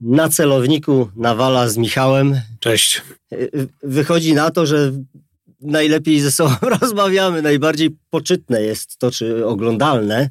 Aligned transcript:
Na 0.00 0.28
celowniku 0.28 1.10
Nawala 1.16 1.68
z 1.68 1.76
Michałem. 1.76 2.40
Cześć. 2.60 3.02
Wychodzi 3.82 4.34
na 4.34 4.50
to, 4.50 4.66
że 4.66 4.92
najlepiej 5.60 6.20
ze 6.20 6.30
sobą 6.30 6.54
rozmawiamy, 6.80 7.42
najbardziej 7.42 7.96
poczytne 8.10 8.62
jest 8.62 8.98
to, 8.98 9.10
czy 9.10 9.46
oglądalne. 9.46 10.30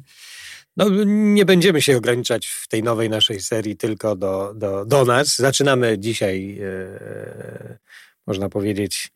No, 0.76 0.86
nie 1.06 1.44
będziemy 1.44 1.82
się 1.82 1.96
ograniczać 1.96 2.46
w 2.46 2.68
tej 2.68 2.82
nowej 2.82 3.10
naszej 3.10 3.40
serii 3.40 3.76
tylko 3.76 4.16
do, 4.16 4.52
do, 4.56 4.84
do 4.84 5.04
nas. 5.04 5.36
Zaczynamy 5.36 5.98
dzisiaj, 5.98 6.58
e, 6.60 7.78
można 8.26 8.48
powiedzieć, 8.48 9.10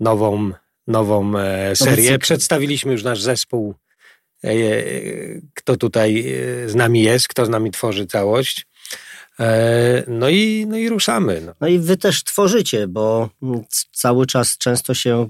nową, 0.00 0.50
nową 0.86 1.38
e, 1.38 1.76
serię. 1.76 2.18
Przedstawiliśmy 2.18 2.92
już 2.92 3.02
nasz 3.02 3.22
zespół, 3.22 3.74
e, 4.44 4.50
kto 5.54 5.76
tutaj 5.76 6.34
e, 6.64 6.68
z 6.68 6.74
nami 6.74 7.02
jest, 7.02 7.28
kto 7.28 7.46
z 7.46 7.48
nami 7.48 7.70
tworzy 7.70 8.06
całość. 8.06 8.66
E, 9.40 10.04
no 10.08 10.28
i, 10.28 10.66
no 10.68 10.76
i 10.76 10.88
ruszamy. 10.88 11.42
No. 11.46 11.52
no 11.60 11.68
i 11.68 11.78
wy 11.78 11.96
też 11.96 12.24
tworzycie, 12.24 12.88
bo 12.88 13.30
cały 13.92 14.26
czas 14.26 14.58
często 14.58 14.94
się 14.94 15.28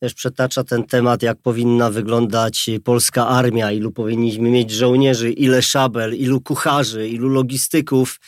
też 0.00 0.14
przetacza 0.14 0.64
ten 0.64 0.84
temat, 0.84 1.22
jak 1.22 1.38
powinna 1.38 1.90
wyglądać 1.90 2.70
polska 2.84 3.28
armia, 3.28 3.72
ilu 3.72 3.92
powinniśmy 3.92 4.50
mieć 4.50 4.70
żołnierzy, 4.70 5.32
ile 5.32 5.62
szabel, 5.62 6.14
ilu 6.14 6.40
kucharzy, 6.40 7.08
ilu 7.08 7.28
logistyków. 7.28 8.20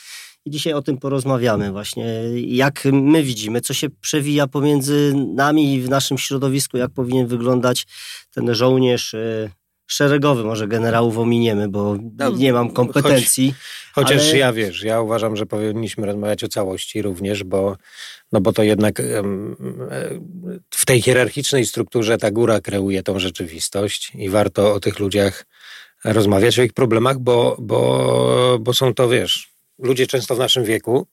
I 0.44 0.50
dzisiaj 0.50 0.72
o 0.72 0.82
tym 0.82 0.98
porozmawiamy 0.98 1.72
właśnie, 1.72 2.22
jak 2.46 2.84
my 2.92 3.22
widzimy, 3.22 3.60
co 3.60 3.74
się 3.74 3.90
przewija 3.90 4.46
pomiędzy 4.46 5.12
nami 5.34 5.74
i 5.74 5.82
w 5.82 5.88
naszym 5.88 6.18
środowisku, 6.18 6.76
jak 6.76 6.90
powinien 6.90 7.26
wyglądać 7.26 7.86
ten 8.34 8.54
żołnierz 8.54 9.14
y, 9.14 9.50
szeregowy, 9.92 10.44
może 10.44 10.68
generałów 10.68 11.18
ominiemy, 11.18 11.68
bo 11.68 11.96
no, 12.18 12.30
nie 12.30 12.52
mam 12.52 12.70
kompetencji. 12.70 13.54
Choć, 13.92 14.04
chociaż 14.04 14.28
ale... 14.28 14.38
ja 14.38 14.52
wiesz, 14.52 14.82
ja 14.82 15.00
uważam, 15.00 15.36
że 15.36 15.46
powinniśmy 15.46 16.06
rozmawiać 16.06 16.44
o 16.44 16.48
całości 16.48 17.02
również, 17.02 17.44
bo, 17.44 17.76
no 18.32 18.40
bo 18.40 18.52
to 18.52 18.62
jednak 18.62 19.02
w 20.70 20.86
tej 20.86 21.02
hierarchicznej 21.02 21.66
strukturze 21.66 22.18
ta 22.18 22.30
góra 22.30 22.60
kreuje 22.60 23.02
tą 23.02 23.18
rzeczywistość 23.18 24.12
i 24.14 24.28
warto 24.28 24.74
o 24.74 24.80
tych 24.80 24.98
ludziach 24.98 25.46
rozmawiać, 26.04 26.58
o 26.58 26.62
ich 26.62 26.72
problemach, 26.72 27.18
bo, 27.18 27.56
bo, 27.58 28.58
bo 28.60 28.74
są 28.74 28.94
to, 28.94 29.08
wiesz, 29.08 29.52
ludzie 29.78 30.06
często 30.06 30.34
w 30.34 30.38
naszym 30.38 30.64
wieku, 30.64 31.06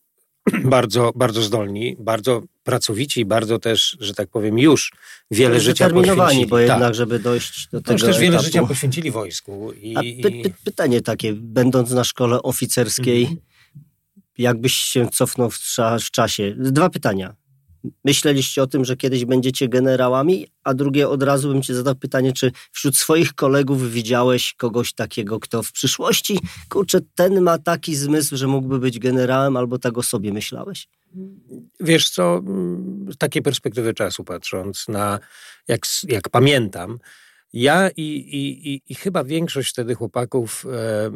bardzo, 0.63 1.11
bardzo 1.15 1.41
zdolni, 1.41 1.95
bardzo 1.99 2.43
pracowici, 2.63 3.25
bardzo 3.25 3.59
też, 3.59 3.97
że 3.99 4.13
tak 4.13 4.29
powiem, 4.29 4.59
już 4.59 4.91
wiele 5.31 5.59
życia 5.59 5.89
poświęcili. 5.89 6.47
bo 6.47 6.59
jednak, 6.59 6.79
tak. 6.79 6.95
żeby 6.95 7.19
dojść 7.19 7.67
do 7.71 7.81
tego 7.81 7.93
Już 7.93 8.01
też 8.01 8.19
wiele 8.19 8.39
życia 8.39 8.65
poświęcili 8.65 9.11
wojsku. 9.11 9.71
I, 9.73 10.21
py, 10.23 10.31
py, 10.31 10.53
pytanie 10.63 11.01
takie, 11.01 11.33
będąc 11.33 11.91
na 11.91 12.03
szkole 12.03 12.41
oficerskiej, 12.41 13.25
mm. 13.25 13.37
jakbyś 14.37 14.73
się 14.73 15.07
cofnął 15.09 15.49
w, 15.49 15.59
w 16.01 16.11
czasie? 16.11 16.55
Dwa 16.57 16.89
pytania. 16.89 17.35
Myśleliście 18.05 18.63
o 18.63 18.67
tym, 18.67 18.85
że 18.85 18.97
kiedyś 18.97 19.25
będziecie 19.25 19.69
generałami? 19.69 20.47
A 20.63 20.73
drugie 20.73 21.09
od 21.09 21.23
razu 21.23 21.49
bym 21.49 21.61
ci 21.61 21.73
zadał 21.73 21.95
pytanie, 21.95 22.33
czy 22.33 22.51
wśród 22.71 22.97
swoich 22.97 23.33
kolegów 23.33 23.91
widziałeś 23.91 24.53
kogoś 24.53 24.93
takiego, 24.93 25.39
kto 25.39 25.63
w 25.63 25.71
przyszłości, 25.71 26.39
kurczę, 26.69 26.99
ten 27.15 27.41
ma 27.41 27.57
taki 27.57 27.95
zmysł, 27.95 28.37
że 28.37 28.47
mógłby 28.47 28.79
być 28.79 28.99
generałem, 28.99 29.57
albo 29.57 29.79
tak 29.79 29.97
o 29.97 30.03
sobie 30.03 30.33
myślałeś? 30.33 30.87
Wiesz 31.79 32.09
co, 32.09 32.41
z 33.09 33.17
takiej 33.17 33.41
perspektywy 33.41 33.93
czasu 33.93 34.23
patrząc 34.23 34.87
na, 34.87 35.19
jak, 35.67 35.81
jak 36.07 36.29
pamiętam, 36.29 36.99
ja 37.53 37.89
i, 37.89 38.01
i, 38.01 38.73
i, 38.73 38.81
i 38.89 38.95
chyba 38.95 39.23
większość 39.23 39.69
wtedy 39.69 39.95
chłopaków 39.95 40.65
e, 40.65 41.11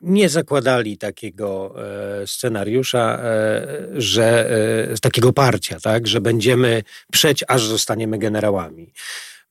nie 0.00 0.28
zakładali 0.28 0.98
takiego 0.98 1.74
e, 2.22 2.26
scenariusza, 2.26 3.18
e, 3.22 3.66
że 3.96 4.50
e, 4.90 4.98
takiego 4.98 5.32
parcia, 5.32 5.80
tak, 5.80 6.06
że 6.06 6.20
będziemy 6.20 6.82
przeć, 7.12 7.44
aż 7.48 7.66
zostaniemy 7.66 8.18
generałami. 8.18 8.92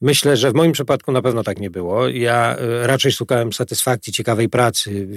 Myślę, 0.01 0.37
że 0.37 0.51
w 0.51 0.53
moim 0.53 0.71
przypadku 0.71 1.11
na 1.11 1.21
pewno 1.21 1.43
tak 1.43 1.59
nie 1.59 1.69
było. 1.69 2.07
Ja 2.07 2.57
raczej 2.81 3.11
szukałem 3.11 3.53
satysfakcji, 3.53 4.13
ciekawej 4.13 4.49
pracy, 4.49 5.07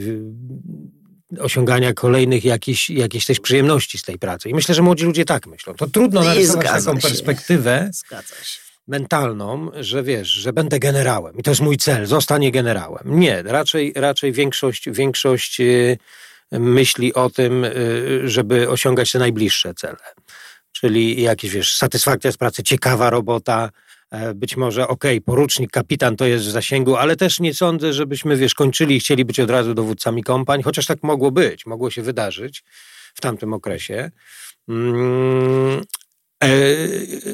osiągania 1.39 1.93
kolejnych 1.93 2.45
jakichś, 2.45 2.91
jakichś 2.91 3.27
też 3.27 3.41
przyjemności 3.41 3.99
z 3.99 4.03
tej 4.03 4.19
pracy. 4.19 4.49
I 4.49 4.55
myślę, 4.55 4.75
że 4.75 4.83
młodzi 4.83 5.05
ludzie 5.05 5.25
tak 5.25 5.47
myślą. 5.47 5.75
To 5.75 5.87
trudno 5.87 6.23
narysować 6.23 6.67
taką 6.67 7.01
się. 7.01 7.09
perspektywę. 7.09 7.91
Zgadza 7.93 8.35
się 8.45 8.70
mentalną, 8.89 9.71
że 9.75 10.03
wiesz, 10.03 10.29
że 10.29 10.53
będę 10.53 10.79
generałem 10.79 11.37
i 11.39 11.43
to 11.43 11.51
jest 11.51 11.61
mój 11.61 11.77
cel, 11.77 12.07
zostanie 12.07 12.53
generałem. 12.53 13.21
Nie, 13.21 13.43
raczej, 13.43 13.93
raczej 13.97 14.33
większość, 14.33 14.91
większość 14.91 15.61
y, 15.61 15.99
myśli 16.53 17.15
o 17.15 17.31
tym, 17.31 17.65
y, 17.65 18.21
żeby 18.25 18.69
osiągać 18.69 19.13
te 19.13 19.19
najbliższe 19.19 19.75
cele. 19.75 20.15
Czyli 20.73 21.23
jakieś, 21.23 21.51
wiesz, 21.51 21.77
satysfakcja 21.77 22.33
z 22.33 22.37
pracy, 22.37 22.63
ciekawa 22.63 23.11
robota, 23.11 23.71
e, 24.11 24.35
być 24.35 24.57
może, 24.57 24.89
okej, 24.89 25.17
okay, 25.17 25.25
porucznik, 25.25 25.71
kapitan 25.71 26.17
to 26.17 26.27
jest 26.27 26.45
w 26.45 26.51
zasięgu, 26.51 26.97
ale 26.97 27.17
też 27.17 27.41
nie 27.41 27.55
sądzę, 27.55 27.93
żebyśmy, 27.93 28.37
wiesz, 28.37 28.55
kończyli 28.55 28.97
i 28.97 29.01
chcieli 29.01 29.25
być 29.25 29.41
od 29.41 29.51
razu 29.51 29.75
dowódcami 29.75 30.23
kompań, 30.23 30.63
chociaż 30.63 30.87
tak 30.87 31.03
mogło 31.03 31.31
być, 31.31 31.67
mogło 31.67 31.91
się 31.91 32.03
wydarzyć 32.03 32.65
w 33.15 33.21
tamtym 33.21 33.53
okresie. 33.53 34.11
E, 36.45 36.49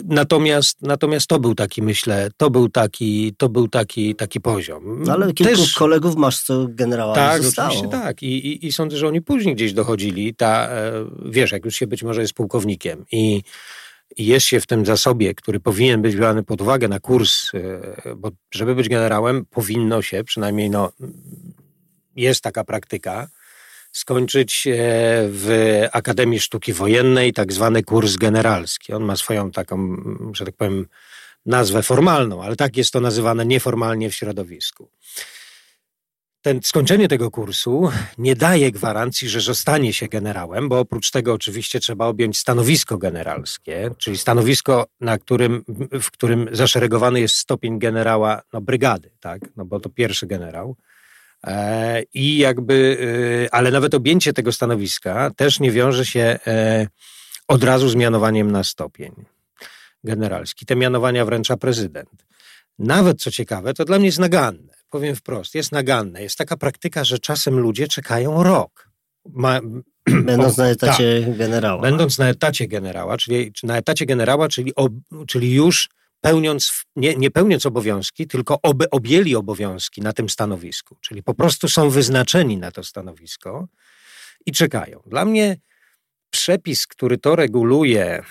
natomiast, 0.04 0.82
natomiast 0.82 1.26
to 1.26 1.40
był 1.40 1.54
taki, 1.54 1.82
myślę, 1.82 2.28
to 2.36 2.50
był 2.50 2.68
taki, 2.68 3.34
to 3.38 3.48
był 3.48 3.68
taki, 3.68 4.14
taki 4.14 4.40
poziom. 4.40 5.02
No 5.02 5.12
ale 5.12 5.32
kilku 5.32 5.56
Też, 5.56 5.74
kolegów 5.74 6.16
masz, 6.16 6.42
co 6.42 6.66
generała 6.68 7.14
Tak, 7.14 7.42
zostało. 7.42 7.68
oczywiście 7.68 7.98
tak. 7.98 8.22
I, 8.22 8.46
i, 8.46 8.66
I 8.66 8.72
sądzę, 8.72 8.96
że 8.96 9.08
oni 9.08 9.22
później 9.22 9.54
gdzieś 9.54 9.72
dochodzili. 9.72 10.34
Ta, 10.34 10.68
e, 10.68 10.92
wiesz, 11.24 11.52
jak 11.52 11.64
już 11.64 11.76
się 11.76 11.86
być 11.86 12.02
może 12.02 12.20
jest 12.20 12.32
pułkownikiem 12.32 13.04
i, 13.12 13.42
i 14.16 14.26
jest 14.26 14.46
się 14.46 14.60
w 14.60 14.66
tym 14.66 14.86
zasobie, 14.86 15.34
który 15.34 15.60
powinien 15.60 16.02
być 16.02 16.16
brany 16.16 16.42
pod 16.42 16.60
uwagę 16.60 16.88
na 16.88 17.00
kurs, 17.00 17.54
e, 17.54 18.14
bo 18.16 18.30
żeby 18.50 18.74
być 18.74 18.88
generałem, 18.88 19.44
powinno 19.50 20.02
się, 20.02 20.24
przynajmniej 20.24 20.70
no, 20.70 20.92
jest 22.16 22.40
taka 22.40 22.64
praktyka, 22.64 23.28
skończyć 23.96 24.66
e, 24.66 24.72
w 25.28 25.48
Akademii 25.92 26.40
Sztuki 26.40 26.72
Wojennej 26.72 27.32
tak 27.32 27.52
zwany 27.52 27.82
kurs 27.82 28.16
generalski. 28.16 28.92
On 28.92 29.04
ma 29.04 29.16
swoją 29.16 29.50
taką, 29.50 29.96
że 30.32 30.44
tak 30.44 30.56
powiem, 30.56 30.86
nazwę 31.46 31.82
formalną, 31.82 32.42
ale 32.42 32.56
tak 32.56 32.76
jest 32.76 32.92
to 32.92 33.00
nazywane 33.00 33.46
nieformalnie 33.46 34.10
w 34.10 34.14
środowisku. 34.14 34.90
Ten, 36.42 36.60
skończenie 36.62 37.08
tego 37.08 37.30
kursu 37.30 37.90
nie 38.18 38.36
daje 38.36 38.70
gwarancji, 38.72 39.28
że 39.28 39.40
zostanie 39.40 39.92
się 39.92 40.08
generałem, 40.08 40.68
bo 40.68 40.78
oprócz 40.78 41.10
tego 41.10 41.32
oczywiście 41.32 41.80
trzeba 41.80 42.06
objąć 42.06 42.38
stanowisko 42.38 42.98
generalskie, 42.98 43.90
czyli 43.98 44.18
stanowisko, 44.18 44.86
na 45.00 45.18
którym, 45.18 45.64
w 46.02 46.10
którym 46.10 46.48
zaszeregowany 46.52 47.20
jest 47.20 47.34
stopień 47.34 47.78
generała 47.78 48.42
no, 48.52 48.60
brygady, 48.60 49.10
tak? 49.20 49.40
no 49.56 49.64
bo 49.64 49.80
to 49.80 49.88
pierwszy 49.88 50.26
generał. 50.26 50.76
E, 51.44 52.02
I 52.14 52.38
jakby, 52.38 52.98
e, 53.44 53.54
ale 53.54 53.70
nawet 53.70 53.94
objęcie 53.94 54.32
tego 54.32 54.52
stanowiska 54.52 55.30
też 55.36 55.60
nie 55.60 55.70
wiąże 55.70 56.06
się 56.06 56.38
e, 56.46 56.86
od 57.48 57.64
razu 57.64 57.88
z 57.88 57.94
mianowaniem 57.94 58.52
na 58.52 58.64
stopień 58.64 59.12
generalski. 60.04 60.66
Te 60.66 60.76
mianowania 60.76 61.24
wręcza 61.24 61.56
prezydent. 61.56 62.26
Nawet 62.78 63.22
co 63.22 63.30
ciekawe, 63.30 63.74
to 63.74 63.84
dla 63.84 63.98
mnie 63.98 64.06
jest 64.06 64.18
naganne. 64.18 64.72
Powiem 64.90 65.16
wprost, 65.16 65.54
jest 65.54 65.72
naganne. 65.72 66.22
Jest 66.22 66.38
taka 66.38 66.56
praktyka, 66.56 67.04
że 67.04 67.18
czasem 67.18 67.58
ludzie 67.58 67.88
czekają 67.88 68.42
rok. 68.42 68.90
Ma, 69.24 69.60
Będąc 70.24 70.56
na 70.56 70.66
etacie 70.66 71.22
tak, 71.26 71.36
generała. 71.36 71.82
Będąc 71.82 72.18
na 72.18 72.28
etacie 72.28 72.68
generała, 72.68 73.16
czyli 73.16 73.52
na 73.62 73.76
etacie 73.76 74.06
generała, 74.06 74.48
czyli, 74.48 74.74
ob, 74.74 74.92
czyli 75.26 75.54
już 75.54 75.88
pełniąc, 76.26 76.84
nie, 76.96 77.14
nie 77.14 77.30
pełniąc 77.30 77.66
obowiązki, 77.66 78.26
tylko 78.26 78.58
ob, 78.62 78.82
objęli 78.90 79.34
obowiązki 79.34 80.00
na 80.00 80.12
tym 80.12 80.28
stanowisku. 80.28 80.96
Czyli 81.00 81.22
po 81.22 81.34
prostu 81.34 81.68
są 81.68 81.90
wyznaczeni 81.90 82.56
na 82.58 82.70
to 82.70 82.84
stanowisko 82.84 83.68
i 84.46 84.52
czekają. 84.52 85.02
Dla 85.06 85.24
mnie 85.24 85.56
przepis, 86.30 86.86
który 86.86 87.18
to 87.18 87.36
reguluje, 87.36 88.22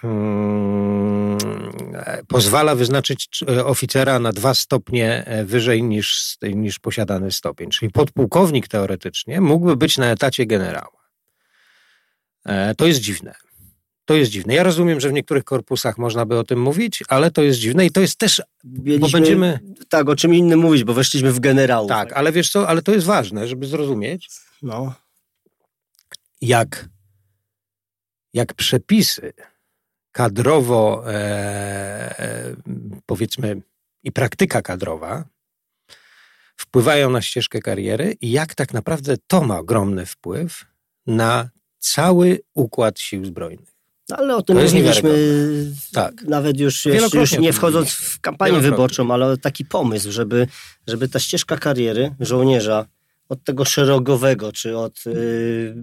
hmm, 0.00 1.38
pozwala 2.28 2.74
wyznaczyć 2.74 3.28
e, 3.48 3.64
oficera 3.64 4.18
na 4.18 4.32
dwa 4.32 4.54
stopnie 4.54 5.24
e, 5.24 5.44
wyżej 5.44 5.82
niż, 5.82 6.36
niż 6.42 6.78
posiadany 6.78 7.32
stopień. 7.32 7.70
Czyli 7.70 7.92
podpułkownik 7.92 8.68
teoretycznie 8.68 9.40
mógłby 9.40 9.76
być 9.76 9.98
na 9.98 10.06
etacie 10.06 10.46
generała. 10.46 11.08
E, 12.46 12.74
to 12.74 12.86
jest 12.86 13.00
dziwne. 13.00 13.47
To 14.08 14.14
jest 14.14 14.30
dziwne. 14.30 14.54
Ja 14.54 14.62
rozumiem, 14.62 15.00
że 15.00 15.08
w 15.08 15.12
niektórych 15.12 15.44
korpusach 15.44 15.98
można 15.98 16.26
by 16.26 16.38
o 16.38 16.44
tym 16.44 16.60
mówić, 16.60 17.04
ale 17.08 17.30
to 17.30 17.42
jest 17.42 17.58
dziwne 17.58 17.86
i 17.86 17.90
to 17.90 18.00
jest 18.00 18.18
też, 18.18 18.42
Mieliśmy, 18.64 18.98
bo 18.98 19.08
będziemy... 19.08 19.60
Tak, 19.88 20.08
o 20.08 20.16
czym 20.16 20.34
innym 20.34 20.60
mówić, 20.60 20.84
bo 20.84 20.94
weszliśmy 20.94 21.32
w 21.32 21.40
generałów. 21.40 21.88
Tak, 21.88 22.12
ale 22.12 22.32
wiesz 22.32 22.50
co, 22.50 22.68
ale 22.68 22.82
to 22.82 22.92
jest 22.92 23.06
ważne, 23.06 23.48
żeby 23.48 23.66
zrozumieć, 23.66 24.28
no. 24.62 24.94
jak, 26.40 26.88
jak 28.34 28.54
przepisy 28.54 29.32
kadrowo, 30.12 31.04
e, 31.12 32.56
powiedzmy, 33.06 33.60
i 34.02 34.12
praktyka 34.12 34.62
kadrowa 34.62 35.24
wpływają 36.56 37.10
na 37.10 37.22
ścieżkę 37.22 37.60
kariery 37.60 38.16
i 38.20 38.30
jak 38.30 38.54
tak 38.54 38.74
naprawdę 38.74 39.16
to 39.26 39.40
ma 39.40 39.58
ogromny 39.58 40.06
wpływ 40.06 40.64
na 41.06 41.50
cały 41.78 42.40
układ 42.54 43.00
sił 43.00 43.24
zbrojnych. 43.24 43.77
No, 44.08 44.16
ale 44.16 44.36
o 44.36 44.42
tym 44.42 44.58
mówiliśmy 44.58 45.10
tak. 45.92 46.22
nawet 46.22 46.60
już, 46.60 46.84
już 47.14 47.38
nie 47.38 47.52
wchodząc 47.52 47.90
w 47.90 48.20
kampanię 48.20 48.60
wyborczą, 48.60 49.10
ale 49.10 49.36
taki 49.36 49.64
pomysł, 49.64 50.12
żeby, 50.12 50.46
żeby 50.86 51.08
ta 51.08 51.18
ścieżka 51.18 51.56
kariery 51.56 52.14
żołnierza 52.20 52.86
od 53.28 53.44
tego 53.44 53.64
szeregowego, 53.64 54.52
czy 54.52 54.78
od 54.78 55.06
y, 55.06 55.74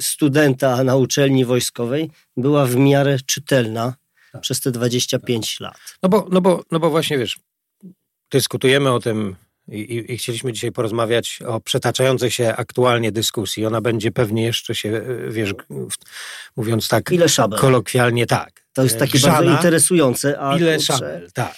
studenta 0.00 0.84
na 0.84 0.96
uczelni 0.96 1.44
wojskowej 1.44 2.10
była 2.36 2.66
w 2.66 2.76
miarę 2.76 3.16
czytelna 3.26 3.94
tak. 4.32 4.40
przez 4.42 4.60
te 4.60 4.70
25 4.70 5.58
tak. 5.58 5.60
lat. 5.60 5.78
No 6.02 6.08
bo, 6.08 6.28
no, 6.30 6.40
bo, 6.40 6.64
no 6.70 6.80
bo 6.80 6.90
właśnie 6.90 7.18
wiesz, 7.18 7.38
dyskutujemy 8.30 8.92
o 8.92 9.00
tym 9.00 9.36
i, 9.70 10.12
i, 10.12 10.16
chcieliśmy 10.16 10.52
dzisiaj 10.52 10.72
porozmawiać 10.72 11.38
o 11.46 11.60
przetaczającej 11.60 12.30
się 12.30 12.54
aktualnie 12.56 13.12
dyskusji. 13.12 13.66
Ona 13.66 13.80
będzie 13.80 14.12
pewnie 14.12 14.44
jeszcze 14.44 14.74
się, 14.74 15.02
wiesz, 15.28 15.54
mówiąc 16.56 16.88
tak 16.88 17.12
Ile 17.12 17.28
szabel? 17.28 17.58
kolokwialnie, 17.60 18.26
tak. 18.26 18.66
To 18.72 18.82
jest 18.82 18.98
takie 18.98 19.18
Grzana, 19.18 19.36
bardzo 19.36 19.52
interesujące. 19.52 20.40
A 20.40 20.56
ile 20.56 20.76
kurczę... 20.76 20.92
szabel, 20.92 21.30
tak. 21.34 21.54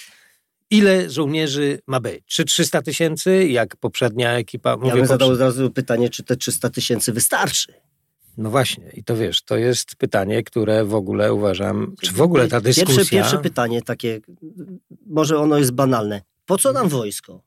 Ile 0.71 1.11
żołnierzy 1.11 1.79
ma 1.87 2.01
być? 2.01 2.25
Czy 2.27 2.45
300 2.45 2.83
tysięcy, 2.83 3.49
jak 3.49 3.77
poprzednia 3.77 4.33
ekipa? 4.33 4.77
Mówię, 4.77 4.89
ja 4.89 4.97
bym 4.97 5.07
zadał 5.07 5.29
od 5.29 5.41
razu 5.41 5.71
pytanie, 5.71 6.11
czy 6.11 6.23
te 6.23 6.37
300 6.37 6.71
tysięcy 6.71 7.13
wystarczy? 7.13 7.75
No 8.37 8.51
właśnie, 8.51 8.91
i 8.95 9.05
to 9.05 9.17
wiesz, 9.17 9.43
to 9.43 9.57
jest 9.57 9.97
pytanie, 9.97 10.43
które 10.43 10.85
w 10.85 10.95
ogóle 10.95 11.35
uważam, 11.35 11.95
czy 12.03 12.13
w 12.13 12.21
ogóle 12.21 12.49
ta 12.49 12.61
dyskusja... 12.61 12.97
Pierwsze, 12.97 13.11
pierwsze 13.17 13.39
pytanie 13.39 13.83
takie, 13.83 14.21
może 15.07 15.39
ono 15.39 15.59
jest 15.59 15.73
banalne. 15.73 16.23
Po 16.47 16.59
co 16.59 16.73
nam 16.73 16.89
wojsko? 16.89 17.43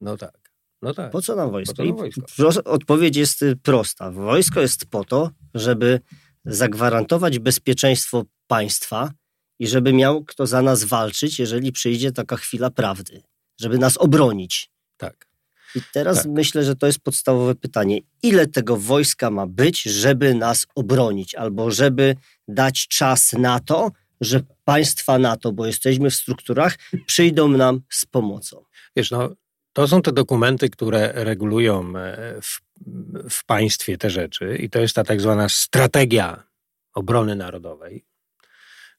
No 0.00 0.16
tak. 0.16 0.44
No 0.82 0.94
tak. 0.94 1.10
Po 1.12 1.22
co 1.22 1.36
nam 1.36 1.50
wojsko? 1.50 1.84
Nam 1.84 1.96
wojsko? 1.96 2.22
Odpowiedź 2.64 3.16
jest 3.16 3.42
y, 3.42 3.56
prosta. 3.56 4.10
Wojsko 4.10 4.60
jest 4.60 4.86
po 4.86 5.04
to, 5.04 5.30
żeby 5.54 6.00
zagwarantować 6.44 7.38
bezpieczeństwo 7.38 8.24
państwa 8.46 9.10
i 9.58 9.66
żeby 9.66 9.92
miał 9.92 10.24
kto 10.24 10.46
za 10.46 10.62
nas 10.62 10.84
walczyć, 10.84 11.38
jeżeli 11.38 11.72
przyjdzie 11.72 12.12
taka 12.12 12.36
chwila 12.36 12.70
prawdy, 12.70 13.22
żeby 13.60 13.78
nas 13.78 13.96
obronić. 13.96 14.70
Tak. 14.96 15.28
I 15.74 15.80
teraz 15.92 16.16
tak. 16.16 16.32
myślę, 16.32 16.64
że 16.64 16.76
to 16.76 16.86
jest 16.86 17.00
podstawowe 17.00 17.54
pytanie. 17.54 18.00
Ile 18.22 18.46
tego 18.46 18.76
wojska 18.76 19.30
ma 19.30 19.46
być, 19.46 19.82
żeby 19.82 20.34
nas 20.34 20.66
obronić, 20.74 21.34
albo 21.34 21.70
żeby 21.70 22.16
dać 22.48 22.88
czas 22.88 23.32
na 23.32 23.60
to, 23.60 23.90
że 24.20 24.40
państwa 24.64 25.18
NATO, 25.18 25.52
bo 25.52 25.66
jesteśmy 25.66 26.10
w 26.10 26.14
strukturach, 26.14 26.78
przyjdą 27.06 27.48
nam 27.48 27.80
z 27.90 28.06
pomocą? 28.06 28.64
Wiesz, 28.96 29.10
no, 29.10 29.30
to 29.74 29.88
są 29.88 30.02
te 30.02 30.12
dokumenty, 30.12 30.70
które 30.70 31.12
regulują 31.14 31.96
e, 31.96 32.40
w, 32.42 32.60
w 33.30 33.44
państwie 33.44 33.98
te 33.98 34.10
rzeczy, 34.10 34.56
i 34.56 34.70
to 34.70 34.80
jest 34.80 34.94
ta 34.94 35.04
tak 35.04 35.20
zwana 35.20 35.48
strategia 35.48 36.42
obrony 36.94 37.36
narodowej. 37.36 38.04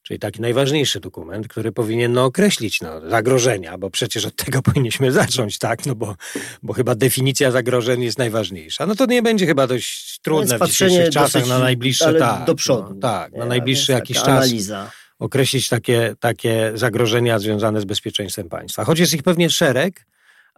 Czyli 0.02 0.18
taki 0.18 0.40
najważniejszy 0.40 1.00
dokument, 1.00 1.48
który 1.48 1.72
powinien 1.72 2.12
no, 2.12 2.24
określić 2.24 2.80
no, 2.80 3.10
zagrożenia, 3.10 3.78
bo 3.78 3.90
przecież 3.90 4.24
od 4.24 4.36
tego 4.36 4.62
powinniśmy 4.72 5.12
zacząć, 5.12 5.58
tak? 5.58 5.86
No 5.86 5.94
bo, 5.94 6.16
bo 6.62 6.72
chyba 6.72 6.94
definicja 6.94 7.50
zagrożeń 7.50 8.02
jest 8.02 8.18
najważniejsza. 8.18 8.86
No 8.86 8.94
to 8.94 9.06
nie 9.06 9.22
będzie 9.22 9.46
chyba 9.46 9.66
dość 9.66 10.18
trudne 10.18 10.58
w 10.58 10.66
dzisiejszych 10.66 11.10
czasach 11.10 11.46
na 11.46 11.58
najbliższe 11.58 12.14
tak, 12.14 12.46
do 12.46 12.54
przodu. 12.54 12.94
No, 12.94 13.00
tak, 13.00 13.32
na 13.32 13.46
najbliższy 13.46 13.92
jakiś 13.92 14.16
czas 14.16 14.28
analiza. 14.28 14.90
określić 15.18 15.68
takie, 15.68 16.14
takie 16.20 16.72
zagrożenia 16.74 17.38
związane 17.38 17.80
z 17.80 17.84
bezpieczeństwem 17.84 18.48
państwa. 18.48 18.84
Choć 18.84 18.98
jest 18.98 19.14
ich 19.14 19.22
pewnie 19.22 19.50
szereg, 19.50 20.06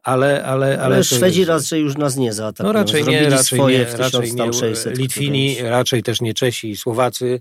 ale, 0.03 0.45
ale, 0.45 0.83
ale, 0.83 1.05
Szwedzi 1.05 1.41
jest... 1.41 1.49
raczej 1.51 1.83
już 1.83 1.97
nas 1.97 2.17
nie 2.17 2.33
zaatakują. 2.33 2.73
No 2.73 2.73
raczej 2.73 3.05
nie, 3.05 3.31
raczej 3.31 3.45
swoje 3.45 3.79
nie, 3.79 3.97
raczej 3.97 4.35
nie, 4.35 4.93
Litwini, 4.93 5.57
raczej 5.63 6.03
też 6.03 6.21
nie 6.21 6.35
Czesi 6.35 6.71
i 6.71 6.77
Słowacy 6.77 7.41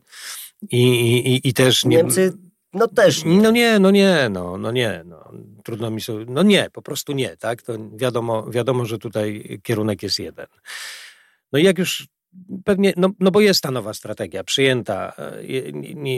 i, 0.72 0.84
i, 1.18 1.48
i 1.48 1.54
też 1.54 1.86
nie... 1.86 1.98
Niemcy 1.98 2.34
no 2.74 2.88
też 2.88 3.26
nie. 3.26 3.42
No 3.42 3.52
nie, 3.52 3.80
no 3.80 3.92
nie, 3.92 4.30
no, 4.32 4.58
no 4.58 4.72
nie, 4.72 5.04
no. 5.06 5.32
Trudno 5.64 5.92
mi 5.92 6.02
sobie, 6.02 6.26
no 6.30 6.44
nie, 6.44 6.70
po 6.74 6.82
prostu 6.82 7.14
nie, 7.14 7.38
tak? 7.38 7.62
To 7.62 7.74
wiadomo, 7.96 8.50
wiadomo, 8.50 8.86
że 8.86 8.98
tutaj 8.98 9.60
kierunek 9.64 10.04
jest 10.04 10.20
jeden. 10.20 10.46
No 11.52 11.60
i 11.60 11.64
jak 11.64 11.78
już 11.78 12.08
pewnie, 12.66 12.94
no, 12.98 13.10
no 13.20 13.32
bo 13.32 13.42
jest 13.42 13.64
ta 13.64 13.72
nowa 13.72 13.94
strategia 13.94 14.44
przyjęta 14.44 15.14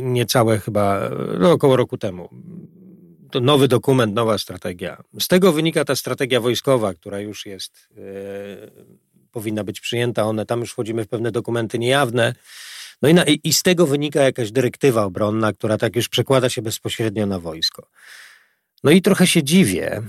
niecałe 0.03 0.51
nie, 0.53 0.57
nie 0.57 0.61
chyba, 0.61 1.09
no 1.39 1.51
około 1.51 1.77
roku 1.77 1.97
temu 1.97 2.29
to 3.31 3.39
nowy 3.39 3.67
dokument, 3.67 4.13
nowa 4.13 4.37
strategia. 4.37 5.03
Z 5.19 5.27
tego 5.27 5.51
wynika 5.51 5.85
ta 5.85 5.95
strategia 5.95 6.39
wojskowa, 6.39 6.93
która 6.93 7.19
już 7.19 7.45
jest, 7.45 7.89
e, 7.97 8.01
powinna 9.31 9.63
być 9.63 9.79
przyjęta. 9.81 10.23
One 10.23 10.45
tam 10.45 10.59
już 10.59 10.71
wchodzimy 10.71 11.05
w 11.05 11.07
pewne 11.07 11.31
dokumenty 11.31 11.79
niejawne. 11.79 12.35
No 13.01 13.09
i, 13.09 13.13
na, 13.13 13.23
i 13.23 13.53
z 13.53 13.63
tego 13.63 13.87
wynika 13.87 14.21
jakaś 14.21 14.51
dyrektywa 14.51 15.03
obronna, 15.03 15.53
która 15.53 15.77
tak 15.77 15.95
już 15.95 16.09
przekłada 16.09 16.49
się 16.49 16.61
bezpośrednio 16.61 17.25
na 17.25 17.39
wojsko. 17.39 17.87
No 18.83 18.91
i 18.91 19.01
trochę 19.01 19.27
się 19.27 19.43
dziwię, 19.43 20.01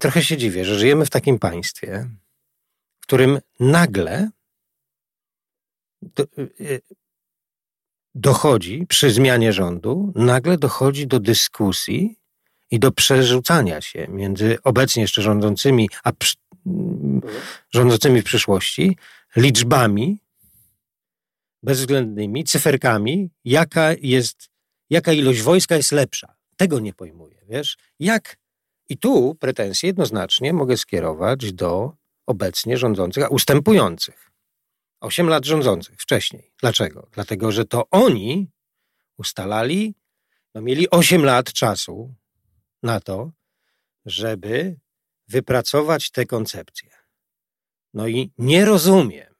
trochę 0.00 0.22
się 0.22 0.36
dziwię, 0.36 0.64
że 0.64 0.78
żyjemy 0.78 1.06
w 1.06 1.10
takim 1.10 1.38
państwie, 1.38 2.08
w 3.00 3.02
którym 3.02 3.38
nagle 3.60 4.30
e, 6.18 6.30
dochodzi 8.14 8.86
przy 8.88 9.10
zmianie 9.10 9.52
rządu, 9.52 10.12
nagle 10.14 10.58
dochodzi 10.58 11.06
do 11.06 11.20
dyskusji 11.20 12.16
i 12.70 12.78
do 12.78 12.92
przerzucania 12.92 13.80
się 13.80 14.06
między 14.08 14.58
obecnie 14.62 15.02
jeszcze 15.02 15.22
rządzącymi, 15.22 15.88
a 16.04 16.12
przy, 16.12 16.34
rządzącymi 17.70 18.22
w 18.22 18.24
przyszłości 18.24 18.96
liczbami 19.36 20.18
bezwzględnymi, 21.62 22.44
cyferkami, 22.44 23.30
jaka 23.44 23.88
jest, 24.00 24.48
jaka 24.90 25.12
ilość 25.12 25.42
wojska 25.42 25.76
jest 25.76 25.92
lepsza. 25.92 26.36
Tego 26.56 26.80
nie 26.80 26.92
pojmuję, 26.92 27.36
wiesz? 27.48 27.76
Jak? 28.00 28.36
I 28.88 28.98
tu 28.98 29.34
pretensje 29.34 29.86
jednoznacznie 29.86 30.52
mogę 30.52 30.76
skierować 30.76 31.52
do 31.52 31.92
obecnie 32.26 32.76
rządzących, 32.76 33.24
a 33.24 33.28
ustępujących. 33.28 34.30
Osiem 35.00 35.28
lat 35.28 35.44
rządzących 35.44 36.00
wcześniej. 36.00 36.52
Dlaczego? 36.60 37.08
Dlatego, 37.12 37.52
że 37.52 37.64
to 37.64 37.90
oni 37.90 38.50
ustalali, 39.18 39.94
no 40.54 40.60
mieli 40.60 40.90
osiem 40.90 41.24
lat 41.24 41.52
czasu 41.52 42.14
na 42.82 43.00
to, 43.00 43.32
żeby 44.06 44.76
wypracować 45.28 46.10
te 46.10 46.26
koncepcje. 46.26 46.90
No 47.94 48.08
i 48.08 48.32
nie 48.38 48.64
rozumiem, 48.64 49.34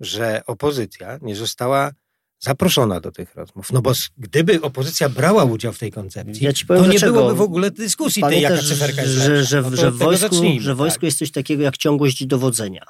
że 0.00 0.42
opozycja 0.46 1.18
nie 1.22 1.36
została 1.36 1.92
zaproszona 2.40 3.00
do 3.00 3.12
tych 3.12 3.34
rozmów. 3.34 3.72
No 3.72 3.82
bo 3.82 3.92
gdyby 4.16 4.60
opozycja 4.60 5.08
brała 5.08 5.44
udział 5.44 5.72
w 5.72 5.78
tej 5.78 5.92
koncepcji, 5.92 6.46
ja 6.46 6.52
powiem, 6.66 6.84
to 6.84 6.90
nie 6.90 7.00
byłoby 7.00 7.34
w 7.34 7.40
ogóle 7.40 7.70
dyskusji 7.70 8.22
tej, 8.22 8.42
jaka 8.42 8.62
cyferka 8.62 9.02
jest 9.02 9.14
że, 9.14 9.44
że, 9.44 9.62
no 9.62 9.76
że, 9.76 9.90
w 9.90 9.98
wojsku, 9.98 10.36
że 10.58 10.74
w 10.74 10.76
wojsku 10.76 11.00
tak? 11.00 11.02
jest 11.02 11.18
coś 11.18 11.30
takiego 11.30 11.62
jak 11.62 11.76
ciągłość 11.76 12.26
dowodzenia. 12.26 12.86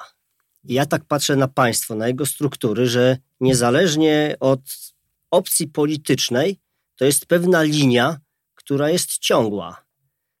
I 0.63 0.73
ja 0.73 0.85
tak 0.85 1.05
patrzę 1.05 1.35
na 1.35 1.47
państwo, 1.47 1.95
na 1.95 2.07
jego 2.07 2.25
struktury, 2.25 2.87
że 2.87 3.17
niezależnie 3.39 4.35
od 4.39 4.61
opcji 5.31 5.67
politycznej, 5.67 6.59
to 6.95 7.05
jest 7.05 7.25
pewna 7.25 7.63
linia, 7.63 8.19
która 8.69 8.89
jest 8.89 9.17
ciągła. 9.17 9.83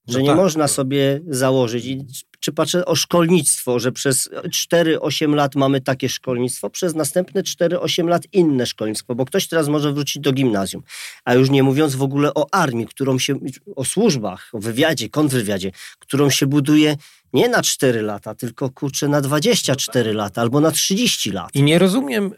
Że 0.07 0.17
no 0.17 0.23
nie 0.23 0.29
tak. 0.29 0.37
można 0.37 0.67
sobie 0.67 1.21
założyć. 1.27 1.85
I 1.85 2.05
czy 2.39 2.51
patrzę 2.51 2.85
o 2.85 2.95
szkolnictwo, 2.95 3.79
że 3.79 3.91
przez 3.91 4.29
4-8 4.73 5.35
lat 5.35 5.55
mamy 5.55 5.81
takie 5.81 6.09
szkolnictwo, 6.09 6.69
przez 6.69 6.95
następne 6.95 7.43
4-8 7.43 8.07
lat 8.07 8.23
inne 8.33 8.65
szkolnictwo, 8.65 9.15
bo 9.15 9.25
ktoś 9.25 9.47
teraz 9.47 9.67
może 9.67 9.93
wrócić 9.93 10.21
do 10.21 10.31
gimnazjum. 10.31 10.83
A 11.25 11.33
już 11.33 11.49
nie 11.49 11.63
mówiąc 11.63 11.95
w 11.95 12.01
ogóle 12.01 12.33
o 12.33 12.47
armii, 12.53 12.87
którą 12.87 13.19
się, 13.19 13.35
o 13.75 13.85
służbach, 13.85 14.49
o 14.53 14.59
wywiadzie, 14.59 15.09
kontrwywiadzie, 15.09 15.71
którą 15.99 16.29
się 16.29 16.47
buduje 16.47 16.95
nie 17.33 17.49
na 17.49 17.61
4 17.61 18.01
lata, 18.01 18.35
tylko 18.35 18.69
kurczę 18.69 19.07
na 19.07 19.21
24 19.21 20.13
lata 20.13 20.41
albo 20.41 20.59
na 20.59 20.71
30 20.71 21.31
lat. 21.31 21.55
I 21.55 21.63
nie 21.63 21.79
rozumiem, 21.79 22.33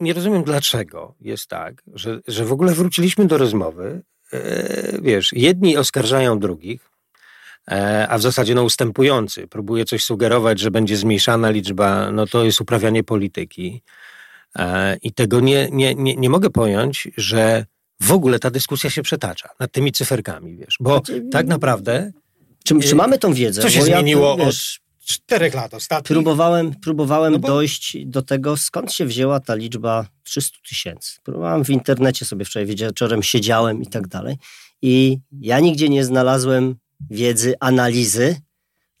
nie 0.00 0.12
rozumiem 0.12 0.42
dlaczego 0.44 1.14
jest 1.20 1.46
tak, 1.46 1.82
że, 1.94 2.20
że 2.28 2.44
w 2.44 2.52
ogóle 2.52 2.74
wróciliśmy 2.74 3.26
do 3.26 3.38
rozmowy. 3.38 4.02
E, 4.32 5.02
wiesz, 5.02 5.30
jedni 5.32 5.76
oskarżają 5.76 6.38
drugich, 6.38 6.90
E, 7.70 8.08
a 8.08 8.18
w 8.18 8.22
zasadzie 8.22 8.54
no, 8.54 8.62
ustępujący. 8.62 9.46
Próbuje 9.46 9.84
coś 9.84 10.04
sugerować, 10.04 10.60
że 10.60 10.70
będzie 10.70 10.96
zmniejszana 10.96 11.50
liczba, 11.50 12.10
no 12.10 12.26
to 12.26 12.44
jest 12.44 12.60
uprawianie 12.60 13.04
polityki. 13.04 13.82
E, 14.58 14.96
I 15.02 15.12
tego 15.12 15.40
nie, 15.40 15.68
nie, 15.72 15.94
nie, 15.94 16.16
nie 16.16 16.30
mogę 16.30 16.50
pojąć, 16.50 17.08
że 17.16 17.66
w 18.00 18.12
ogóle 18.12 18.38
ta 18.38 18.50
dyskusja 18.50 18.90
się 18.90 19.02
przetacza 19.02 19.48
nad 19.60 19.72
tymi 19.72 19.92
cyferkami, 19.92 20.56
wiesz, 20.56 20.76
bo 20.80 20.90
znaczy, 20.90 21.24
tak 21.32 21.46
naprawdę... 21.46 22.12
Czy, 22.64 22.80
czy 22.80 22.94
mamy 22.94 23.18
tą 23.18 23.34
wiedzę? 23.34 23.62
Co 23.62 23.70
się 23.70 23.82
zmieniło 23.82 24.36
ja, 24.38 24.44
wiesz, 24.44 24.80
od 24.82 24.89
czterech 25.12 25.54
lat 25.54 25.74
ostatnich? 25.74 26.06
Próbowałem, 26.06 26.74
próbowałem 26.74 27.32
no 27.32 27.38
bo... 27.38 27.48
dojść 27.48 27.96
do 28.06 28.22
tego, 28.22 28.56
skąd 28.56 28.92
się 28.92 29.06
wzięła 29.06 29.40
ta 29.40 29.54
liczba 29.54 30.06
300 30.22 30.58
tysięcy. 30.68 31.18
Próbowałem 31.22 31.64
w 31.64 31.70
internecie 31.70 32.24
sobie 32.24 32.44
wczoraj 32.44 32.66
wieczorem, 32.66 33.22
siedziałem 33.22 33.82
i 33.82 33.86
tak 33.86 34.08
dalej. 34.08 34.36
I 34.82 35.18
ja 35.40 35.60
nigdzie 35.60 35.88
nie 35.88 36.04
znalazłem 36.04 36.76
wiedzy, 37.10 37.54
analizy, 37.60 38.36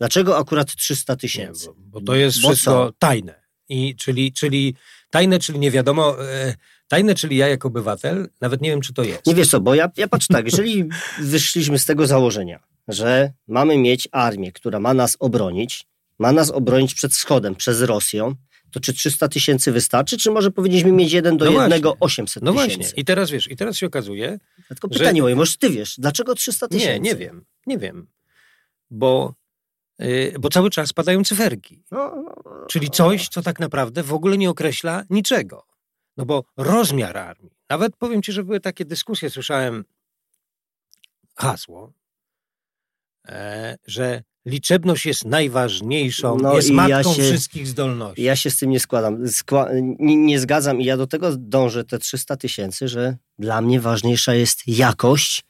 Dlaczego 0.00 0.38
akurat 0.38 0.74
300 0.74 1.16
tysięcy? 1.16 1.66
Bo, 1.66 2.00
bo, 2.00 2.00
to 2.00 2.14
jest 2.14 2.40
bo 2.42 2.48
wszystko 2.48 2.70
co? 2.70 2.92
tajne. 2.98 3.34
I, 3.68 3.96
czyli, 3.96 4.32
czyli 4.32 4.74
tajne, 5.10 5.38
czyli 5.38 5.58
nie 5.58 5.70
wiadomo, 5.70 6.24
e, 6.24 6.54
tajne, 6.88 7.14
czyli 7.14 7.36
ja 7.36 7.48
jako 7.48 7.68
obywatel, 7.68 8.28
nawet 8.40 8.60
nie 8.60 8.70
wiem, 8.70 8.80
czy 8.80 8.92
to 8.92 9.02
jest. 9.02 9.26
Nie 9.26 9.34
wiesz 9.34 9.48
co, 9.48 9.60
bo 9.60 9.74
ja, 9.74 9.90
ja 9.96 10.08
patrzę 10.08 10.34
tak, 10.34 10.44
jeżeli 10.44 10.88
wyszliśmy 11.18 11.78
z 11.78 11.84
tego 11.84 12.06
założenia, 12.06 12.60
że 12.88 13.32
mamy 13.48 13.78
mieć 13.78 14.08
armię, 14.12 14.52
która 14.52 14.80
ma 14.80 14.94
nas 14.94 15.16
obronić, 15.18 15.86
ma 16.20 16.32
nas 16.32 16.50
obronić 16.50 16.94
przed 16.94 17.12
wschodem, 17.12 17.54
przez 17.54 17.82
Rosją, 17.82 18.34
to 18.70 18.80
czy 18.80 18.92
300 18.92 19.28
tysięcy 19.28 19.72
wystarczy, 19.72 20.16
czy 20.16 20.30
może 20.30 20.50
powinniśmy 20.50 20.92
mieć 20.92 21.12
jeden 21.12 21.36
do 21.36 21.44
no 21.50 21.60
jednego 21.60 21.96
800 22.00 22.42
no 22.42 22.52
tysięcy? 22.52 22.76
No 22.76 22.82
właśnie, 22.82 23.02
i 23.02 23.04
teraz 23.04 23.30
wiesz, 23.30 23.50
i 23.50 23.56
teraz 23.56 23.76
się 23.76 23.86
okazuje... 23.86 24.38
Tylko 24.68 24.88
pytanie 24.88 25.18
że... 25.18 25.22
moje, 25.22 25.36
może 25.36 25.56
ty 25.56 25.70
wiesz, 25.70 25.94
dlaczego 25.98 26.34
300 26.34 26.68
tysięcy? 26.68 26.92
Nie, 26.92 27.00
nie 27.00 27.16
wiem, 27.16 27.44
nie 27.66 27.78
wiem, 27.78 28.06
bo, 28.90 29.34
yy, 29.98 30.34
bo 30.40 30.48
cały 30.48 30.70
czas 30.70 30.92
padają 30.92 31.24
cyferki, 31.24 31.84
no, 31.90 32.12
no, 32.16 32.34
no, 32.44 32.66
czyli 32.68 32.90
coś, 32.90 33.28
co 33.28 33.42
tak 33.42 33.60
naprawdę 33.60 34.02
w 34.02 34.12
ogóle 34.12 34.38
nie 34.38 34.50
określa 34.50 35.04
niczego. 35.10 35.66
No 36.16 36.26
bo 36.26 36.44
rozmiar 36.56 37.16
armii, 37.16 37.52
nawet 37.68 37.96
powiem 37.96 38.22
ci, 38.22 38.32
że 38.32 38.44
były 38.44 38.60
takie 38.60 38.84
dyskusje, 38.84 39.30
słyszałem 39.30 39.84
hasło, 41.36 41.92
e, 43.28 43.76
że 43.86 44.22
liczebność 44.46 45.06
jest 45.06 45.24
najważniejszą, 45.24 46.38
no 46.42 46.56
jest 46.56 46.70
matką 46.70 46.90
ja 46.90 47.02
się, 47.02 47.22
wszystkich 47.22 47.66
zdolności. 47.66 48.22
Ja 48.22 48.36
się 48.36 48.50
z 48.50 48.56
tym 48.56 48.70
nie 48.70 48.80
składam, 48.80 49.28
Skła 49.28 49.68
nie, 49.98 50.16
nie, 50.16 50.40
zgadzam 50.40 50.80
i 50.80 50.84
ja 50.84 50.96
do 50.96 51.06
tego 51.06 51.36
dążę, 51.36 51.84
te 51.84 51.98
300 51.98 52.36
tysięcy, 52.36 52.88
że 52.88 53.16
dla 53.38 53.60
mnie 53.60 53.80
ważniejsza 53.80 54.34
jest 54.34 54.68
jakość 54.68 55.44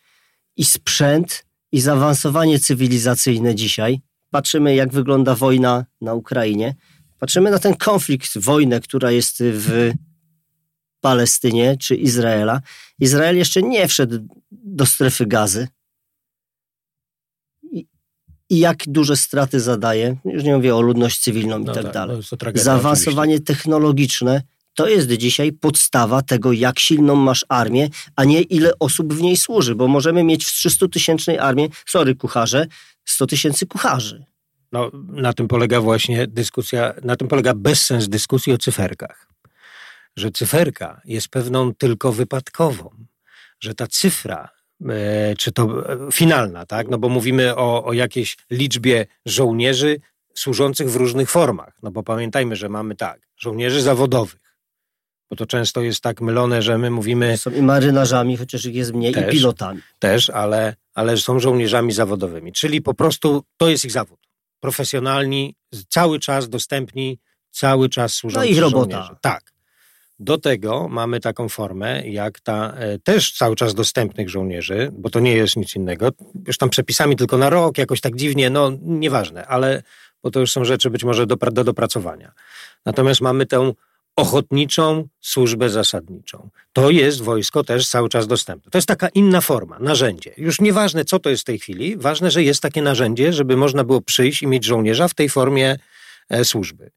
i 0.57 0.65
sprzęt 0.65 1.47
i 1.73 1.81
zaawansowanie 1.81 2.59
cywilizacyjne 2.59 3.55
dzisiaj. 3.55 4.01
Patrzymy, 4.31 4.75
jak 4.75 4.93
wygląda 4.93 5.35
wojna 5.35 5.85
na 6.01 6.15
Ukrainie. 6.15 6.75
Patrzymy 7.19 7.51
na 7.51 7.59
ten 7.59 7.77
konflikt, 7.77 8.39
wojnę, 8.39 8.81
która 8.81 9.11
jest 9.11 9.37
w 9.41 9.93
Palestynie 11.01 11.77
czy 11.77 11.95
Izraela. 11.97 12.61
Izrael 12.99 13.37
jeszcze 13.37 13.63
nie 13.63 13.89
wszedł 13.89 14.19
do 14.51 14.87
strefy 14.87 15.27
gazy 15.27 15.69
i 18.51 18.59
jak 18.59 18.79
duże 18.87 19.17
straty 19.17 19.61
zadaje, 19.61 20.17
już 20.25 20.45
nie 20.45 20.57
mówię 20.57 20.77
o 20.77 20.81
ludność 20.81 21.21
cywilną 21.21 21.59
no 21.59 21.73
i 21.73 21.75
tak, 21.75 21.85
tak 21.85 21.93
dalej. 21.93 22.21
No 22.33 22.39
tragedia, 22.39 22.65
Zaawansowanie 22.65 23.35
oczywiście. 23.35 23.55
technologiczne 23.55 24.43
to 24.75 24.89
jest 24.89 25.11
dzisiaj 25.11 25.53
podstawa 25.53 26.23
tego, 26.23 26.53
jak 26.53 26.79
silną 26.79 27.17
masz 27.17 27.45
armię, 27.49 27.89
a 28.17 28.25
nie 28.25 28.43
ile 28.43 28.73
osób 28.79 29.15
w 29.15 29.21
niej 29.21 29.37
służy, 29.37 29.75
bo 29.75 29.89
możemy 29.89 30.25
mieć 30.25 30.45
w 30.45 30.49
300-tysięcznej 30.49 31.39
armii, 31.39 31.71
sorry 31.87 32.15
kucharze, 32.15 32.67
100 33.05 33.27
tysięcy 33.27 33.67
kucharzy. 33.67 34.25
No, 34.73 34.91
na 35.09 35.33
tym 35.33 35.49
polega 35.49 35.81
właśnie 35.81 36.27
dyskusja, 36.27 36.95
na 37.05 37.17
tym 37.17 37.29
polega 37.29 37.55
bezsens 37.55 38.09
dyskusji 38.09 38.53
o 38.53 38.59
cyferkach. 38.59 39.27
Że 40.17 40.31
cyferka 40.31 41.01
jest 41.05 41.29
pewną 41.29 41.75
tylko 41.75 42.13
wypadkową, 42.13 42.91
że 43.61 43.75
ta 43.75 43.87
cyfra 43.87 44.49
czy 45.39 45.53
to 45.53 45.93
e, 45.93 46.13
finalna, 46.13 46.67
tak? 46.67 46.89
No 46.89 46.99
bo 46.99 47.09
mówimy 47.09 47.57
o, 47.57 47.85
o 47.85 47.93
jakiejś 47.93 48.37
liczbie 48.51 49.07
żołnierzy 49.27 50.01
służących 50.35 50.91
w 50.91 50.97
różnych 50.97 51.31
formach. 51.31 51.79
No 51.83 51.91
bo 51.91 52.03
pamiętajmy, 52.03 52.57
że 52.57 52.69
mamy 52.69 52.97
tak, 52.97 53.21
żołnierzy 53.37 53.83
zawodowych, 53.83 54.57
bo 55.31 55.37
to 55.37 55.47
często 55.47 55.83
jest 55.83 56.01
tak 56.01 56.21
mylone, 56.21 56.63
że 56.63 56.79
my 56.79 56.91
mówimy... 56.91 57.37
Są 57.37 57.51
i 57.51 57.63
marynarzami, 57.63 58.37
chociaż 58.37 58.65
ich 58.65 58.75
jest 58.75 58.93
mniej, 58.93 59.15
też, 59.15 59.29
i 59.29 59.37
pilotami. 59.37 59.81
Też, 59.99 60.31
ale, 60.31 60.77
ale 60.95 61.17
są 61.17 61.39
żołnierzami 61.39 61.93
zawodowymi, 61.93 62.53
czyli 62.53 62.83
po 62.83 62.95
prostu 62.95 63.45
to 63.57 63.69
jest 63.69 63.85
ich 63.85 63.93
zawód. 63.93 64.19
Profesjonalni, 64.61 65.55
cały 65.89 66.19
czas 66.19 66.49
dostępni, 66.49 67.19
cały 67.51 67.89
czas 67.89 68.13
służący 68.13 68.49
No 68.49 68.57
i 68.57 68.61
robota. 68.61 68.91
Żołnierzy. 68.91 69.17
Tak. 69.21 69.53
Do 70.23 70.39
tego 70.39 70.89
mamy 70.89 71.21
taką 71.21 71.49
formę, 71.49 72.09
jak 72.09 72.41
ta 72.41 72.73
e, 72.73 72.99
też 72.99 73.33
cały 73.33 73.57
czas 73.57 73.75
dostępnych 73.75 74.31
żołnierzy, 74.31 74.91
bo 74.93 75.11
to 75.11 75.21
nie 75.21 75.33
jest 75.33 75.57
nic 75.57 75.77
innego. 75.77 76.09
Już 76.47 76.59
tam 76.59 76.71
przepisami 76.71 77.17
tylko 77.17 77.39
na 77.39 77.51
rok, 77.51 77.79
jakoś 77.79 78.01
tak 78.01 78.17
dziwnie, 78.17 78.51
no 78.51 78.73
nieważne, 78.83 79.47
ale 79.47 79.83
bo 80.23 80.31
to 80.31 80.41
już 80.41 80.53
są 80.53 80.65
rzeczy 80.65 80.91
być 80.91 81.05
może 81.05 81.27
do, 81.27 81.37
do 81.37 81.65
dopracowania. 81.65 82.33
Natomiast 82.87 83.21
mamy 83.21 83.47
tę 83.47 83.73
ochotniczą 84.17 85.09
służbę 85.21 85.71
zasadniczą. 85.71 86.49
To 86.73 86.91
jest 86.91 87.23
wojsko 87.23 87.65
też 87.65 87.89
cały 87.89 88.09
czas 88.09 88.27
dostępne. 88.27 88.71
To 88.71 88.79
jest 88.79 88.89
taka 88.89 89.09
inna 89.09 89.41
forma, 89.41 89.79
narzędzie. 89.79 90.35
Już 90.37 90.61
nieważne, 90.61 91.05
co 91.05 91.19
to 91.19 91.31
jest 91.31 91.43
w 91.43 91.45
tej 91.45 91.59
chwili, 91.59 91.97
ważne, 91.97 92.31
że 92.31 92.43
jest 92.43 92.63
takie 92.63 92.83
narzędzie, 92.83 93.33
żeby 93.33 93.57
można 93.57 93.85
było 93.85 94.01
przyjść 94.01 94.43
i 94.43 94.47
mieć 94.47 94.65
żołnierza 94.65 95.09
w 95.09 95.15
tej 95.15 95.29
formie 95.29 95.77
e, 96.29 96.45
służby. 96.45 96.91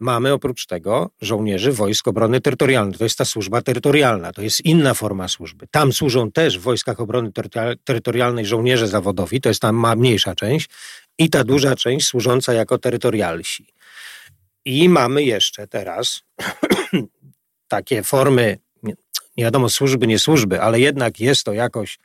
Mamy 0.00 0.32
oprócz 0.32 0.66
tego 0.66 1.10
żołnierzy 1.20 1.72
Wojsk 1.72 2.08
Obrony 2.08 2.40
Terytorialnej. 2.40 2.98
To 2.98 3.04
jest 3.04 3.18
ta 3.18 3.24
służba 3.24 3.62
terytorialna, 3.62 4.32
to 4.32 4.42
jest 4.42 4.64
inna 4.64 4.94
forma 4.94 5.28
służby. 5.28 5.66
Tam 5.70 5.92
służą 5.92 6.32
też 6.32 6.58
w 6.58 6.62
Wojskach 6.62 7.00
Obrony 7.00 7.32
Terytorialnej 7.84 8.46
żołnierze 8.46 8.88
zawodowi, 8.88 9.40
to 9.40 9.48
jest 9.48 9.62
ta 9.62 9.72
mniejsza 9.72 10.34
część, 10.34 10.70
i 11.18 11.30
ta 11.30 11.44
duża 11.44 11.76
część 11.76 12.06
służąca 12.06 12.52
jako 12.52 12.78
terytorialsi. 12.78 13.66
I 14.64 14.88
mamy 14.88 15.22
jeszcze 15.22 15.66
teraz 15.66 16.22
takie 17.68 18.02
formy, 18.02 18.58
nie 19.36 19.44
wiadomo, 19.44 19.68
służby, 19.68 20.06
nie 20.06 20.18
służby, 20.18 20.60
ale 20.62 20.80
jednak 20.80 21.20
jest 21.20 21.44
to 21.44 21.52
jakoś, 21.52 21.98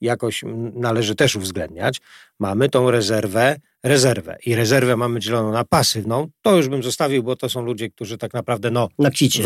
jakoś 0.00 0.44
należy 0.74 1.14
też 1.14 1.36
uwzględniać. 1.36 2.00
Mamy 2.38 2.68
tą 2.68 2.90
rezerwę 2.90 3.56
rezerwę 3.86 4.36
i 4.46 4.54
rezerwę 4.54 4.96
mamy 4.96 5.20
dzieloną 5.20 5.52
na 5.52 5.64
pasywną, 5.64 6.28
to 6.42 6.56
już 6.56 6.68
bym 6.68 6.82
zostawił, 6.82 7.22
bo 7.22 7.36
to 7.36 7.48
są 7.48 7.62
ludzie, 7.62 7.90
którzy 7.90 8.18
tak 8.18 8.34
naprawdę 8.34 8.70
no, 8.70 8.88
na 8.98 9.10
kwicie. 9.10 9.42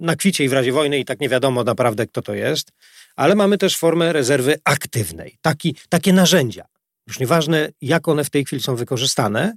na 0.00 0.16
kwicie 0.16 0.44
i 0.44 0.48
w 0.48 0.52
razie 0.52 0.72
wojny 0.72 0.98
i 0.98 1.04
tak 1.04 1.20
nie 1.20 1.28
wiadomo 1.28 1.64
naprawdę 1.64 2.06
kto 2.06 2.22
to 2.22 2.34
jest, 2.34 2.72
ale 3.16 3.34
mamy 3.34 3.58
też 3.58 3.76
formę 3.76 4.12
rezerwy 4.12 4.56
aktywnej, 4.64 5.38
Taki, 5.42 5.76
takie 5.88 6.12
narzędzia. 6.12 6.64
Już 7.06 7.20
nieważne 7.20 7.68
jak 7.80 8.08
one 8.08 8.24
w 8.24 8.30
tej 8.30 8.44
chwili 8.44 8.62
są 8.62 8.76
wykorzystane, 8.76 9.54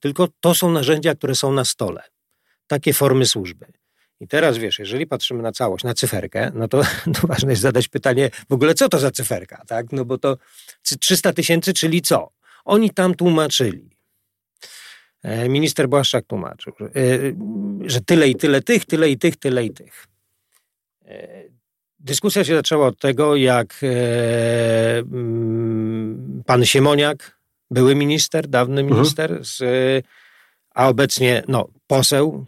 tylko 0.00 0.28
to 0.40 0.54
są 0.54 0.70
narzędzia, 0.70 1.14
które 1.14 1.34
są 1.34 1.52
na 1.52 1.64
stole. 1.64 2.02
Takie 2.66 2.92
formy 2.92 3.26
służby. 3.26 3.66
I 4.20 4.28
teraz 4.28 4.58
wiesz, 4.58 4.78
jeżeli 4.78 5.06
patrzymy 5.06 5.42
na 5.42 5.52
całość, 5.52 5.84
na 5.84 5.94
cyferkę, 5.94 6.52
no 6.54 6.68
to, 6.68 6.82
to 7.20 7.26
ważne 7.26 7.52
jest 7.52 7.62
zadać 7.62 7.88
pytanie 7.88 8.30
w 8.50 8.52
ogóle, 8.52 8.74
co 8.74 8.88
to 8.88 8.98
za 8.98 9.10
cyferka, 9.10 9.62
tak? 9.66 9.92
No 9.92 10.04
bo 10.04 10.18
to 10.18 10.36
300 11.00 11.32
tysięcy, 11.32 11.72
czyli 11.72 12.02
co? 12.02 12.32
Oni 12.64 12.90
tam 12.90 13.14
tłumaczyli. 13.14 13.90
E, 15.22 15.48
minister 15.48 15.88
Błaszczak 15.88 16.24
tłumaczył, 16.26 16.72
że, 16.80 16.90
że 17.86 18.00
tyle 18.00 18.28
i 18.28 18.36
tyle 18.36 18.62
tych, 18.62 18.84
tyle 18.84 19.10
i 19.10 19.18
tych, 19.18 19.36
tyle 19.36 19.64
i 19.64 19.70
tych. 19.70 20.06
E, 21.04 21.42
dyskusja 22.00 22.44
się 22.44 22.54
zaczęła 22.54 22.86
od 22.86 22.98
tego, 22.98 23.36
jak 23.36 23.80
e, 23.82 24.98
mm, 24.98 26.42
pan 26.46 26.64
Siemoniak, 26.64 27.38
były 27.70 27.94
minister, 27.94 28.48
dawny 28.48 28.80
mhm. 28.80 28.98
minister, 28.98 29.44
z, 29.44 29.62
a 30.74 30.88
obecnie 30.88 31.42
no, 31.48 31.68
poseł 31.86 32.46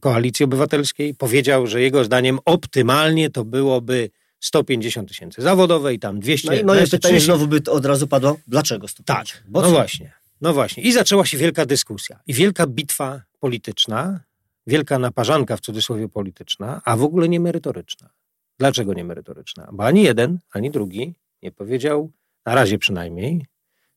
Koalicji 0.00 0.44
Obywatelskiej, 0.44 1.14
powiedział, 1.14 1.66
że 1.66 1.80
jego 1.82 2.04
zdaniem 2.04 2.38
optymalnie 2.44 3.30
to 3.30 3.44
byłoby 3.44 4.10
150 4.40 5.08
tysięcy 5.08 5.42
zawodowe 5.42 5.94
i 5.94 5.98
tam 5.98 6.20
200. 6.20 6.48
No 6.48 6.54
i 6.54 6.64
moje 6.64 6.80
230. 6.80 6.96
pytanie 6.96 7.20
znowu 7.20 7.46
by 7.46 7.70
od 7.70 7.86
razu 7.86 8.06
padło, 8.08 8.38
dlaczego 8.46 8.88
150? 8.88 9.28
Tak, 9.28 9.42
Bo 9.48 9.60
no 9.60 9.66
co? 9.66 9.72
właśnie. 9.72 10.12
No 10.40 10.54
właśnie. 10.54 10.82
I 10.82 10.92
zaczęła 10.92 11.26
się 11.26 11.38
wielka 11.38 11.66
dyskusja 11.66 12.20
i 12.26 12.34
wielka 12.34 12.66
bitwa 12.66 13.22
polityczna, 13.40 14.20
wielka 14.66 14.98
naparzanka 14.98 15.56
w 15.56 15.60
cudzysłowie 15.60 16.08
polityczna, 16.08 16.82
a 16.84 16.96
w 16.96 17.02
ogóle 17.02 17.28
nie 17.28 17.40
merytoryczna. 17.40 18.10
Dlaczego 18.58 18.94
nie 18.94 19.04
merytoryczna? 19.04 19.68
Bo 19.72 19.84
ani 19.84 20.02
jeden, 20.02 20.38
ani 20.50 20.70
drugi 20.70 21.14
nie 21.42 21.52
powiedział, 21.52 22.12
na 22.46 22.54
razie 22.54 22.78
przynajmniej, 22.78 23.46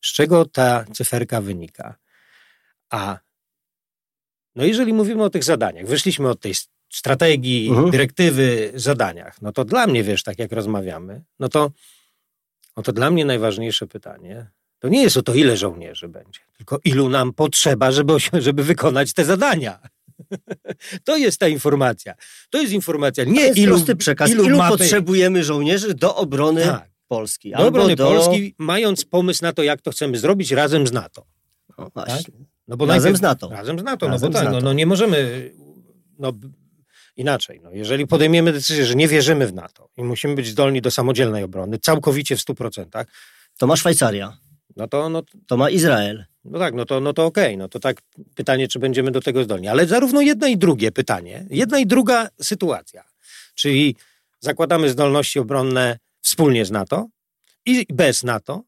z 0.01 0.13
czego 0.13 0.45
ta 0.45 0.85
cyferka 0.93 1.41
wynika. 1.41 1.95
A 2.89 3.19
no 4.55 4.65
jeżeli 4.65 4.93
mówimy 4.93 5.23
o 5.23 5.29
tych 5.29 5.43
zadaniach, 5.43 5.85
wyszliśmy 5.87 6.29
od 6.29 6.39
tej 6.39 6.53
strategii, 6.89 7.69
mhm. 7.69 7.91
dyrektywy, 7.91 8.71
zadaniach, 8.75 9.41
no 9.41 9.51
to 9.51 9.65
dla 9.65 9.87
mnie, 9.87 10.03
wiesz, 10.03 10.23
tak 10.23 10.39
jak 10.39 10.51
rozmawiamy, 10.51 11.21
no 11.39 11.49
to, 11.49 11.71
no 12.77 12.83
to 12.83 12.93
dla 12.93 13.11
mnie 13.11 13.25
najważniejsze 13.25 13.87
pytanie 13.87 14.47
to 14.79 14.89
nie 14.89 15.03
jest 15.03 15.17
o 15.17 15.21
to, 15.21 15.33
ile 15.33 15.57
żołnierzy 15.57 16.07
będzie, 16.07 16.39
tylko 16.57 16.79
ilu 16.83 17.09
nam 17.09 17.33
potrzeba, 17.33 17.91
żeby, 17.91 18.13
żeby 18.33 18.63
wykonać 18.63 19.13
te 19.13 19.25
zadania. 19.25 19.79
To 21.03 21.17
jest 21.17 21.39
ta 21.39 21.47
informacja. 21.47 22.13
To 22.49 22.61
jest 22.61 22.73
informacja. 22.73 23.23
Nie 23.23 23.41
jest 23.41 23.57
ilu, 23.57 23.75
prosty 23.75 23.95
przekaz. 23.95 24.31
Ilu, 24.31 24.43
ilu 24.43 24.59
potrzebujemy 24.69 25.43
żołnierzy 25.43 25.93
do 25.93 26.15
obrony 26.15 26.63
tak. 26.63 26.89
Polski. 27.07 27.51
Do 27.51 27.67
obrony 27.67 27.95
do... 27.95 28.07
Polski, 28.07 28.55
mając 28.57 29.05
pomysł 29.05 29.43
na 29.43 29.53
to, 29.53 29.63
jak 29.63 29.81
to 29.81 29.91
chcemy 29.91 30.17
zrobić 30.17 30.51
razem 30.51 30.87
z 30.87 30.91
NATO. 30.91 31.25
No 31.77 31.89
właśnie. 31.93 32.15
Tak? 32.15 32.41
No 32.67 32.77
bo 32.77 32.85
razem 32.85 33.17
z 33.17 33.21
NATO. 33.21 33.49
Razem 33.49 33.79
z 33.79 33.83
NATO, 33.83 34.07
razem 34.07 34.31
no 34.31 34.39
bo 34.39 34.43
tak, 34.43 34.53
no, 34.53 34.61
no, 34.61 34.73
nie 34.73 34.85
możemy 34.85 35.51
no, 36.19 36.33
inaczej. 37.19 37.59
No, 37.63 37.69
jeżeli 37.71 38.07
podejmiemy 38.07 38.53
decyzję, 38.53 38.85
że 38.85 38.95
nie 38.95 39.07
wierzymy 39.07 39.47
w 39.47 39.53
NATO 39.53 39.89
i 39.97 40.03
musimy 40.03 40.35
być 40.35 40.47
zdolni 40.47 40.81
do 40.81 40.91
samodzielnej 40.91 41.43
obrony, 41.43 41.79
całkowicie 41.79 42.35
w 42.37 42.39
100%, 42.39 43.05
to 43.57 43.67
ma 43.67 43.75
Szwajcaria. 43.75 44.37
No 44.75 44.87
to, 44.87 45.09
no, 45.09 45.23
To 45.47 45.57
ma 45.57 45.69
Izrael. 45.69 46.25
no 46.45 46.59
tak, 46.59 46.73
no 46.73 46.85
to, 46.85 46.99
no 46.99 47.13
to 47.13 47.25
okej. 47.25 47.57
No 47.57 47.67
to 47.67 47.79
tak 47.79 48.01
pytanie, 48.35 48.67
czy 48.67 48.79
będziemy 48.79 49.11
do 49.11 49.21
tego 49.21 49.43
zdolni. 49.43 49.67
Ale 49.67 49.87
zarówno 49.87 50.21
jedno 50.21 50.47
i 50.47 50.57
drugie 50.57 50.91
pytanie, 50.91 51.45
jedna 51.49 51.79
i 51.79 51.85
druga 51.85 52.29
sytuacja. 52.41 53.03
Czyli 53.55 53.95
zakładamy 54.39 54.89
zdolności 54.89 55.39
obronne 55.39 55.99
wspólnie 56.21 56.65
z 56.65 56.71
NATO 56.71 57.07
i 57.65 57.85
bez 57.93 58.23
NATO, 58.23 58.63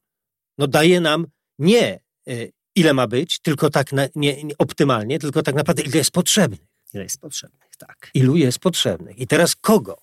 no 0.58 0.68
daje 0.68 1.02
nam 1.02 1.28
nie 1.60 2.00
y, 2.30 2.52
ile 2.76 2.94
ma 2.94 3.08
być, 3.08 3.40
tylko 3.40 3.70
tak 3.70 3.94
na, 3.94 4.08
nie, 4.16 4.44
nie 4.44 4.58
optymalnie, 4.58 5.20
tylko 5.20 5.44
tak 5.44 5.56
naprawdę 5.56 5.84
ile 5.84 5.98
jest 5.98 6.12
potrzebnych. 6.12 6.71
Ile 6.94 7.04
jest 7.04 7.22
potrzebnych, 7.22 7.70
tak. 7.78 8.12
Ilu 8.14 8.36
jest 8.36 8.60
potrzebnych. 8.60 9.20
I 9.20 9.28
teraz 9.28 9.56
kogo? 9.56 9.98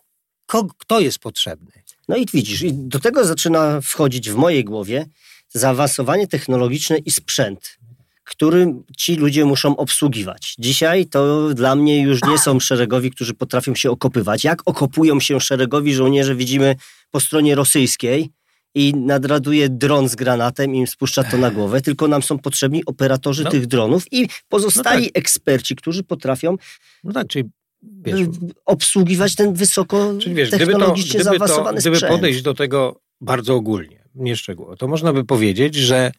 Kto 0.78 1.00
jest 1.00 1.18
potrzebny? 1.18 1.73
No 2.09 2.16
i 2.16 2.26
widzisz, 2.26 2.62
i 2.62 2.73
do 2.73 3.00
tego 3.00 3.25
zaczyna 3.25 3.80
wchodzić 3.80 4.30
w 4.30 4.35
mojej 4.35 4.64
głowie 4.64 5.07
zaawansowanie 5.49 6.26
technologiczne 6.26 6.99
i 6.99 7.11
sprzęt, 7.11 7.78
który 8.25 8.75
ci 8.97 9.16
ludzie 9.16 9.45
muszą 9.45 9.76
obsługiwać. 9.76 10.54
Dzisiaj 10.59 11.07
to 11.07 11.49
dla 11.54 11.75
mnie 11.75 12.02
już 12.02 12.23
nie 12.23 12.38
są 12.38 12.61
szeregowi, 12.61 13.11
którzy 13.11 13.35
potrafią 13.35 13.75
się 13.75 13.90
okopywać. 13.90 14.45
Jak 14.45 14.62
okopują 14.64 15.21
się 15.21 15.40
szeregowi 15.40 15.95
żołnierze, 15.95 16.35
widzimy 16.35 16.76
po 17.11 17.21
stronie 17.21 17.54
rosyjskiej 17.54 18.30
i 18.78 18.94
nadraduje 18.94 19.68
dron 19.68 20.08
z 20.08 20.14
granatem 20.14 20.75
i 20.75 20.78
im 20.78 20.87
spuszcza 20.87 21.25
to 21.25 21.37
na 21.38 21.50
głowę, 21.50 21.80
tylko 21.80 22.08
nam 22.08 22.23
są 22.23 22.38
potrzebni 22.38 22.85
operatorzy 22.85 23.44
No. 23.44 23.50
tych 23.50 23.66
dronów 23.66 24.12
i 24.12 24.28
pozostali 24.49 25.04
No 25.04 25.11
eksperci, 25.14 25.76
którzy 25.76 26.02
potrafią 26.02 26.56
No 27.04 27.12
tak, 27.12 27.26
czyli 27.26 27.49
wiesz, 27.82 28.20
obsługiwać 28.64 29.35
ten 29.35 29.54
wysoko 29.54 30.14
Czyli 30.20 30.35
wiesz, 30.35 30.49
gdyby, 30.49 30.64
to, 30.73 30.78
technologicznie 30.78 31.20
gdyby, 31.20 31.25
to, 31.25 31.30
zaawansowany 31.38 31.80
gdyby 31.80 31.97
sprzęt. 31.97 32.14
podejść 32.14 32.42
do 32.42 32.54
tego 32.54 33.00
bardzo 33.20 33.54
ogólnie, 33.54 34.04
nie 34.14 34.37
szczegółowo, 34.37 34.76
to 34.76 34.88
można 34.88 35.12
by 35.12 35.25
powiedzieć, 35.25 35.75
że 35.75 36.12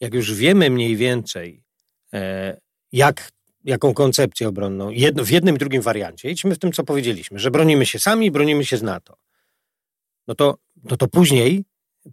jak 0.00 0.14
już 0.14 0.34
wiemy 0.34 0.70
mniej 0.70 0.96
więcej, 0.96 1.62
e, 2.12 2.60
jak, 2.92 3.32
jaką 3.64 3.94
koncepcję 3.94 4.48
obronną, 4.48 4.90
jedno, 4.90 5.24
w 5.24 5.30
jednym 5.30 5.56
i 5.56 5.58
drugim 5.58 5.82
wariancie, 5.82 6.30
idźmy 6.30 6.54
w 6.54 6.58
tym, 6.58 6.72
co 6.72 6.84
powiedzieliśmy, 6.84 7.38
że 7.38 7.50
bronimy 7.50 7.86
się 7.86 7.98
sami 7.98 8.30
bronimy 8.30 8.64
się 8.64 8.76
z 8.76 8.82
NATO, 8.82 9.16
no 10.30 10.34
to, 10.34 10.54
no 10.90 10.96
to 10.96 11.08
później 11.08 11.64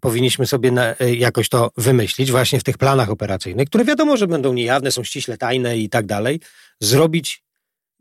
powinniśmy 0.02 0.48
sobie 0.48 0.72
na, 0.72 0.96
e, 1.00 1.16
jakoś 1.16 1.50
to 1.50 1.72
wymyślić 1.78 2.32
właśnie 2.32 2.60
w 2.60 2.64
tych 2.64 2.78
planach 2.78 3.10
operacyjnych, 3.10 3.68
które 3.68 3.86
wiadomo, 3.86 4.18
że 4.18 4.28
będą 4.28 4.54
niejawne, 4.54 4.92
są 4.92 5.04
ściśle 5.04 5.38
tajne 5.38 5.78
i 5.78 5.90
tak 5.90 6.06
dalej, 6.06 6.40
zrobić 6.80 7.44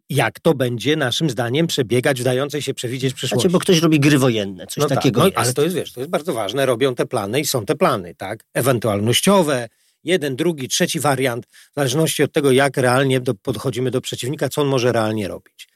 jak 0.09 0.41
to 0.41 0.55
będzie 0.55 0.97
naszym 0.97 1.31
zdaniem 1.31 1.67
przebiegać 1.67 2.21
w 2.21 2.25
dającej 2.25 2.63
się 2.63 2.75
przewidzieć 2.75 3.15
przyszłości. 3.15 3.43
Znaczy, 3.43 3.53
bo 3.53 3.59
ktoś 3.59 3.79
robi 3.79 4.01
gry 4.01 4.19
wojenne, 4.19 4.67
coś 4.67 4.77
No 4.77 4.89
tak, 4.89 4.99
takiego 4.99 5.21
no, 5.21 5.27
jest. 5.27 5.39
Ale 5.39 5.53
to 5.53 5.63
jest, 5.63 5.77
wiesz, 5.77 5.93
to 5.93 6.01
jest 6.01 6.11
bardzo 6.11 6.33
ważne, 6.33 6.67
robią 6.67 6.95
te 6.95 7.07
plany 7.07 7.41
i 7.41 7.45
są 7.45 7.67
te 7.67 7.75
plany, 7.75 8.15
tak? 8.15 8.45
Ewentualnościowe, 8.55 9.69
jeden, 10.05 10.37
drugi, 10.37 10.69
trzeci 10.69 11.01
wariant, 11.01 11.47
w 11.47 11.75
zależności 11.75 12.23
od 12.23 12.33
tego, 12.33 12.51
jak 12.53 12.77
realnie 12.77 13.21
do, 13.21 13.35
podchodzimy 13.35 13.91
do 13.91 14.01
przeciwnika, 14.01 14.49
co 14.49 14.63
on 14.63 14.69
może 14.69 14.93
realnie 14.93 15.29
robić. 15.29 15.69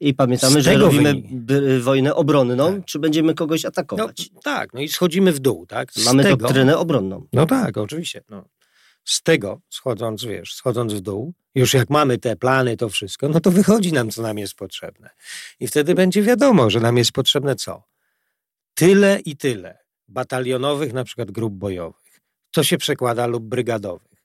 I 0.00 0.14
pamiętamy, 0.14 0.62
że 0.62 0.74
robimy 0.78 1.14
by- 1.30 1.80
wojnę 1.80 2.14
obronną, 2.14 2.74
Tak. 2.76 2.84
czy 2.84 2.98
będziemy 2.98 3.34
kogoś 3.34 3.62
No, 3.62 3.68
atakować. 3.68 4.30
tak, 4.42 4.74
no 4.74 4.80
i 4.80 4.88
schodzimy 4.88 5.32
w 5.32 5.38
dół, 5.38 5.66
tak? 5.66 5.92
Z 5.92 6.04
Mamy 6.04 6.22
tego, 6.22 6.36
doktrynę 6.36 6.78
obronną. 6.78 7.26
No 7.32 7.46
tak, 7.46 7.76
oczywiście. 7.78 8.22
No. 8.28 8.44
Z 9.04 9.22
tego, 9.22 9.60
schodząc, 9.70 10.24
wiesz, 10.24 10.54
schodząc 10.54 10.92
w 10.94 11.00
dół, 11.00 11.34
już 11.54 11.74
jak 11.74 11.90
mamy 11.90 12.18
te 12.18 12.36
plany, 12.36 12.76
to 12.76 12.88
wszystko, 12.88 13.28
no 13.28 13.40
to 13.40 13.50
wychodzi 13.50 13.92
nam, 13.92 14.10
co 14.10 14.22
nam 14.22 14.38
jest 14.38 14.54
potrzebne. 14.54 15.10
I 15.60 15.66
wtedy 15.68 15.94
będzie 15.94 16.22
wiadomo, 16.22 16.70
że 16.70 16.80
nam 16.80 16.96
jest 16.96 17.12
potrzebne 17.12 17.56
co? 17.56 17.82
Tyle 18.74 19.20
i 19.24 19.36
tyle 19.36 19.78
batalionowych, 20.08 20.92
na 20.92 21.04
przykład 21.04 21.30
grup 21.30 21.54
bojowych, 21.54 22.20
co 22.54 22.62
się 22.64 22.78
przekłada, 22.78 23.26
lub 23.26 23.44
brygadowych. 23.44 24.24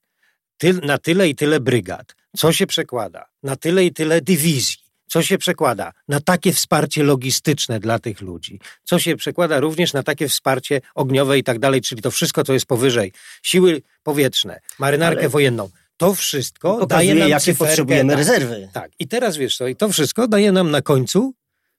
Ty, 0.58 0.74
na 0.74 0.98
tyle 0.98 1.30
i 1.30 1.36
tyle 1.36 1.60
brygad, 1.60 2.16
co 2.38 2.52
się 2.54 2.68
przekłada, 2.68 3.26
na 3.44 3.56
tyle 3.56 3.86
i 3.86 3.94
tyle 3.94 4.22
dywizji, 4.22 4.76
co 5.10 5.22
się 5.24 5.38
przekłada 5.38 5.94
na 6.08 6.20
takie 6.20 6.54
wsparcie 6.54 7.04
logistyczne 7.04 7.80
dla 7.80 8.00
tych 8.00 8.22
ludzi, 8.22 8.60
co 8.84 9.00
się 9.00 9.16
przekłada 9.16 9.60
również 9.60 9.94
na 9.94 10.04
takie 10.04 10.28
wsparcie 10.28 10.82
ogniowe 10.96 11.38
i 11.38 11.44
tak 11.44 11.60
dalej, 11.60 11.82
czyli 11.82 12.02
to 12.02 12.12
wszystko, 12.12 12.44
co 12.44 12.54
jest 12.54 12.66
powyżej, 12.66 13.12
siły 13.44 13.82
powietrzne, 14.04 14.60
marynarkę 14.80 15.20
Ale- 15.20 15.30
wojenną, 15.30 15.70
to 15.98 16.14
wszystko 16.14 16.70
daje 16.70 16.80
Pokazuje, 16.80 17.16
nam 17.16 17.30
jakie 17.30 17.44
cyferkę, 17.46 17.66
potrzebujemy 17.72 18.10
tak, 18.10 18.18
rezerwy. 18.18 18.70
tak, 18.74 18.92
i 19.00 19.08
teraz 19.08 19.38
wiesz 19.38 19.58
co, 19.58 19.68
i 19.68 19.76
to 19.76 19.90
wszystko 19.90 20.28
daje 20.28 20.52
nam 20.52 20.72
na 20.72 20.82
końcu 20.82 21.34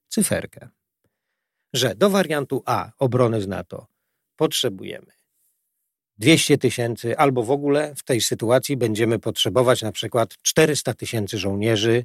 cyferkę, 0.08 0.68
że 1.72 1.94
do 1.94 2.10
wariantu 2.10 2.62
A 2.66 2.90
obrony 2.98 3.40
z 3.40 3.48
NATO 3.48 3.86
potrzebujemy 4.36 5.12
200 6.18 6.58
tysięcy, 6.58 7.18
albo 7.18 7.42
w 7.42 7.50
ogóle 7.50 7.94
w 7.94 8.02
tej 8.02 8.20
sytuacji 8.20 8.76
będziemy 8.76 9.18
potrzebować 9.18 9.82
na 9.82 9.92
przykład 9.92 10.34
400 10.42 10.94
tysięcy 10.94 11.38
żołnierzy, 11.38 12.04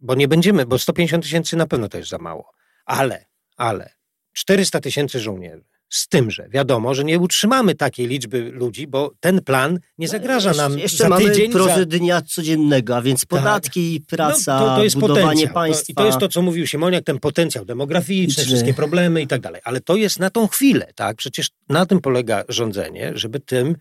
bo 0.00 0.14
nie 0.14 0.28
będziemy, 0.28 0.66
bo 0.66 0.78
150 0.78 1.24
tysięcy 1.24 1.56
na 1.56 1.66
pewno 1.66 1.88
to 1.88 1.98
jest 1.98 2.10
za 2.10 2.18
mało, 2.18 2.52
ale, 2.84 3.26
ale 3.56 3.90
400 4.32 4.80
tysięcy 4.80 5.20
żołnierzy. 5.20 5.64
Z 5.88 6.08
tym, 6.08 6.30
że 6.30 6.48
wiadomo, 6.48 6.94
że 6.94 7.04
nie 7.04 7.18
utrzymamy 7.18 7.74
takiej 7.74 8.06
liczby 8.06 8.50
ludzi, 8.52 8.86
bo 8.86 9.12
ten 9.20 9.40
plan 9.42 9.78
nie 9.98 10.08
zagraża 10.08 10.48
Jeszcze- 10.48 10.62
nam 10.62 10.78
Jeszcze 10.78 10.96
za 10.96 11.08
mamy 11.08 11.24
tydzień, 11.24 11.52
za, 11.52 11.58
prozę 11.58 11.86
dnia 11.86 12.22
codziennego, 12.22 12.96
a 12.96 13.02
więc 13.02 13.24
podatki, 13.24 14.02
praca, 14.08 14.60
no, 14.60 14.66
to, 14.66 14.76
to 14.76 14.84
jest 14.84 14.96
budowanie 14.98 15.24
potencjał. 15.24 15.54
państwa. 15.54 15.86
To, 15.86 15.92
I 15.92 15.94
to 15.94 16.06
jest 16.06 16.18
to, 16.18 16.28
co 16.28 16.42
mówił 16.42 16.66
Siemoniak, 16.66 17.04
ten 17.04 17.18
potencjał 17.18 17.64
demograficzny, 17.64 18.42
Czy- 18.42 18.48
wszystkie 18.48 18.74
problemy 18.74 19.22
i 19.22 19.26
tak 19.26 19.40
dalej. 19.40 19.60
Ale 19.64 19.80
to 19.80 19.96
jest 19.96 20.18
na 20.18 20.30
tą 20.30 20.48
chwilę, 20.48 20.92
tak? 20.94 21.16
Przecież 21.16 21.50
na 21.68 21.86
tym 21.86 22.00
polega 22.00 22.44
rządzenie, 22.48 23.12
żeby 23.14 23.40
tym 23.40 23.76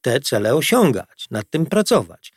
te 0.00 0.20
cele 0.20 0.54
osiągać, 0.54 1.26
nad 1.30 1.50
tym 1.50 1.66
pracować. 1.66 2.32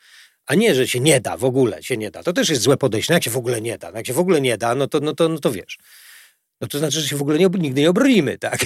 A 0.46 0.54
nie, 0.54 0.74
że 0.74 0.88
się 0.88 1.00
nie 1.00 1.20
da, 1.20 1.36
w 1.36 1.44
ogóle 1.44 1.82
się 1.82 1.96
nie 1.96 2.10
da. 2.10 2.22
To 2.22 2.32
też 2.32 2.48
jest 2.48 2.62
złe 2.62 2.76
podejście. 2.76 3.12
No 3.12 3.16
jak 3.16 3.24
się 3.24 3.30
w 3.30 3.36
ogóle 3.36 3.60
nie 3.60 3.78
da? 3.78 3.90
No 3.90 3.96
jak 3.96 4.06
się 4.06 4.12
w 4.12 4.18
ogóle 4.18 4.40
nie 4.40 4.58
da, 4.58 4.74
no 4.74 4.86
to, 4.86 5.00
no 5.00 5.14
to, 5.14 5.28
no 5.28 5.38
to 5.38 5.52
wiesz. 5.52 5.78
No 6.60 6.68
to 6.68 6.78
znaczy, 6.78 7.00
że 7.00 7.08
się 7.08 7.16
w 7.16 7.22
ogóle 7.22 7.38
nie, 7.38 7.46
nigdy 7.46 7.80
nie 7.80 7.90
obronimy, 7.90 8.38
tak? 8.38 8.58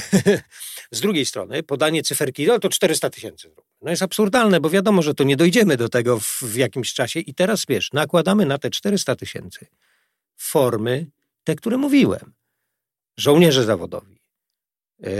Z 0.91 1.01
drugiej 1.01 1.27
strony 1.27 1.62
podanie 1.62 2.03
cyferki, 2.03 2.47
no 2.47 2.59
to 2.59 2.69
400 2.69 3.11
tysięcy. 3.11 3.51
No 3.83 3.91
jest 3.91 4.03
absurdalne, 4.03 4.61
bo 4.61 4.71
wiadomo, 4.71 5.03
że 5.03 5.14
to 5.14 5.25
nie 5.25 5.37
dojdziemy 5.37 5.77
do 5.77 5.88
tego 5.88 6.21
w, 6.21 6.43
w 6.43 6.57
jakimś 6.57 6.93
czasie 6.95 7.21
i 7.21 7.35
teraz, 7.35 7.64
wiesz, 7.69 7.93
nakładamy 7.93 8.47
na 8.47 8.59
te 8.59 8.71
400 8.71 9.17
tysięcy 9.17 9.67
formy, 10.37 11.07
te, 11.45 11.55
które 11.55 11.77
mówiłem. 11.77 12.33
Żołnierze 13.17 13.64
zawodowi, 13.64 14.21
yy, 14.99 15.11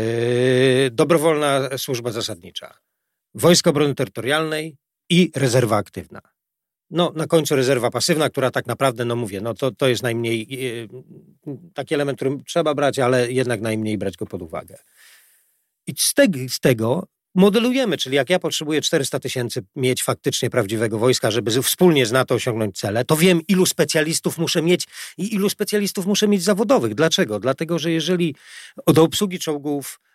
dobrowolna 0.92 1.79
służba 1.79 2.12
zasadnicza, 2.12 2.79
Wojska 3.35 3.71
Obrony 3.71 3.94
Terytorialnej 3.94 4.77
i 5.09 5.31
rezerwa 5.37 5.77
aktywna. 5.77 6.21
No, 6.90 7.12
na 7.16 7.27
końcu 7.27 7.57
rezerwa 7.57 7.90
pasywna, 7.90 8.31
która 8.31 8.51
tak 8.51 8.66
naprawdę, 8.66 9.05
no 9.05 9.16
mówię, 9.16 9.40
no 9.40 9.55
to, 9.55 9.70
to 9.70 9.88
jest 9.88 10.03
najmniej 10.03 10.46
yy, 10.48 10.88
taki 11.74 11.94
element, 11.94 12.18
który 12.18 12.38
trzeba 12.46 12.74
brać, 12.74 12.98
ale 12.98 13.33
jednak 13.33 13.61
najmniej 13.61 13.98
brać 13.98 14.16
go 14.16 14.27
pod 14.27 14.42
uwagę. 14.42 14.77
I 15.87 15.92
z, 15.98 16.14
teg, 16.14 16.31
z 16.48 16.61
tego 16.61 17.07
modelujemy, 17.35 17.96
czyli 17.96 18.16
jak 18.16 18.31
ja 18.31 18.38
potrzebuję 18.38 18.81
400 18.81 19.20
tysięcy 19.20 19.62
mieć 19.77 20.03
faktycznie 20.03 20.51
prawdziwego 20.51 20.98
wojska, 20.98 21.31
żeby 21.31 21.62
wspólnie 21.62 22.07
z 22.07 22.12
NATO 22.12 22.35
osiągnąć 22.35 22.79
cele, 22.79 23.05
to 23.05 23.16
wiem, 23.16 23.40
ilu 23.48 23.66
specjalistów 23.66 24.38
muszę 24.38 24.62
mieć 24.62 24.85
i 25.18 25.35
ilu 25.35 25.51
specjalistów 25.51 26.07
muszę 26.07 26.29
mieć 26.29 26.42
zawodowych. 26.42 26.94
Dlaczego? 26.94 27.40
Dlatego, 27.40 27.79
że 27.79 27.90
jeżeli 27.90 28.35
do 28.87 29.03
obsługi 29.03 29.38
czołgów, 29.38 30.01
e, 30.05 30.08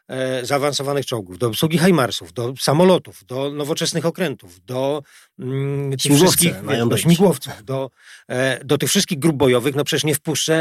zaawansowanych 0.43 1.05
czołgów, 1.05 1.37
do 1.37 1.47
obsługi 1.47 1.77
HIMARSów, 1.77 2.33
do 2.33 2.53
samolotów, 2.59 3.25
do 3.25 3.51
nowoczesnych 3.51 4.05
okrętów, 4.05 4.65
do 4.65 5.03
mm, 5.39 5.91
tych 5.91 6.01
Śmigłowce 6.01 6.37
wszystkich, 6.37 6.87
do 6.87 6.97
śmigłowców, 6.97 7.53
do, 7.63 7.89
e, 8.29 8.65
do 8.65 8.77
tych 8.77 8.89
wszystkich 8.89 9.19
grup 9.19 9.35
bojowych, 9.35 9.75
no 9.75 9.83
przecież 9.83 10.03
nie 10.03 10.15
wpuszczę 10.15 10.55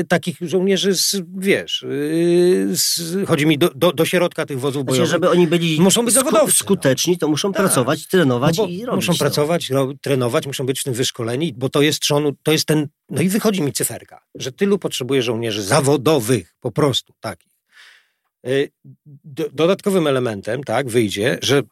e, 0.00 0.04
takich 0.04 0.36
żołnierzy 0.40 0.94
z, 0.94 1.16
wiesz, 1.38 1.82
e, 1.82 1.86
z, 2.76 3.00
chodzi 3.28 3.46
mi 3.46 3.58
do, 3.58 3.70
do, 3.74 3.92
do 3.92 4.04
środka 4.04 4.46
tych 4.46 4.60
wozów 4.60 4.82
Znaczy, 4.82 4.86
bojowych. 4.86 5.10
żeby 5.10 5.30
oni 5.30 5.46
byli 5.46 5.80
Muszą 5.80 6.04
być 6.04 6.14
zawodowcy, 6.14 6.46
no. 6.60 6.64
skuteczni, 6.64 7.18
to 7.18 7.28
muszą 7.28 7.52
Tak. 7.52 7.62
pracować, 7.62 8.06
trenować 8.08 8.58
No 8.58 8.66
i 8.66 8.84
robić 8.84 8.96
muszą 8.96 9.12
to. 9.12 9.18
pracować, 9.18 9.70
ro, 9.70 9.92
trenować, 10.02 10.46
muszą 10.46 10.66
być 10.66 10.80
w 10.80 10.84
tym 10.84 10.94
wyszkoleni, 10.94 11.54
bo 11.56 11.68
to 11.68 11.82
jest 11.82 12.00
trzonu, 12.00 12.32
to 12.42 12.52
jest 12.52 12.64
ten, 12.66 12.88
no 13.10 13.22
i 13.22 13.28
wychodzi 13.28 13.62
mi 13.62 13.72
cyferka, 13.72 14.20
że 14.34 14.52
tylu 14.52 14.78
potrzebuje 14.78 15.22
żołnierzy 15.22 15.62
zawodowych, 15.62 16.54
po 16.60 16.70
prostu 16.72 17.12
takich. 17.20 17.53
Y, 18.46 18.70
do- 19.24 19.48
Dodatkowym 19.52 20.06
elementem, 20.06 20.64
tak, 20.64 20.88
wyjdzie, 20.88 21.38
że 21.42 21.62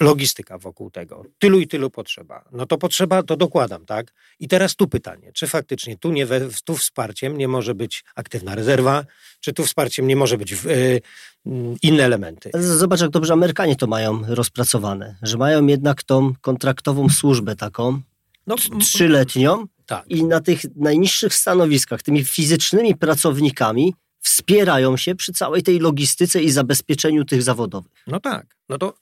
logistyka 0.00 0.58
wokół 0.58 0.90
tego, 0.90 1.24
tylu 1.38 1.60
i 1.60 1.68
tylu 1.68 1.90
potrzeba. 1.90 2.44
No 2.52 2.66
to 2.66 2.78
potrzeba, 2.78 3.22
to 3.22 3.36
dokładam, 3.36 3.86
tak? 3.86 4.12
I 4.40 4.48
teraz 4.48 4.76
tu 4.76 4.88
pytanie, 4.88 5.32
czy 5.34 5.46
faktycznie 5.46 5.96
tu, 5.98 6.12
nie 6.12 6.26
tu 6.64 6.76
wsparciem 6.76 7.38
nie 7.38 7.48
może 7.48 7.74
być 7.74 8.04
aktywna 8.14 8.54
rezerwa, 8.54 9.04
czy 9.40 9.52
tu 9.52 9.64
wsparciem 9.64 10.06
nie 10.06 10.16
może 10.16 10.38
być 10.38 10.52
y, 10.52 11.00
mm, 11.46 11.76
inne 11.82 12.04
elementy? 12.04 12.50
Zobacz, 12.54 13.00
jak 13.00 13.10
dobrze 13.10 13.32
Amerykanie 13.32 13.76
to 13.76 13.86
mają 13.86 14.22
rozpracowane, 14.28 15.16
że 15.22 15.36
mają 15.38 15.66
jednak 15.66 16.02
tą 16.02 16.32
kontraktową 16.40 17.08
służbę 17.08 17.56
taką, 17.56 18.00
No, 18.46 18.56
trzyletnią 18.80 19.64
tak. 19.86 20.04
i 20.08 20.24
na 20.24 20.40
tych 20.40 20.60
najniższych 20.76 21.34
stanowiskach, 21.34 22.02
tymi 22.02 22.24
fizycznymi 22.24 22.96
pracownikami 22.96 23.94
wspierają 24.22 24.96
się 24.96 25.14
przy 25.14 25.32
całej 25.32 25.62
tej 25.62 25.78
logistyce 25.78 26.42
i 26.42 26.50
zabezpieczeniu 26.50 27.24
tych 27.24 27.42
zawodowych. 27.42 27.92
No 28.06 28.20
tak. 28.20 28.46
No 28.68 28.78
to, 28.78 28.94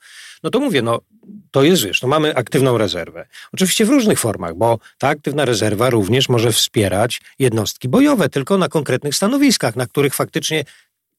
no 0.43 0.51
to 0.51 0.61
mówię, 0.61 0.83
no 0.83 1.01
to 1.51 1.63
jest, 1.63 1.85
wiesz, 1.85 2.03
no 2.03 2.09
mamy 2.09 2.37
aktywną 2.37 2.79
rezerwę. 2.79 3.27
Oczywiście 3.53 3.85
w 3.85 3.89
różnych 3.89 4.19
formach, 4.19 4.55
bo 4.55 4.79
ta 4.99 5.09
aktywna 5.09 5.45
rezerwa 5.45 5.91
również 5.91 6.29
może 6.29 6.53
wspierać 6.53 7.21
jednostki 7.39 7.89
bojowe, 7.89 8.29
tylko 8.29 8.59
na 8.59 8.69
konkretnych 8.69 9.15
stanowiskach, 9.15 9.77
na 9.77 9.87
których 9.87 10.15
faktycznie 10.15 10.65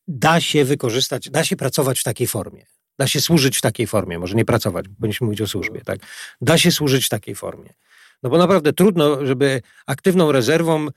da 0.08 0.42
się 0.42 0.66
wykorzystać, 0.66 1.30
da 1.30 1.44
się 1.44 1.56
pracować 1.56 2.00
w 2.00 2.04
takiej 2.04 2.28
formie. 2.28 2.66
Da 3.00 3.08
się 3.08 3.22
służyć 3.22 3.58
w 3.58 3.62
takiej 3.62 3.88
formie, 3.88 4.20
może 4.20 4.36
nie 4.36 4.46
pracować, 4.46 4.86
powinniśmy 5.00 5.26
mówić 5.26 5.42
o 5.42 5.48
służbie, 5.48 5.82
tak? 5.86 6.00
Da 6.42 6.58
się 6.58 6.72
służyć 6.72 7.06
w 7.06 7.10
takiej 7.10 7.36
formie. 7.36 7.74
No 8.24 8.30
bo 8.30 8.38
naprawdę 8.38 8.74
trudno, 8.74 9.26
żeby 9.26 9.62
aktywną 9.86 10.32
rezerwą 10.32 10.88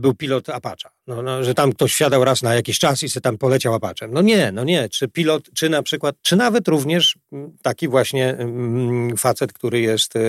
był 0.00 0.14
pilot 0.14 0.48
Apache. 0.48 0.88
No, 1.06 1.22
no, 1.22 1.44
że 1.44 1.54
tam 1.54 1.72
ktoś 1.72 1.92
wsiadał 1.92 2.24
raz 2.24 2.42
na 2.42 2.54
jakiś 2.54 2.78
czas 2.78 3.02
i 3.02 3.08
se 3.08 3.20
tam 3.20 3.38
poleciał 3.38 3.74
Apaczem. 3.74 4.12
No 4.12 4.22
nie, 4.22 4.52
no 4.52 4.64
nie. 4.64 4.88
Czy 4.88 5.08
pilot, 5.08 5.50
czy 5.54 5.68
na 5.68 5.82
przykład, 5.82 6.16
czy 6.22 6.36
nawet 6.36 6.68
również 6.68 7.16
mm, 7.32 7.56
taki 7.62 7.88
właśnie 7.88 8.36
mm, 8.36 9.16
facet, 9.16 9.52
który 9.52 9.80
jest 9.80 10.16
e, 10.16 10.20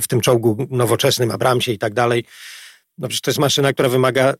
w 0.00 0.08
tym 0.08 0.20
czołgu 0.20 0.66
nowoczesnym, 0.70 1.30
Abramsie 1.30 1.72
i 1.72 1.78
tak 1.78 1.94
dalej. 1.94 2.24
No 2.98 3.08
przecież 3.08 3.20
to 3.20 3.30
jest 3.30 3.38
maszyna, 3.38 3.72
która 3.72 3.88
wymaga 3.88 4.34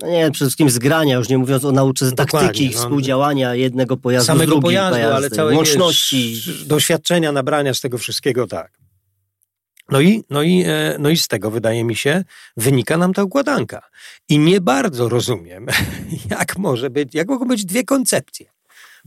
no 0.00 0.08
nie, 0.08 0.30
przede 0.30 0.48
wszystkim 0.48 0.70
zgrania, 0.70 1.16
już 1.16 1.28
nie 1.28 1.38
mówiąc 1.38 1.64
o 1.64 1.72
nauce 1.72 2.12
taktyki, 2.12 2.70
no, 2.74 2.80
współdziałania 2.80 3.54
jednego 3.54 3.96
pojazdu 3.96 4.26
samego 4.26 4.44
z 4.44 4.46
drugim 4.46 4.62
pojazdu, 4.62 4.94
pojazdem, 4.94 5.16
ale 5.16 5.30
całej 5.30 5.56
łączności. 5.56 6.42
Wiesz, 6.46 6.64
doświadczenia, 6.64 7.32
nabrania 7.32 7.74
z 7.74 7.80
tego 7.80 7.98
wszystkiego, 7.98 8.46
tak. 8.46 8.83
No 9.90 10.00
i, 10.00 10.24
no, 10.30 10.42
i, 10.42 10.62
e, 10.66 10.96
no 10.98 11.10
i 11.10 11.16
z 11.16 11.28
tego, 11.28 11.50
wydaje 11.50 11.84
mi 11.84 11.96
się, 11.96 12.24
wynika 12.56 12.96
nam 12.96 13.12
ta 13.12 13.24
układanka. 13.24 13.82
I 14.28 14.38
nie 14.38 14.60
bardzo 14.60 15.08
rozumiem, 15.08 15.66
jak 16.30 16.58
może 16.58 16.90
być, 16.90 17.14
jak 17.14 17.28
mogą 17.28 17.48
być 17.48 17.64
dwie 17.64 17.84
koncepcje. 17.84 18.54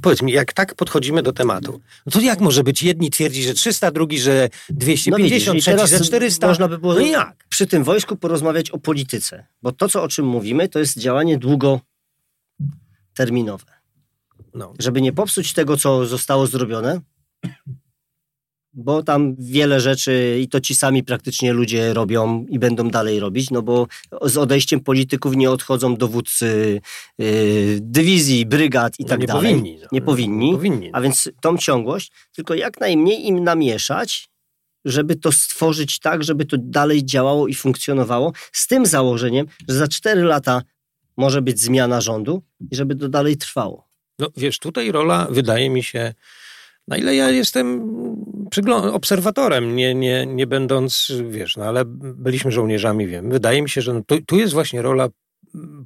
Powiedz 0.02 0.22
mi, 0.22 0.32
jak 0.32 0.54
tak 0.54 0.76
podchodzimy 0.76 1.24
do 1.24 1.34
tematu, 1.34 1.82
no 2.06 2.12
to 2.12 2.22
jak 2.22 2.42
może 2.42 2.64
być 2.64 2.84
jedni 2.84 3.10
twierdzi, 3.10 3.44
że 3.44 3.54
300, 3.54 3.92
drugi, 3.92 4.20
że 4.20 4.50
250, 4.70 5.56
no 5.56 5.62
trzeci, 5.62 5.98
że 5.98 6.00
400? 6.00 6.48
Można 6.48 6.68
by 6.68 6.78
było 6.78 6.94
no 6.94 7.00
jak? 7.00 7.46
przy 7.50 7.68
tym 7.68 7.84
wojsku 7.84 8.16
porozmawiać 8.16 8.72
o 8.72 8.78
polityce, 8.78 9.46
bo 9.62 9.72
to, 9.72 9.90
co 9.90 10.04
o 10.04 10.08
czym 10.08 10.26
mówimy, 10.26 10.70
to 10.70 10.80
jest 10.80 10.98
działanie 10.98 11.38
długoterminowe. 11.38 13.66
No. 14.54 14.74
Żeby 14.80 15.02
nie 15.02 15.14
popsuć 15.14 15.54
tego, 15.54 15.78
co 15.78 16.06
zostało 16.06 16.48
zrobione, 16.48 17.02
bo 18.78 19.04
tam 19.04 19.36
wiele 19.40 19.80
rzeczy 19.80 20.40
i 20.42 20.48
to 20.48 20.62
ci 20.62 20.76
sami 20.76 21.04
praktycznie 21.04 21.54
ludzie 21.54 21.94
robią 21.94 22.46
i 22.50 22.60
będą 22.60 22.90
dalej 22.90 23.20
robić, 23.20 23.52
no 23.52 23.62
bo 23.62 23.88
z 24.22 24.38
odejściem 24.38 24.80
polityków 24.80 25.36
nie 25.36 25.52
odchodzą 25.52 25.96
dowódcy 25.96 26.82
yy, 27.18 27.28
dywizji, 27.82 28.46
brygad 28.46 29.00
i 29.00 29.04
no 29.04 29.10
tak 29.10 29.20
nie 29.20 29.28
dalej. 29.28 29.54
Powinni, 29.54 29.80
no. 29.82 29.88
Nie 29.92 30.02
powinni. 30.02 30.52
powinni. 30.52 30.90
A 30.94 31.02
więc 31.02 31.30
tą 31.42 31.58
ciągłość, 31.58 32.12
tylko 32.36 32.54
jak 32.54 32.80
najmniej 32.80 33.28
im 33.28 33.44
namieszać, 33.44 34.30
żeby 34.86 35.16
to 35.16 35.32
stworzyć 35.32 36.00
tak, 36.00 36.24
żeby 36.24 36.46
to 36.46 36.58
dalej 36.60 37.06
działało 37.06 37.48
i 37.48 37.54
funkcjonowało, 37.54 38.34
z 38.52 38.68
tym 38.68 38.86
założeniem, 38.86 39.48
że 39.68 39.76
za 39.76 39.88
cztery 39.88 40.24
lata 40.24 40.62
może 41.18 41.42
być 41.42 41.60
zmiana 41.60 42.02
rządu 42.02 42.44
i 42.72 42.76
żeby 42.76 42.96
to 42.96 43.10
dalej 43.10 43.38
trwało. 43.38 43.88
No 44.20 44.28
wiesz, 44.38 44.60
tutaj 44.60 44.92
rola 44.92 45.28
wydaje 45.30 45.70
mi 45.70 45.84
się 45.84 46.14
na 46.88 46.98
ile 46.98 47.16
ja 47.16 47.30
jestem 47.30 47.98
obserwatorem, 48.94 49.76
nie, 49.76 49.96
nie, 49.96 50.26
nie 50.26 50.48
będąc, 50.48 51.12
wiesz, 51.30 51.58
no 51.58 51.66
ale 51.66 51.84
byliśmy 51.86 52.52
żołnierzami, 52.52 53.08
wiem. 53.08 53.32
Wydaje 53.32 53.62
mi 53.62 53.70
się, 53.70 53.82
że 53.82 53.94
no, 53.94 54.02
tu, 54.02 54.22
tu 54.22 54.38
jest 54.38 54.54
właśnie 54.54 54.82
rola 54.82 55.10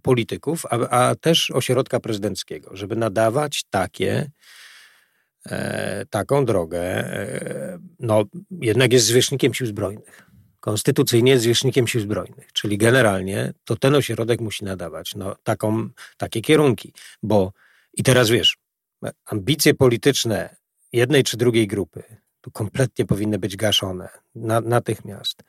polityków, 0.02 0.66
a, 0.66 0.90
a 0.90 1.16
też 1.16 1.52
ośrodka 1.52 2.00
prezydenckiego, 2.00 2.76
żeby 2.76 2.96
nadawać 2.96 3.64
takie, 3.70 4.32
e, 5.46 6.06
taką 6.10 6.46
drogę. 6.46 6.82
E, 6.82 7.80
no, 8.00 8.24
jednak 8.62 8.94
jest 8.94 9.06
zwierzchnikiem 9.06 9.54
sił 9.54 9.68
zbrojnych. 9.68 10.28
Konstytucyjnie 10.60 11.32
jest 11.32 11.44
zwierzchnikiem 11.44 11.88
sił 11.88 12.02
zbrojnych, 12.02 12.54
czyli 12.54 12.78
generalnie 12.78 13.54
to 13.66 13.76
ten 13.76 13.96
ośrodek 13.96 14.42
musi 14.42 14.66
nadawać 14.66 15.16
no, 15.16 15.36
taką, 15.44 15.90
takie 16.18 16.42
kierunki, 16.42 16.94
bo 17.24 17.54
i 17.94 18.04
teraz 18.04 18.30
wiesz, 18.30 18.58
ambicje 19.26 19.74
polityczne 19.74 20.61
jednej 20.93 21.23
czy 21.23 21.38
drugiej 21.38 21.67
grupy, 21.67 22.04
to 22.41 22.51
kompletnie 22.51 23.06
powinny 23.06 23.39
być 23.39 23.56
gaszone 23.56 24.10
na, 24.36 24.62
natychmiast. 24.62 25.43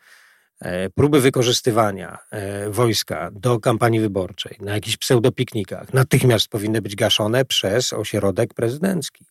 E, 0.60 0.90
próby 0.90 1.20
wykorzystywania 1.20 2.18
e, 2.30 2.70
wojska 2.70 3.30
do 3.32 3.60
kampanii 3.60 4.00
wyborczej 4.00 4.56
na 4.60 4.74
jakichś 4.74 4.96
pseudopiknikach 4.96 5.94
natychmiast 5.94 6.48
powinny 6.48 6.82
być 6.82 6.96
gaszone 6.96 7.44
przez 7.44 7.92
ośrodek 7.92 8.54
prezydencki. 8.54 9.24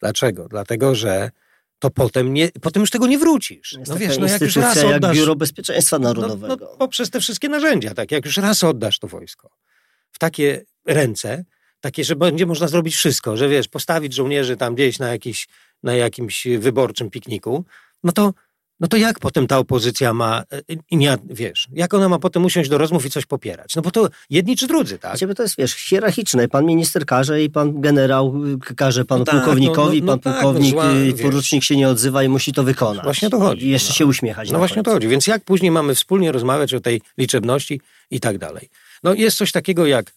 Dlaczego? 0.00 0.48
Dlatego, 0.48 0.94
że 0.94 1.30
to 1.78 1.90
potem, 1.90 2.34
nie, 2.34 2.48
potem 2.60 2.80
już 2.80 2.90
tego 2.90 3.06
nie 3.06 3.18
wrócisz. 3.18 3.72
Jest 3.72 3.90
no 3.90 3.96
wiesz, 3.96 4.18
no 4.18 4.26
jak 4.26 4.40
już 4.40 4.56
raz 4.56 4.76
oddasz... 4.76 5.02
jak 5.02 5.14
Biuro 5.14 5.36
Bezpieczeństwa 5.36 5.98
Narodowego. 5.98 6.56
No, 6.60 6.66
no, 6.70 6.76
poprzez 6.78 7.10
te 7.10 7.20
wszystkie 7.20 7.48
narzędzia, 7.48 7.94
tak, 7.94 8.10
jak 8.10 8.24
już 8.24 8.36
raz 8.36 8.64
oddasz 8.64 8.98
to 8.98 9.08
wojsko 9.08 9.50
w 10.12 10.18
takie 10.18 10.64
ręce, 10.86 11.44
takie, 11.80 12.04
że 12.04 12.16
będzie 12.16 12.46
można 12.46 12.68
zrobić 12.68 12.94
wszystko, 12.94 13.36
że 13.36 13.48
wiesz, 13.48 13.68
postawić 13.68 14.14
żołnierzy 14.14 14.56
tam 14.56 14.74
gdzieś 14.74 14.98
na, 14.98 15.08
jakiś, 15.08 15.48
na 15.82 15.94
jakimś 15.94 16.46
wyborczym 16.58 17.10
pikniku, 17.10 17.64
no 18.04 18.12
to, 18.12 18.32
no 18.80 18.88
to 18.88 18.96
jak 18.96 19.18
potem 19.18 19.46
ta 19.46 19.58
opozycja 19.58 20.12
ma, 20.14 20.42
e, 20.52 20.96
nie, 20.96 21.16
wiesz, 21.24 21.68
jak 21.72 21.94
ona 21.94 22.08
ma 22.08 22.18
potem 22.18 22.44
usiąść 22.44 22.70
do 22.70 22.78
rozmów 22.78 23.06
i 23.06 23.10
coś 23.10 23.26
popierać? 23.26 23.76
No 23.76 23.82
bo 23.82 23.90
to 23.90 24.08
jedni 24.30 24.56
czy 24.56 24.66
drudzy, 24.66 24.98
tak? 24.98 25.18
Ciebie 25.18 25.34
to 25.34 25.42
jest, 25.42 25.56
wiesz, 25.58 25.74
hierarchiczne. 25.74 26.48
Pan 26.48 26.64
minister 26.64 27.06
każe 27.06 27.42
i 27.42 27.50
pan 27.50 27.80
generał 27.80 28.34
każe 28.76 29.04
panu 29.04 29.18
no 29.18 29.24
tak, 29.24 29.34
pułkownikowi, 29.34 30.02
no, 30.02 30.12
no, 30.12 30.18
pan 30.18 30.32
no 30.32 30.40
pułkownik, 30.40 30.74
tak, 30.76 30.84
no 30.84 31.12
zła, 31.12 31.22
porucznik 31.22 31.64
się 31.64 31.76
nie 31.76 31.88
odzywa 31.88 32.22
i 32.22 32.28
musi 32.28 32.52
to 32.52 32.64
wykonać. 32.64 33.04
Właśnie 33.04 33.30
to 33.30 33.40
chodzi. 33.40 33.66
I 33.66 33.70
jeszcze 33.70 33.92
się 33.92 34.06
uśmiechać. 34.06 34.50
No 34.50 34.58
właśnie 34.58 34.82
to 34.82 34.90
chodzi. 34.90 35.08
Więc 35.08 35.26
jak 35.26 35.44
później 35.44 35.70
mamy 35.70 35.94
wspólnie 35.94 36.32
rozmawiać 36.32 36.74
o 36.74 36.80
tej 36.80 37.00
liczebności 37.18 37.80
i 38.10 38.20
tak 38.20 38.38
dalej? 38.38 38.68
No 39.02 39.14
jest 39.14 39.36
coś 39.36 39.52
takiego 39.52 39.86
jak 39.86 40.12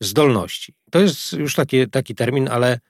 zdolności. 0.00 0.74
To 0.90 1.00
jest 1.00 1.32
już 1.32 1.54
taki, 1.54 1.88
taki 1.90 2.14
termin, 2.14 2.48
ale, 2.48 2.80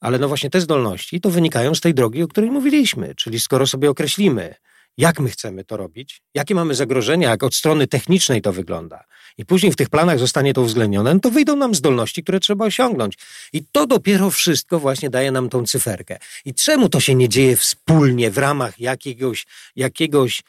ale 0.00 0.18
no 0.18 0.28
właśnie 0.28 0.50
te 0.50 0.60
zdolności 0.60 1.20
to 1.20 1.30
wynikają 1.30 1.74
z 1.74 1.80
tej 1.80 1.94
drogi, 1.94 2.22
o 2.22 2.28
której 2.28 2.50
mówiliśmy. 2.50 3.14
Czyli 3.14 3.40
skoro 3.40 3.66
sobie 3.66 3.90
określimy, 3.90 4.54
jak 4.98 5.20
my 5.20 5.30
chcemy 5.30 5.64
to 5.64 5.76
robić, 5.76 6.22
jakie 6.34 6.54
mamy 6.54 6.74
zagrożenia, 6.74 7.30
jak 7.30 7.42
od 7.42 7.54
strony 7.54 7.86
technicznej 7.86 8.42
to 8.42 8.52
wygląda, 8.52 9.04
i 9.38 9.44
później 9.44 9.72
w 9.72 9.76
tych 9.76 9.90
planach 9.90 10.18
zostanie 10.18 10.54
to 10.54 10.62
uwzględnione, 10.62 11.14
no 11.14 11.20
to 11.20 11.30
wyjdą 11.30 11.56
nam 11.56 11.74
zdolności, 11.74 12.22
które 12.22 12.40
trzeba 12.40 12.64
osiągnąć. 12.64 13.18
I 13.52 13.62
to 13.72 13.86
dopiero 13.86 14.30
wszystko 14.30 14.80
właśnie 14.80 15.10
daje 15.10 15.30
nam 15.30 15.48
tą 15.48 15.66
cyferkę. 15.66 16.18
I 16.44 16.54
czemu 16.54 16.88
to 16.88 17.00
się 17.00 17.14
nie 17.14 17.28
dzieje 17.28 17.56
wspólnie 17.56 18.30
w 18.30 18.38
ramach 18.38 18.80
jakiegoś, 18.80 19.46
jakiegoś 19.76 20.42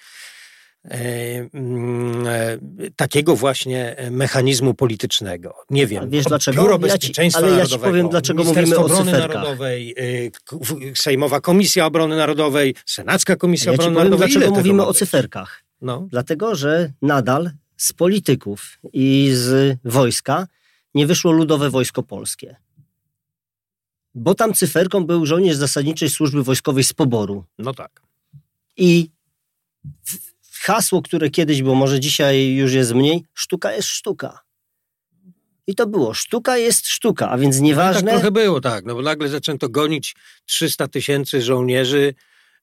takiego 2.95 3.35
właśnie 3.35 3.95
mechanizmu 4.11 4.73
politycznego. 4.73 5.55
Nie 5.69 5.87
wiem. 5.87 6.09
wiesz 6.09 6.25
dlaczego? 6.25 6.61
Biuro 6.61 6.79
Bezpieczeństwa 6.79 7.41
ja 7.41 7.47
ci, 7.47 7.53
ale 7.53 7.57
Narodowego, 7.57 7.85
ja 7.85 7.85
ci 7.85 7.91
powiem, 7.91 8.09
dlaczego 8.09 8.43
mówimy 8.43 8.77
o 8.77 8.89
cyferkach. 8.89 9.33
Narodowej, 9.33 9.95
e, 9.97 10.95
Sejmowa 10.95 11.41
Komisja 11.41 11.85
Obrony 11.85 12.15
Narodowej, 12.15 12.75
Senacka 12.85 13.35
Komisja 13.35 13.71
ja 13.71 13.75
Obrony 13.75 13.95
powiem, 13.95 14.09
Narodowej. 14.09 14.31
Dlaczego 14.31 14.55
mówimy 14.55 14.85
o 14.85 14.93
cyferkach? 14.93 15.63
No. 15.81 16.07
Dlatego, 16.11 16.55
że 16.55 16.93
nadal 17.01 17.51
z 17.77 17.93
polityków 17.93 18.79
i 18.93 19.29
z 19.33 19.77
wojska 19.85 20.47
nie 20.95 21.07
wyszło 21.07 21.31
Ludowe 21.31 21.69
Wojsko 21.69 22.03
Polskie. 22.03 22.55
Bo 24.15 24.35
tam 24.35 24.53
cyferką 24.53 25.05
był 25.05 25.25
żołnierz 25.25 25.55
zasadniczej 25.57 26.09
służby 26.09 26.43
wojskowej 26.43 26.83
z 26.83 26.93
poboru. 26.93 27.43
No 27.57 27.73
tak. 27.73 28.01
I 28.77 29.09
hasło, 30.57 31.01
które 31.01 31.29
kiedyś 31.29 31.61
było, 31.61 31.75
może 31.75 31.99
dzisiaj 31.99 32.55
już 32.55 32.73
jest 32.73 32.93
mniej, 32.93 33.23
sztuka 33.33 33.73
jest 33.73 33.87
sztuka. 33.87 34.39
I 35.67 35.75
to 35.75 35.87
było, 35.87 36.13
sztuka 36.13 36.57
jest 36.57 36.87
sztuka, 36.87 37.29
a 37.29 37.37
więc 37.37 37.59
nieważne... 37.59 38.01
No 38.01 38.05
tak 38.05 38.13
trochę 38.13 38.31
było, 38.31 38.61
tak, 38.61 38.85
no 38.85 38.95
bo 38.95 39.01
nagle 39.01 39.29
zaczęto 39.29 39.69
gonić 39.69 40.15
300 40.45 40.87
tysięcy 40.87 41.41
żołnierzy, 41.41 42.13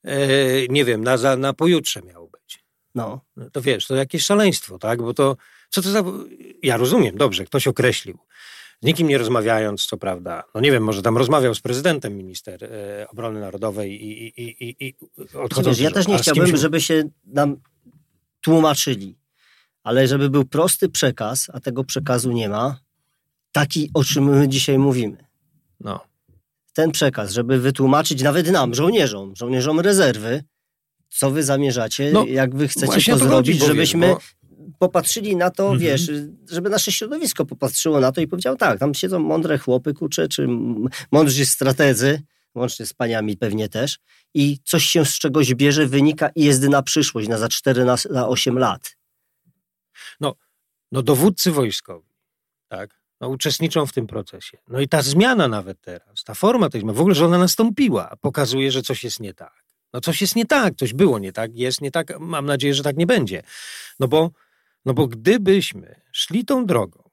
e, 0.04 0.18
nie 0.68 0.84
wiem, 0.84 1.04
na, 1.04 1.36
na 1.36 1.52
pojutrze 1.52 2.02
miało 2.02 2.28
być. 2.28 2.64
No. 2.94 3.20
no. 3.36 3.50
To 3.50 3.60
wiesz, 3.60 3.86
to 3.86 3.94
jakieś 3.94 4.24
szaleństwo, 4.24 4.78
tak, 4.78 5.02
bo 5.02 5.14
to, 5.14 5.36
co 5.70 5.82
to 5.82 5.90
za... 5.90 6.04
Ja 6.62 6.76
rozumiem, 6.76 7.16
dobrze, 7.16 7.44
ktoś 7.44 7.66
określił. 7.66 8.18
Z 8.82 8.86
nikim 8.86 9.08
nie 9.08 9.18
rozmawiając, 9.18 9.86
co 9.86 9.96
prawda, 9.96 10.44
no 10.54 10.60
nie 10.60 10.72
wiem, 10.72 10.82
może 10.82 11.02
tam 11.02 11.18
rozmawiał 11.18 11.54
z 11.54 11.60
prezydentem 11.60 12.16
minister 12.16 12.64
e, 12.64 13.08
obrony 13.08 13.40
narodowej 13.40 14.04
i, 14.04 14.26
i, 14.26 14.64
i, 14.64 14.86
i 14.88 14.94
odchodząc... 15.34 15.80
Ja 15.80 15.90
też 15.90 16.08
nie 16.08 16.18
chciałbym, 16.18 16.56
żeby 16.56 16.80
się 16.80 17.04
nam 17.24 17.56
tłumaczyli. 18.44 19.18
Ale 19.82 20.08
żeby 20.08 20.30
był 20.30 20.44
prosty 20.44 20.88
przekaz, 20.88 21.50
a 21.52 21.60
tego 21.60 21.84
przekazu 21.84 22.32
nie 22.32 22.48
ma, 22.48 22.78
taki, 23.52 23.90
o 23.94 24.04
czym 24.04 24.24
my 24.24 24.48
dzisiaj 24.48 24.78
mówimy. 24.78 25.16
No. 25.80 26.00
Ten 26.72 26.90
przekaz, 26.90 27.32
żeby 27.32 27.58
wytłumaczyć 27.58 28.22
nawet 28.22 28.50
nam, 28.50 28.74
żołnierzom, 28.74 29.36
żołnierzom 29.36 29.80
rezerwy, 29.80 30.44
co 31.08 31.30
wy 31.30 31.42
zamierzacie, 31.42 32.10
no, 32.12 32.24
jak 32.24 32.56
wy 32.56 32.68
chcecie 32.68 33.12
to, 33.12 33.18
to 33.18 33.24
zrobić, 33.24 33.64
żebyśmy 33.64 34.08
bo... 34.08 34.18
popatrzyli 34.78 35.36
na 35.36 35.50
to, 35.50 35.62
mhm. 35.62 35.80
wiesz, 35.80 36.10
żeby 36.50 36.70
nasze 36.70 36.92
środowisko 36.92 37.44
popatrzyło 37.46 38.00
na 38.00 38.12
to 38.12 38.20
i 38.20 38.26
powiedział 38.26 38.56
tak, 38.56 38.78
tam 38.78 38.94
siedzą 38.94 39.18
mądre 39.18 39.58
chłopy, 39.58 39.94
kurcze, 39.94 40.28
czy 40.28 40.48
mądrzy 41.12 41.46
strategzy, 41.46 42.22
łącznie 42.54 42.86
z 42.86 42.92
paniami 42.92 43.36
pewnie 43.36 43.68
też, 43.68 43.98
i 44.34 44.58
coś 44.64 44.84
się 44.84 45.04
z 45.04 45.18
czegoś 45.18 45.54
bierze, 45.54 45.86
wynika 45.86 46.30
i 46.34 46.44
jest 46.44 46.62
na 46.62 46.82
przyszłość, 46.82 47.28
na 47.28 47.38
za 47.38 47.48
4, 47.48 47.84
na, 47.84 47.96
na 48.10 48.28
8 48.28 48.58
lat. 48.58 48.96
No, 50.20 50.34
no 50.92 51.02
dowódcy 51.02 51.52
wojskowi, 51.52 52.14
tak, 52.68 53.00
no, 53.20 53.28
uczestniczą 53.28 53.86
w 53.86 53.92
tym 53.92 54.06
procesie. 54.06 54.58
No 54.68 54.80
i 54.80 54.88
ta 54.88 55.02
zmiana 55.02 55.48
nawet 55.48 55.80
teraz, 55.80 56.24
ta 56.24 56.34
forma 56.34 56.70
tej 56.70 56.80
zmiany, 56.80 56.96
w 56.96 57.00
ogóle, 57.00 57.14
że 57.14 57.26
ona 57.26 57.38
nastąpiła, 57.38 58.16
pokazuje, 58.20 58.70
że 58.70 58.82
coś 58.82 59.04
jest 59.04 59.20
nie 59.20 59.34
tak. 59.34 59.64
No 59.92 60.00
coś 60.00 60.20
jest 60.20 60.36
nie 60.36 60.46
tak, 60.46 60.74
coś 60.76 60.92
było 60.92 61.18
nie 61.18 61.32
tak, 61.32 61.54
jest 61.54 61.80
nie 61.80 61.90
tak, 61.90 62.20
mam 62.20 62.46
nadzieję, 62.46 62.74
że 62.74 62.82
tak 62.82 62.96
nie 62.96 63.06
będzie. 63.06 63.42
No 64.00 64.08
bo, 64.08 64.30
no 64.84 64.94
bo 64.94 65.06
gdybyśmy 65.06 66.00
szli 66.12 66.44
tą 66.44 66.66
drogą, 66.66 67.10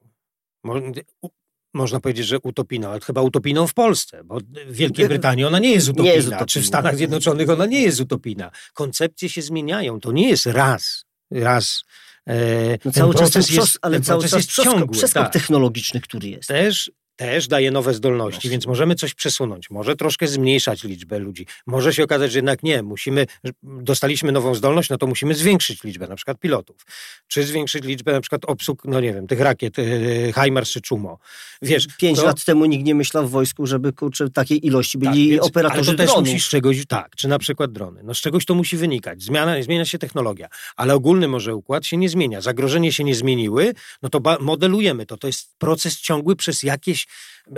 można 1.73 1.99
powiedzieć, 1.99 2.27
że 2.27 2.39
utopijną, 2.39 2.89
ale 2.89 2.99
chyba 2.99 3.21
utopijną 3.21 3.67
w 3.67 3.73
Polsce, 3.73 4.23
bo 4.23 4.39
w 4.67 4.75
Wielkiej 4.75 5.07
Brytanii 5.07 5.45
ona 5.45 5.59
nie 5.59 5.71
jest 5.71 5.87
utopijna, 5.87 6.09
nie 6.09 6.15
jest 6.15 6.27
utopijna. 6.27 6.45
czy 6.45 6.61
w 6.61 6.65
Stanach 6.65 6.97
Zjednoczonych 6.97 7.49
ona 7.49 7.65
nie 7.65 7.81
jest 7.81 7.99
utopijna. 7.99 8.51
Koncepcje 8.73 9.29
się 9.29 9.41
zmieniają, 9.41 9.99
to 9.99 10.11
nie 10.11 10.29
jest 10.29 10.45
raz, 10.45 11.05
raz 11.31 11.83
E, 12.27 12.77
no 12.85 12.91
cały 12.91 13.13
czas 13.13 13.49
jest, 13.49 13.79
ale 13.81 14.01
cały 14.01 14.21
czas 14.21 14.31
jest 14.31 14.51
ciągły. 14.51 14.87
Przeskok 14.87 15.23
tak. 15.23 15.33
technologiczny, 15.33 16.01
który 16.01 16.29
jest. 16.29 16.49
Też 16.49 16.91
też 17.25 17.47
daje 17.47 17.71
nowe 17.71 17.93
zdolności, 17.93 18.35
Właśnie. 18.35 18.49
więc 18.49 18.67
możemy 18.67 18.95
coś 18.95 19.13
przesunąć, 19.13 19.69
może 19.69 19.95
troszkę 19.95 20.27
zmniejszać 20.27 20.83
liczbę 20.83 21.19
ludzi. 21.19 21.45
Może 21.67 21.93
się 21.93 22.03
okazać, 22.03 22.31
że 22.31 22.37
jednak 22.37 22.63
nie, 22.63 22.83
musimy, 22.83 23.25
dostaliśmy 23.63 24.31
nową 24.31 24.55
zdolność, 24.55 24.89
no 24.89 24.97
to 24.97 25.07
musimy 25.07 25.35
zwiększyć 25.35 25.83
liczbę 25.83 26.07
na 26.07 26.15
przykład 26.15 26.39
pilotów, 26.39 26.85
czy 27.27 27.43
zwiększyć 27.43 27.83
liczbę 27.83 28.11
na 28.11 28.21
przykład 28.21 28.45
obsług, 28.45 28.81
no 28.85 28.99
nie 28.99 29.13
wiem, 29.13 29.27
tych 29.27 29.39
rakiet 29.39 29.77
yy, 29.77 30.33
HIMARS 30.43 30.69
czy 30.69 30.81
Czumo. 30.81 31.19
Wiesz, 31.61 31.87
Pięć 31.97 32.19
to... 32.19 32.25
lat 32.25 32.45
temu 32.45 32.65
nikt 32.65 32.85
nie 32.85 32.95
myślał 32.95 33.27
w 33.27 33.31
wojsku, 33.31 33.65
żeby 33.65 33.93
kurczę, 33.93 34.29
takiej 34.29 34.67
ilości 34.67 34.97
byli 34.97 35.11
tak, 35.11 35.31
więc, 35.31 35.43
operatorzy 35.43 35.91
ale 35.91 35.97
to 35.97 36.05
też 36.05 36.19
musi 36.19 36.39
z 36.39 36.49
czegoś, 36.49 36.85
tak, 36.85 37.15
czy 37.15 37.27
na 37.27 37.39
przykład 37.39 37.71
drony. 37.71 38.01
No 38.03 38.13
z 38.13 38.17
czegoś 38.17 38.45
to 38.45 38.55
musi 38.55 38.77
wynikać. 38.77 39.23
Zmiana, 39.23 39.63
zmienia 39.63 39.85
się 39.85 39.97
technologia, 39.97 40.47
ale 40.75 40.95
ogólny 40.95 41.27
może 41.27 41.55
układ 41.55 41.85
się 41.85 41.97
nie 41.97 42.09
zmienia. 42.09 42.41
Zagrożenie 42.41 42.91
się 42.91 43.03
nie 43.03 43.15
zmieniły, 43.15 43.73
no 44.01 44.09
to 44.09 44.37
modelujemy 44.39 45.05
to. 45.05 45.17
To 45.17 45.27
jest 45.27 45.57
proces 45.57 45.99
ciągły 45.99 46.35
przez 46.35 46.63
jakieś 46.63 47.07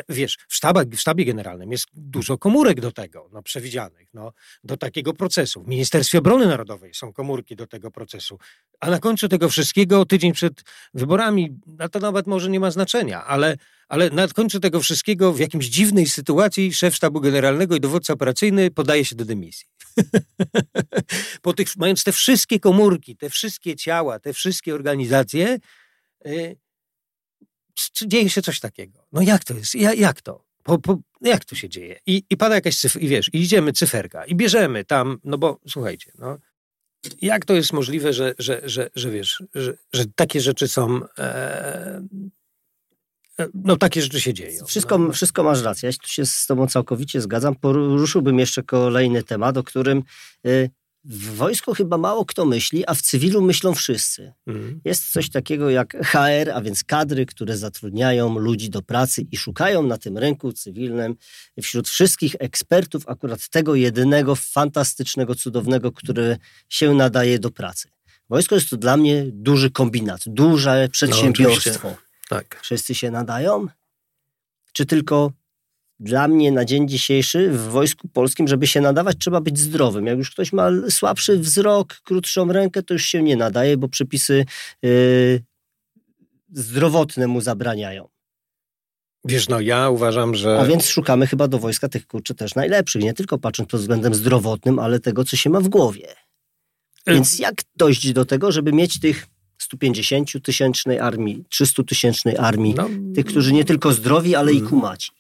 wiesz, 0.10 0.38
w, 0.48 0.56
sztabach, 0.56 0.86
w 0.86 0.98
sztabie 0.98 1.26
generalnym 1.26 1.72
jest 1.72 1.86
dużo 1.94 2.38
komórek 2.38 2.82
do 2.82 2.92
tego, 2.92 3.30
no, 3.34 3.44
przewidzianych, 3.44 4.10
no, 4.14 4.34
do 4.64 4.78
takiego 4.78 5.14
procesu. 5.14 5.64
W 5.64 5.68
Ministerstwie 5.68 6.18
Obrony 6.18 6.48
Narodowej 6.48 6.94
są 6.94 7.14
komórki 7.14 7.56
do 7.56 7.68
tego 7.68 7.92
procesu. 7.92 8.40
A 8.80 8.90
na 8.90 9.00
końcu 9.00 9.28
tego 9.28 9.50
wszystkiego, 9.50 10.06
tydzień 10.06 10.34
przed 10.34 10.64
wyborami, 10.94 11.60
no 11.68 11.90
to 11.90 12.00
nawet 12.00 12.28
może 12.28 12.50
nie 12.50 12.60
ma 12.60 12.72
znaczenia, 12.72 13.26
ale, 13.26 13.58
ale 13.88 14.10
na 14.10 14.28
końcu 14.28 14.60
tego 14.60 14.80
wszystkiego 14.80 15.34
w 15.34 15.40
jakimś 15.40 15.66
dziwnej 15.66 16.08
sytuacji 16.08 16.74
szef 16.74 16.96
sztabu 16.96 17.22
generalnego 17.22 17.76
i 17.76 17.80
dowódca 17.80 18.14
operacyjny 18.14 18.72
podaje 18.72 19.06
się 19.06 19.16
do 19.16 19.26
dymisji. 19.26 19.68
po 21.42 21.54
tych, 21.54 21.68
mając 21.78 22.04
te 22.04 22.12
wszystkie 22.12 22.60
komórki, 22.60 23.18
te 23.18 23.30
wszystkie 23.30 23.76
ciała, 23.76 24.20
te 24.20 24.34
wszystkie 24.34 24.76
organizacje, 24.76 25.58
y, 26.28 26.58
czy 27.74 28.08
dzieje 28.08 28.30
się 28.30 28.42
coś 28.42 28.60
takiego. 28.60 29.06
No 29.12 29.22
jak 29.22 29.44
to 29.44 29.54
jest? 29.54 29.76
Ja, 29.76 29.94
jak 29.94 30.22
to? 30.22 30.46
Po, 30.64 30.80
po, 30.80 30.98
jak 31.22 31.46
to 31.46 31.56
się 31.56 31.70
dzieje? 31.70 32.00
I, 32.06 32.24
I 32.30 32.38
pada 32.38 32.56
jakaś 32.56 32.78
cyfra, 32.78 33.02
i 33.02 33.08
wiesz, 33.08 33.30
idziemy 33.34 33.74
cyferka, 33.74 34.26
i 34.26 34.36
bierzemy 34.36 34.86
tam, 34.86 35.20
no 35.24 35.38
bo 35.38 35.60
słuchajcie, 35.68 36.12
no, 36.20 36.38
jak 37.22 37.46
to 37.46 37.54
jest 37.54 37.74
możliwe, 37.74 38.14
że, 38.14 38.34
że, 38.40 38.62
że, 38.64 38.90
że 38.96 39.12
wiesz, 39.12 39.44
że, 39.56 39.74
że 39.94 40.06
takie 40.16 40.42
rzeczy 40.42 40.68
są. 40.68 41.02
E, 41.18 42.02
e 43.40 43.48
no 43.54 43.78
takie 43.78 44.02
rzeczy 44.02 44.22
się 44.22 44.34
dzieją. 44.34 44.66
Wszystko, 44.66 44.98
no. 44.98 45.12
wszystko 45.12 45.44
masz 45.44 45.62
rację. 45.62 45.90
Ja 45.90 46.08
się 46.08 46.26
z 46.26 46.46
tobą 46.46 46.68
całkowicie 46.68 47.22
zgadzam. 47.22 47.56
Poruszyłbym 47.56 48.40
jeszcze 48.40 48.64
kolejny 48.64 49.24
temat, 49.24 49.58
o 49.58 49.64
którym 49.64 50.04
y, 50.48 50.70
w 51.06 51.36
wojsku 51.36 51.74
chyba 51.74 51.98
mało 51.98 52.26
kto 52.26 52.46
myśli, 52.46 52.84
a 52.88 52.94
w 52.94 53.02
cywilu 53.02 53.42
myślą 53.42 53.76
wszyscy. 53.76 54.34
Mhm. 54.48 54.82
Jest 54.86 55.12
coś 55.12 55.30
takiego 55.30 55.70
jak 55.70 56.06
HR, 56.06 56.52
a 56.54 56.62
więc 56.62 56.84
kadry, 56.84 57.26
które 57.26 57.58
zatrudniają 57.58 58.40
ludzi 58.40 58.70
do 58.70 58.82
pracy 58.82 59.22
i 59.32 59.38
szukają 59.38 59.84
na 59.84 59.98
tym 59.98 60.18
rynku 60.18 60.52
cywilnym 60.52 61.16
wśród 61.62 61.90
wszystkich 61.90 62.36
ekspertów 62.40 63.10
akurat 63.10 63.50
tego 63.50 63.76
jedynego, 63.76 64.36
fantastycznego, 64.36 65.36
cudownego, 65.36 65.92
które 65.92 66.38
się 66.70 66.94
nadaje 66.94 67.40
do 67.40 67.52
pracy. 67.52 67.90
Wojsko 68.30 68.56
jest 68.56 68.70
to 68.70 68.78
dla 68.78 68.98
mnie 68.98 69.26
duży 69.32 69.72
kombinat, 69.72 70.22
duże 70.28 70.88
przedsiębiorstwo. 70.92 71.88
No, 71.88 71.98
tak. 72.30 72.60
Wszyscy 72.62 72.96
się 72.96 73.12
nadają? 73.12 73.68
Czy 74.74 74.86
tylko 74.86 75.32
dla 76.04 76.28
mnie 76.28 76.52
na 76.52 76.66
dzień 76.66 76.88
dzisiejszy 76.88 77.50
w 77.50 77.62
Wojsku 77.62 78.08
Polskim, 78.08 78.48
żeby 78.48 78.68
się 78.68 78.82
nadawać, 78.82 79.18
trzeba 79.20 79.42
być 79.42 79.60
zdrowym. 79.60 80.06
Jak 80.06 80.18
już 80.18 80.32
ktoś 80.32 80.54
ma 80.54 80.70
słabszy 80.90 81.38
wzrok, 81.38 81.94
krótszą 82.04 82.52
rękę, 82.52 82.84
to 82.84 82.94
już 82.94 83.06
się 83.06 83.24
nie 83.24 83.36
nadaje, 83.36 83.78
bo 83.78 83.88
przepisy 83.88 84.46
yy, 84.82 85.44
zdrowotne 86.54 87.28
mu 87.28 87.42
zabraniają. 87.42 88.08
Wiesz, 89.26 89.50
no 89.50 89.60
ja 89.60 89.90
uważam, 89.90 90.36
że... 90.36 90.60
A 90.60 90.66
więc 90.66 90.88
szukamy 90.88 91.28
chyba 91.28 91.48
do 91.48 91.60
wojska 91.60 91.90
tych 91.90 92.08
kurczy 92.08 92.36
też 92.36 92.56
najlepszych, 92.56 93.04
nie 93.04 93.14
tylko 93.14 93.38
patrząc 93.38 93.70
pod 93.70 93.82
względem 93.82 94.14
zdrowotnym, 94.14 94.80
ale 94.80 95.00
tego, 95.00 95.24
co 95.24 95.38
się 95.38 95.50
ma 95.50 95.60
w 95.60 95.68
głowie. 95.68 96.08
Więc 97.08 97.40
jak 97.40 97.56
dojść 97.76 98.14
do 98.14 98.26
tego, 98.26 98.52
żeby 98.52 98.74
mieć 98.74 99.00
tych 99.00 99.28
150-tysięcznej 99.74 101.00
armii, 101.00 101.44
300-tysięcznej 101.54 102.36
armii, 102.40 102.74
no, 102.78 102.90
tych, 103.16 103.26
którzy 103.26 103.54
nie 103.54 103.66
tylko 103.66 103.94
zdrowi, 103.94 104.36
ale 104.36 104.54
i 104.54 104.58
mm. 104.58 104.70
kumaci? 104.70 105.12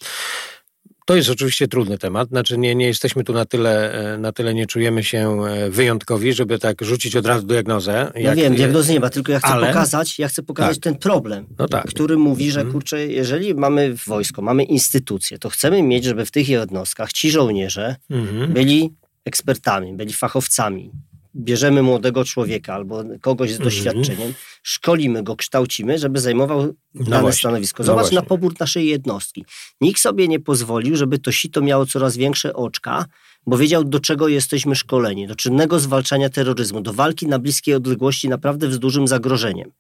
To 1.06 1.16
jest 1.16 1.30
oczywiście 1.30 1.68
trudny 1.68 1.98
temat. 1.98 2.30
Znaczy 2.30 2.58
nie, 2.58 2.76
nie 2.76 2.88
jesteśmy 2.88 3.24
tu 3.24 3.34
na 3.34 3.46
tyle, 3.46 3.94
e, 4.14 4.18
na 4.18 4.32
tyle 4.32 4.54
nie 4.54 4.68
czujemy 4.68 5.04
się 5.04 5.44
e, 5.46 5.70
wyjątkowi, 5.70 6.34
żeby 6.34 6.60
tak 6.60 6.82
rzucić 6.82 7.16
od 7.16 7.26
razu 7.26 7.48
diagnozę. 7.48 8.12
Ja 8.16 8.30
no 8.30 8.36
wiem, 8.36 8.56
diagnozy 8.56 8.94
nie 8.94 9.00
ma, 9.00 9.10
tylko 9.10 9.32
ja 9.32 9.40
chcę 9.40 9.48
ale... 9.48 9.68
pokazać, 9.68 10.20
ja 10.20 10.28
chcę 10.28 10.44
pokazać 10.44 10.76
tak. 10.76 10.84
ten 10.84 10.96
problem, 10.96 11.46
no 11.60 11.68
tak. 11.68 11.86
który 11.86 12.18
mówi, 12.18 12.52
że 12.52 12.60
mhm. 12.60 12.74
kurczę, 12.74 13.08
jeżeli 13.08 13.56
mamy 13.56 13.96
wojsko, 14.08 14.42
mamy 14.42 14.64
instytucje, 14.64 15.40
to 15.40 15.50
chcemy 15.50 15.84
mieć, 15.84 16.04
żeby 16.04 16.26
w 16.26 16.32
tych 16.32 16.50
jednostkach 16.50 17.12
ci 17.12 17.32
żołnierze 17.32 17.96
mhm. 18.10 18.54
byli 18.54 18.94
ekspertami, 19.26 19.94
byli 19.94 20.14
fachowcami, 20.14 20.92
bierzemy 21.36 21.84
młodego 21.84 22.26
człowieka 22.26 22.74
albo 22.74 23.04
kogoś 23.22 23.50
z 23.50 23.54
mhm. 23.54 23.70
doświadczeniem, 23.70 24.34
szkolimy 24.64 25.24
go, 25.24 25.36
kształcimy, 25.36 25.98
żeby 25.98 26.20
zajmował 26.20 26.74
no 26.94 27.04
dane 27.04 27.22
właśnie, 27.22 27.40
stanowisko. 27.40 27.84
No 27.84 27.88
Zobacz 27.88 28.12
no 28.12 28.22
na 28.22 28.28
pobór 28.28 28.54
naszej 28.60 28.88
jednostki. 28.88 29.46
Nikt 29.82 30.02
sobie 30.02 30.28
nie 30.28 30.40
pozwolił, 30.40 30.96
żeby 30.96 31.20
to 31.20 31.32
sito 31.32 31.62
miało 31.62 31.86
coraz 31.86 32.18
większe 32.18 32.54
oczka, 32.54 33.06
bo 33.48 33.58
wiedział, 33.58 33.84
do 33.84 34.00
czego 34.00 34.28
jesteśmy 34.28 34.76
szkoleni. 34.76 35.28
Do 35.28 35.36
czynnego 35.36 35.80
zwalczania 35.80 36.30
terroryzmu, 36.30 36.82
do 36.82 36.94
walki 36.94 37.28
na 37.28 37.40
bliskiej 37.40 37.76
odległości 37.76 38.30
naprawdę 38.30 38.72
z 38.72 38.80
dużym 38.80 39.08
zagrożeniem. 39.08 39.72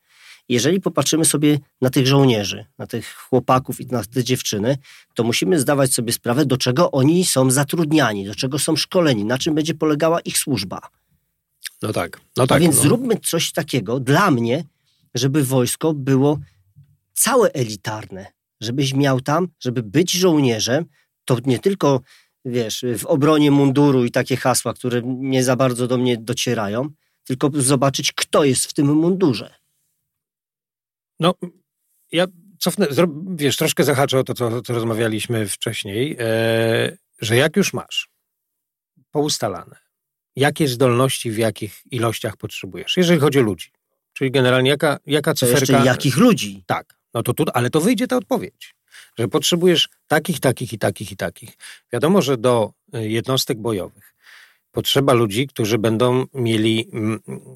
Jeżeli 0.49 0.81
popatrzymy 0.81 1.25
sobie 1.25 1.59
na 1.81 1.89
tych 1.89 2.07
żołnierzy, 2.07 2.65
na 2.77 2.87
tych 2.87 3.15
chłopaków 3.15 3.81
i 3.81 3.85
na 3.85 4.03
te 4.03 4.23
dziewczyny, 4.23 4.77
to 5.13 5.23
musimy 5.23 5.59
zdawać 5.59 5.93
sobie 5.93 6.13
sprawę, 6.13 6.45
do 6.45 6.57
czego 6.57 6.91
oni 6.91 7.25
są 7.25 7.51
zatrudniani, 7.51 8.25
do 8.25 8.35
czego 8.35 8.59
są 8.59 8.75
szkoleni, 8.75 9.25
na 9.25 9.37
czym 9.37 9.55
będzie 9.55 9.73
polegała 9.73 10.19
ich 10.19 10.37
służba. 10.37 10.79
No 11.83 11.93
tak. 11.93 12.21
No 12.37 12.47
tak 12.47 12.57
A 12.57 12.59
więc 12.59 12.75
no. 12.75 12.81
zróbmy 12.81 13.17
coś 13.17 13.51
takiego 13.51 13.99
dla 13.99 14.31
mnie, 14.31 14.63
żeby 15.13 15.43
wojsko 15.43 15.93
było 15.93 16.39
całe 17.13 17.51
elitarne. 17.51 18.25
Żebyś 18.61 18.93
miał 18.93 19.21
tam, 19.21 19.47
żeby 19.59 19.83
być 19.83 20.11
żołnierzem, 20.11 20.85
to 21.25 21.37
nie 21.45 21.59
tylko, 21.59 22.01
wiesz, 22.45 22.85
w 22.97 23.05
obronie 23.05 23.51
munduru 23.51 24.05
i 24.05 24.11
takie 24.11 24.37
hasła, 24.37 24.73
które 24.73 25.01
nie 25.05 25.43
za 25.43 25.55
bardzo 25.55 25.87
do 25.87 25.97
mnie 25.97 26.17
docierają, 26.17 26.89
tylko 27.23 27.49
zobaczyć, 27.53 28.11
kto 28.11 28.43
jest 28.43 28.65
w 28.65 28.73
tym 28.73 28.93
mundurze. 28.93 29.53
No, 31.19 31.33
ja 32.11 32.25
cofnę, 32.59 32.87
wiesz, 33.35 33.57
troszkę 33.57 33.83
zahaczę 33.83 34.19
o 34.19 34.23
to, 34.23 34.33
co, 34.33 34.61
co 34.61 34.73
rozmawialiśmy 34.73 35.47
wcześniej, 35.47 36.17
e, 36.19 36.97
że 37.21 37.35
jak 37.35 37.55
już 37.55 37.73
masz 37.73 38.09
poustalane, 39.11 39.82
jakie 40.35 40.67
zdolności 40.67 41.31
w 41.31 41.37
jakich 41.37 41.81
ilościach 41.91 42.37
potrzebujesz, 42.37 42.97
jeżeli 42.97 43.19
chodzi 43.19 43.39
o 43.39 43.41
ludzi. 43.41 43.71
Czyli 44.13 44.31
generalnie 44.31 44.69
jaka, 44.69 44.99
jaka 45.05 45.33
cyferka... 45.33 45.65
To 45.65 45.73
jeszcze 45.73 45.85
jakich 45.85 46.17
ludzi? 46.17 46.63
Tak, 46.65 46.95
no 47.13 47.23
to 47.23 47.33
tu, 47.33 47.43
ale 47.53 47.69
to 47.69 47.81
wyjdzie 47.81 48.07
ta 48.07 48.17
odpowiedź, 48.17 48.75
że 49.19 49.27
potrzebujesz 49.27 49.89
takich, 50.07 50.39
takich 50.39 50.73
i 50.73 50.77
takich 50.77 51.11
i 51.11 51.15
takich. 51.17 51.57
Wiadomo, 51.93 52.21
że 52.21 52.37
do 52.37 52.73
y, 52.95 53.09
jednostek 53.09 53.59
bojowych 53.59 54.13
potrzeba 54.71 55.13
ludzi, 55.13 55.47
którzy 55.47 55.77
będą 55.77 56.25
mieli, 56.33 56.91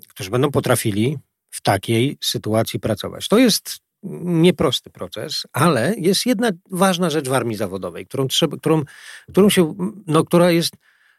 którzy 0.10 0.30
będą 0.30 0.52
potrafili 0.52 1.18
w 1.50 1.62
takiej 1.62 2.18
sytuacji 2.22 2.80
pracować. 2.80 3.28
To 3.28 3.38
jest 3.38 3.80
nieprosty 4.24 4.90
proces, 4.90 5.44
ale 5.54 5.96
jest 5.98 6.26
jedna 6.26 6.50
ważna 6.72 7.10
rzecz 7.10 7.30
w 7.30 7.34
armii 7.34 7.58
zawodowej, 7.58 8.06
którą, 8.06 8.28
trzeba, 8.28 8.58
którą, 8.58 8.84
którą 9.30 9.50
się, 9.50 9.76
no, 10.08 10.24
która 10.24 10.52
jest 10.52 10.74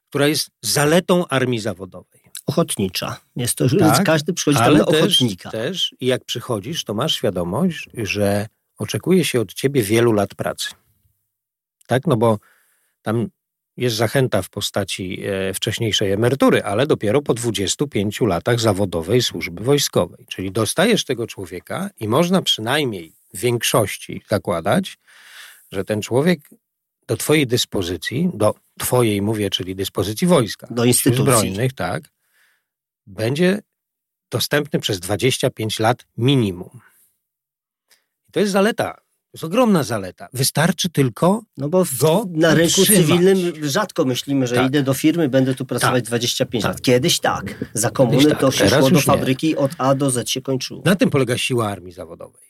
która 0.08 0.26
jest 0.26 0.50
zaletą 0.62 1.26
armii 1.28 1.60
zawodowej. 1.60 2.20
ochotnicza. 2.46 3.20
Jest 3.36 3.54
to, 3.56 3.66
tak, 3.78 4.04
każdy 4.04 4.32
przychodzi 4.32 4.58
tam 4.58 4.76
na 4.76 4.86
ochotnika. 4.86 5.50
też, 5.50 5.94
i 6.00 6.06
jak 6.06 6.24
przychodzisz, 6.24 6.84
to 6.84 6.94
masz 6.94 7.14
świadomość, 7.14 7.88
że 7.94 8.46
oczekuje 8.78 9.24
się 9.24 9.40
od 9.40 9.54
ciebie 9.54 9.82
wielu 9.82 10.12
lat 10.12 10.34
pracy. 10.34 10.70
Tak, 11.86 12.06
no 12.06 12.16
bo 12.16 12.38
tam 13.02 13.28
jest 13.76 13.96
zachęta 13.96 14.42
w 14.42 14.50
postaci 14.50 15.22
e, 15.24 15.54
wcześniejszej 15.54 16.12
emerytury, 16.12 16.62
ale 16.62 16.86
dopiero 16.86 17.22
po 17.22 17.34
25 17.34 18.20
latach 18.20 18.60
zawodowej 18.60 19.22
służby 19.22 19.64
wojskowej. 19.64 20.26
Czyli 20.28 20.52
dostajesz 20.52 21.04
tego 21.04 21.26
człowieka 21.26 21.90
i 22.00 22.08
można 22.08 22.42
przynajmniej 22.42 23.12
w 23.34 23.38
większości 23.38 24.22
zakładać, 24.30 24.98
że 25.72 25.84
ten 25.84 26.02
człowiek 26.02 26.40
do 27.06 27.16
Twojej 27.16 27.46
dyspozycji, 27.46 28.30
do 28.34 28.54
Twojej 28.78 29.22
mówię, 29.22 29.50
czyli 29.50 29.76
dyspozycji 29.76 30.26
wojska, 30.26 30.66
do 30.70 30.84
instytucji 30.84 31.22
zbrojnych, 31.22 31.72
tak, 31.72 32.10
będzie 33.06 33.62
dostępny 34.30 34.80
przez 34.80 35.00
25 35.00 35.78
lat 35.78 36.06
minimum. 36.16 36.80
I 38.28 38.32
to 38.32 38.40
jest 38.40 38.52
zaleta. 38.52 38.94
To 38.94 39.32
jest 39.34 39.44
ogromna 39.44 39.82
zaleta. 39.82 40.28
Wystarczy 40.32 40.90
tylko. 40.90 41.42
No 41.56 41.68
bo 41.68 41.84
w, 41.84 41.98
go 41.98 42.24
na 42.30 42.54
rynku 42.54 42.84
cywilnym 42.84 43.38
rzadko 43.62 44.04
myślimy, 44.04 44.46
że 44.46 44.54
tak. 44.54 44.66
idę 44.66 44.82
do 44.82 44.94
firmy, 44.94 45.28
będę 45.28 45.54
tu 45.54 45.66
pracować 45.66 46.02
tak. 46.02 46.06
25 46.06 46.62
tak. 46.62 46.72
lat. 46.72 46.82
Kiedyś 46.82 47.20
tak. 47.20 47.64
Za 47.74 47.90
komuny 47.90 48.30
tak. 48.30 48.40
to 48.40 48.50
się 48.50 48.68
szło 48.68 48.90
do 48.90 49.00
fabryki, 49.00 49.48
nie. 49.48 49.56
od 49.56 49.70
A 49.78 49.94
do 49.94 50.10
Z 50.10 50.28
się 50.28 50.42
kończyło. 50.42 50.82
Na 50.84 50.96
tym 50.96 51.10
polega 51.10 51.38
siła 51.38 51.68
armii 51.68 51.92
zawodowej. 51.92 52.42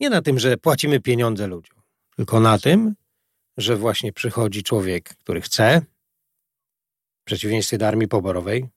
Nie 0.00 0.10
na 0.10 0.22
tym, 0.22 0.38
że 0.38 0.56
płacimy 0.56 1.00
pieniądze 1.00 1.46
ludziom, 1.46 1.76
tylko 2.16 2.40
na 2.40 2.58
tym, 2.58 2.94
że 3.58 3.76
właśnie 3.76 4.12
przychodzi 4.12 4.62
człowiek, 4.62 5.16
który 5.16 5.40
chce, 5.40 5.82
w 7.20 7.24
przeciwieństwie 7.24 7.78
do 7.78 7.88
armii 7.88 8.08
poborowej, 8.08 8.68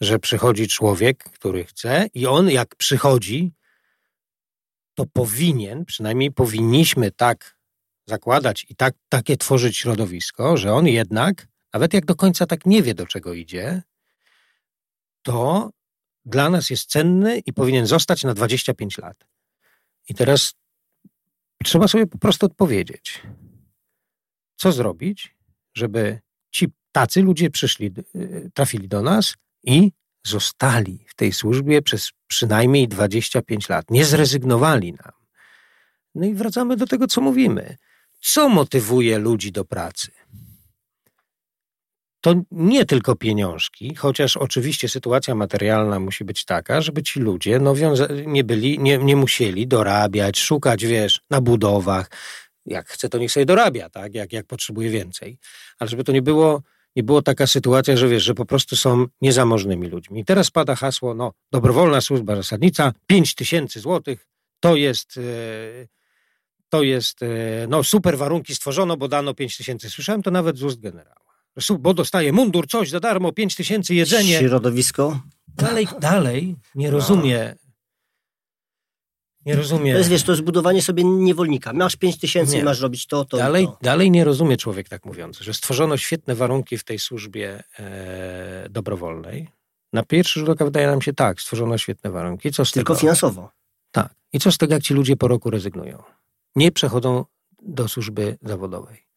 że 0.00 0.18
przychodzi 0.18 0.68
człowiek, 0.68 1.24
który 1.24 1.64
chce 1.64 2.06
i 2.14 2.26
on 2.26 2.50
jak 2.50 2.76
przychodzi, 2.76 3.52
to 4.94 5.06
powinien, 5.06 5.84
przynajmniej 5.84 6.32
powinniśmy 6.32 7.10
tak 7.10 7.58
zakładać 8.06 8.66
i 8.68 8.76
tak, 8.76 8.94
takie 9.08 9.36
tworzyć 9.36 9.76
środowisko, 9.76 10.56
że 10.56 10.72
on 10.72 10.86
jednak, 10.86 11.48
nawet 11.72 11.94
jak 11.94 12.04
do 12.04 12.14
końca 12.14 12.46
tak 12.46 12.66
nie 12.66 12.82
wie, 12.82 12.94
do 12.94 13.06
czego 13.06 13.34
idzie, 13.34 13.82
to 15.22 15.70
dla 16.24 16.50
nas 16.50 16.70
jest 16.70 16.90
cenny 16.90 17.38
i 17.38 17.52
powinien 17.52 17.86
zostać 17.86 18.24
na 18.24 18.34
25 18.34 18.98
lat. 18.98 19.26
I 20.08 20.14
teraz 20.14 20.54
trzeba 21.64 21.88
sobie 21.88 22.06
po 22.06 22.18
prostu 22.18 22.46
odpowiedzieć, 22.46 23.22
co 24.58 24.72
zrobić, 24.72 25.36
żeby 25.74 26.20
ci 26.50 26.66
tacy 26.92 27.22
ludzie 27.22 27.50
przyszli, 27.50 27.92
y, 28.16 28.50
trafili 28.54 28.88
do 28.88 29.02
nas 29.02 29.34
i 29.64 29.92
zostali 30.26 31.04
w 31.08 31.14
tej 31.14 31.32
służbie 31.32 31.82
przez 31.82 32.10
przynajmniej 32.26 32.88
25 32.88 33.68
lat. 33.68 33.90
Nie 33.90 34.04
zrezygnowali 34.04 34.92
nam. 34.92 35.12
No 36.14 36.26
i 36.26 36.34
wracamy 36.34 36.76
do 36.76 36.86
tego, 36.86 37.06
co 37.06 37.20
mówimy. 37.20 37.76
Co 38.20 38.48
motywuje 38.48 39.18
ludzi 39.18 39.52
do 39.52 39.64
pracy? 39.64 40.10
To 42.20 42.34
nie 42.50 42.84
tylko 42.84 43.16
pieniążki, 43.16 43.94
chociaż 43.94 44.36
oczywiście 44.36 44.88
sytuacja 44.88 45.34
materialna 45.34 46.00
musi 46.00 46.24
być 46.24 46.44
taka, 46.44 46.80
żeby 46.80 47.02
ci 47.02 47.20
ludzie 47.20 47.58
no, 47.58 47.74
nie, 48.26 48.44
byli, 48.44 48.78
nie, 48.78 48.98
nie 48.98 49.16
musieli 49.16 49.66
dorabiać, 49.66 50.38
szukać, 50.38 50.86
wiesz, 50.86 51.20
na 51.30 51.40
budowach. 51.40 52.10
Jak 52.70 52.88
chce, 52.88 53.08
to 53.08 53.18
niech 53.18 53.32
sobie 53.32 53.46
dorabia, 53.46 53.90
tak? 53.90 54.14
Jak, 54.14 54.32
jak 54.32 54.46
potrzebuje 54.46 54.90
więcej. 54.90 55.38
Ale 55.78 55.90
żeby 55.90 56.04
to 56.04 56.12
nie 56.12 56.22
było 56.22 56.62
i 56.94 57.02
była 57.02 57.22
taka 57.22 57.46
sytuacja, 57.46 57.96
że 57.96 58.08
wiesz, 58.08 58.22
że 58.22 58.34
po 58.34 58.46
prostu 58.46 58.76
są 58.76 59.06
niezamożnymi 59.20 59.88
ludźmi. 59.88 60.20
I 60.20 60.24
teraz 60.24 60.50
pada 60.50 60.74
hasło, 60.74 61.14
no, 61.14 61.32
dobrowolna 61.52 62.00
służba 62.00 62.36
zasadnicza, 62.36 62.92
5 63.06 63.34
tysięcy 63.34 63.80
złotych, 63.80 64.26
to 64.60 64.76
jest, 64.76 65.16
e, 65.16 65.20
to 66.68 66.82
jest, 66.82 67.22
e, 67.22 67.26
no, 67.68 67.84
super 67.84 68.18
warunki 68.18 68.54
stworzono, 68.54 68.96
bo 68.96 69.08
dano 69.08 69.34
5 69.34 69.56
tysięcy. 69.56 69.90
Słyszałem 69.90 70.22
to 70.22 70.30
nawet 70.30 70.58
z 70.58 70.62
ust 70.62 70.80
generała. 70.80 71.28
Bo 71.78 71.94
dostaje 71.94 72.32
mundur, 72.32 72.66
coś 72.66 72.90
za 72.90 73.00
darmo, 73.00 73.32
5 73.32 73.56
tysięcy, 73.56 73.94
jedzenie. 73.94 74.38
Środowisko? 74.38 75.20
Dalej, 75.48 75.88
dalej 76.00 76.56
nie 76.74 76.90
rozumie 76.90 77.54
nie 79.48 79.56
rozumie. 79.56 79.92
To 79.92 79.98
jest, 79.98 80.10
wiesz, 80.10 80.22
to 80.22 80.32
jest 80.32 80.42
budowanie 80.42 80.82
sobie 80.82 81.04
niewolnika. 81.04 81.72
Masz 81.72 81.96
5 81.96 82.18
tysięcy, 82.18 82.62
masz 82.62 82.80
robić 82.80 83.06
to, 83.06 83.24
to 83.24 83.36
dalej, 83.36 83.66
to. 83.66 83.78
Dalej 83.82 84.10
nie 84.10 84.24
rozumie 84.24 84.56
człowiek 84.56 84.88
tak 84.88 85.04
mówiący, 85.04 85.44
że 85.44 85.54
stworzono 85.54 85.96
świetne 85.96 86.34
warunki 86.34 86.78
w 86.78 86.84
tej 86.84 86.98
służbie 86.98 87.62
e, 87.78 88.66
dobrowolnej. 88.70 89.48
Na 89.92 90.02
pierwszy 90.02 90.40
rzut 90.40 90.48
oka 90.48 90.64
wydaje 90.64 90.86
nam 90.86 91.02
się 91.02 91.12
tak, 91.12 91.40
stworzono 91.40 91.78
świetne 91.78 92.10
warunki. 92.10 92.50
Co 92.50 92.64
z 92.64 92.72
Tylko 92.72 92.92
tego? 92.92 93.00
finansowo. 93.00 93.50
Tak. 93.92 94.14
I 94.32 94.38
co 94.38 94.52
z 94.52 94.58
tego, 94.58 94.74
jak 94.74 94.82
ci 94.82 94.94
ludzie 94.94 95.16
po 95.16 95.28
roku 95.28 95.50
rezygnują? 95.50 96.02
Nie 96.56 96.72
przechodzą 96.72 97.24
do 97.62 97.88
służby 97.88 98.38
zawodowej 98.42 99.08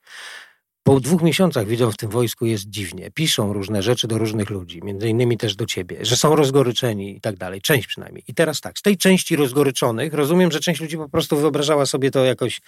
po 0.83 0.99
dwóch 0.99 1.21
miesiącach 1.21 1.67
widzą 1.67 1.91
w 1.91 1.97
tym 1.97 2.09
wojsku 2.09 2.45
jest 2.45 2.69
dziwnie. 2.69 3.11
Piszą 3.11 3.53
różne 3.53 3.81
rzeczy 3.81 4.07
do 4.07 4.17
różnych 4.17 4.49
ludzi, 4.49 4.81
między 4.83 5.09
innymi 5.09 5.37
też 5.37 5.55
do 5.55 5.65
ciebie, 5.65 5.97
że 6.01 6.15
są 6.15 6.35
rozgoryczeni 6.35 7.15
i 7.17 7.21
tak 7.21 7.37
dalej. 7.37 7.61
Część 7.61 7.87
przynajmniej. 7.87 8.23
I 8.27 8.33
teraz 8.33 8.61
tak, 8.61 8.79
z 8.79 8.81
tej 8.81 8.97
części 8.97 9.35
rozgoryczonych 9.35 10.13
rozumiem, 10.13 10.51
że 10.51 10.59
część 10.59 10.81
ludzi 10.81 10.97
po 10.97 11.09
prostu 11.09 11.37
wyobrażała 11.37 11.85
sobie 11.85 12.11
to 12.11 12.25
jakoś, 12.25 12.61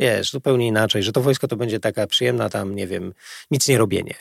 wiesz, 0.00 0.30
zupełnie 0.30 0.66
inaczej, 0.66 1.02
że 1.02 1.12
to 1.12 1.20
wojsko 1.20 1.48
to 1.48 1.56
będzie 1.56 1.80
taka 1.80 2.06
przyjemna 2.06 2.48
tam, 2.48 2.74
nie 2.74 2.86
wiem, 2.86 3.12
nic 3.50 3.68
nie 3.68 3.78
robienie. 3.78 4.14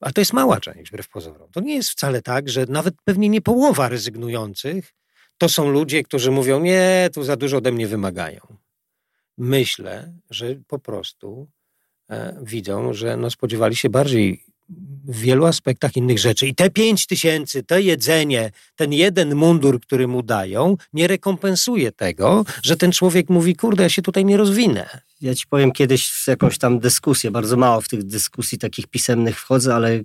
A 0.00 0.12
to 0.12 0.20
jest 0.20 0.32
mała 0.32 0.60
część, 0.60 0.90
wbrew 0.90 1.08
pozorom. 1.08 1.48
To 1.52 1.60
nie 1.60 1.74
jest 1.74 1.90
wcale 1.90 2.22
tak, 2.22 2.48
że 2.48 2.66
nawet 2.68 2.94
pewnie 3.04 3.28
nie 3.28 3.40
połowa 3.40 3.88
rezygnujących 3.88 4.92
to 5.38 5.48
są 5.48 5.70
ludzie, 5.70 6.02
którzy 6.02 6.30
mówią, 6.30 6.60
nie, 6.60 7.08
tu 7.14 7.22
za 7.22 7.36
dużo 7.36 7.56
ode 7.56 7.72
mnie 7.72 7.86
wymagają. 7.86 8.40
Myślę, 9.38 10.12
że 10.30 10.54
po 10.68 10.78
prostu 10.78 11.48
widzą, 12.42 12.92
że 12.92 13.16
no 13.16 13.30
spodziewali 13.30 13.76
się 13.76 13.90
bardziej 13.90 14.44
w 15.04 15.20
wielu 15.20 15.46
aspektach 15.46 15.96
innych 15.96 16.18
rzeczy. 16.18 16.46
I 16.46 16.54
te 16.54 16.70
pięć 16.70 17.06
tysięcy, 17.06 17.62
to 17.62 17.78
jedzenie, 17.78 18.50
ten 18.76 18.92
jeden 18.92 19.34
mundur, 19.34 19.80
który 19.80 20.08
mu 20.08 20.22
dają, 20.22 20.76
nie 20.92 21.06
rekompensuje 21.06 21.92
tego, 21.92 22.44
że 22.62 22.76
ten 22.76 22.92
człowiek 22.92 23.30
mówi, 23.30 23.56
kurde, 23.56 23.82
ja 23.82 23.88
się 23.88 24.02
tutaj 24.02 24.24
nie 24.24 24.36
rozwinę. 24.36 24.88
Ja 25.20 25.34
ci 25.34 25.46
powiem 25.46 25.72
kiedyś 25.72 26.26
jakąś 26.26 26.58
tam 26.58 26.78
dyskusję, 26.78 27.30
bardzo 27.30 27.56
mało 27.56 27.80
w 27.80 27.88
tych 27.88 28.02
dyskusji 28.02 28.58
takich 28.58 28.86
pisemnych 28.86 29.40
wchodzę, 29.40 29.74
ale 29.74 30.00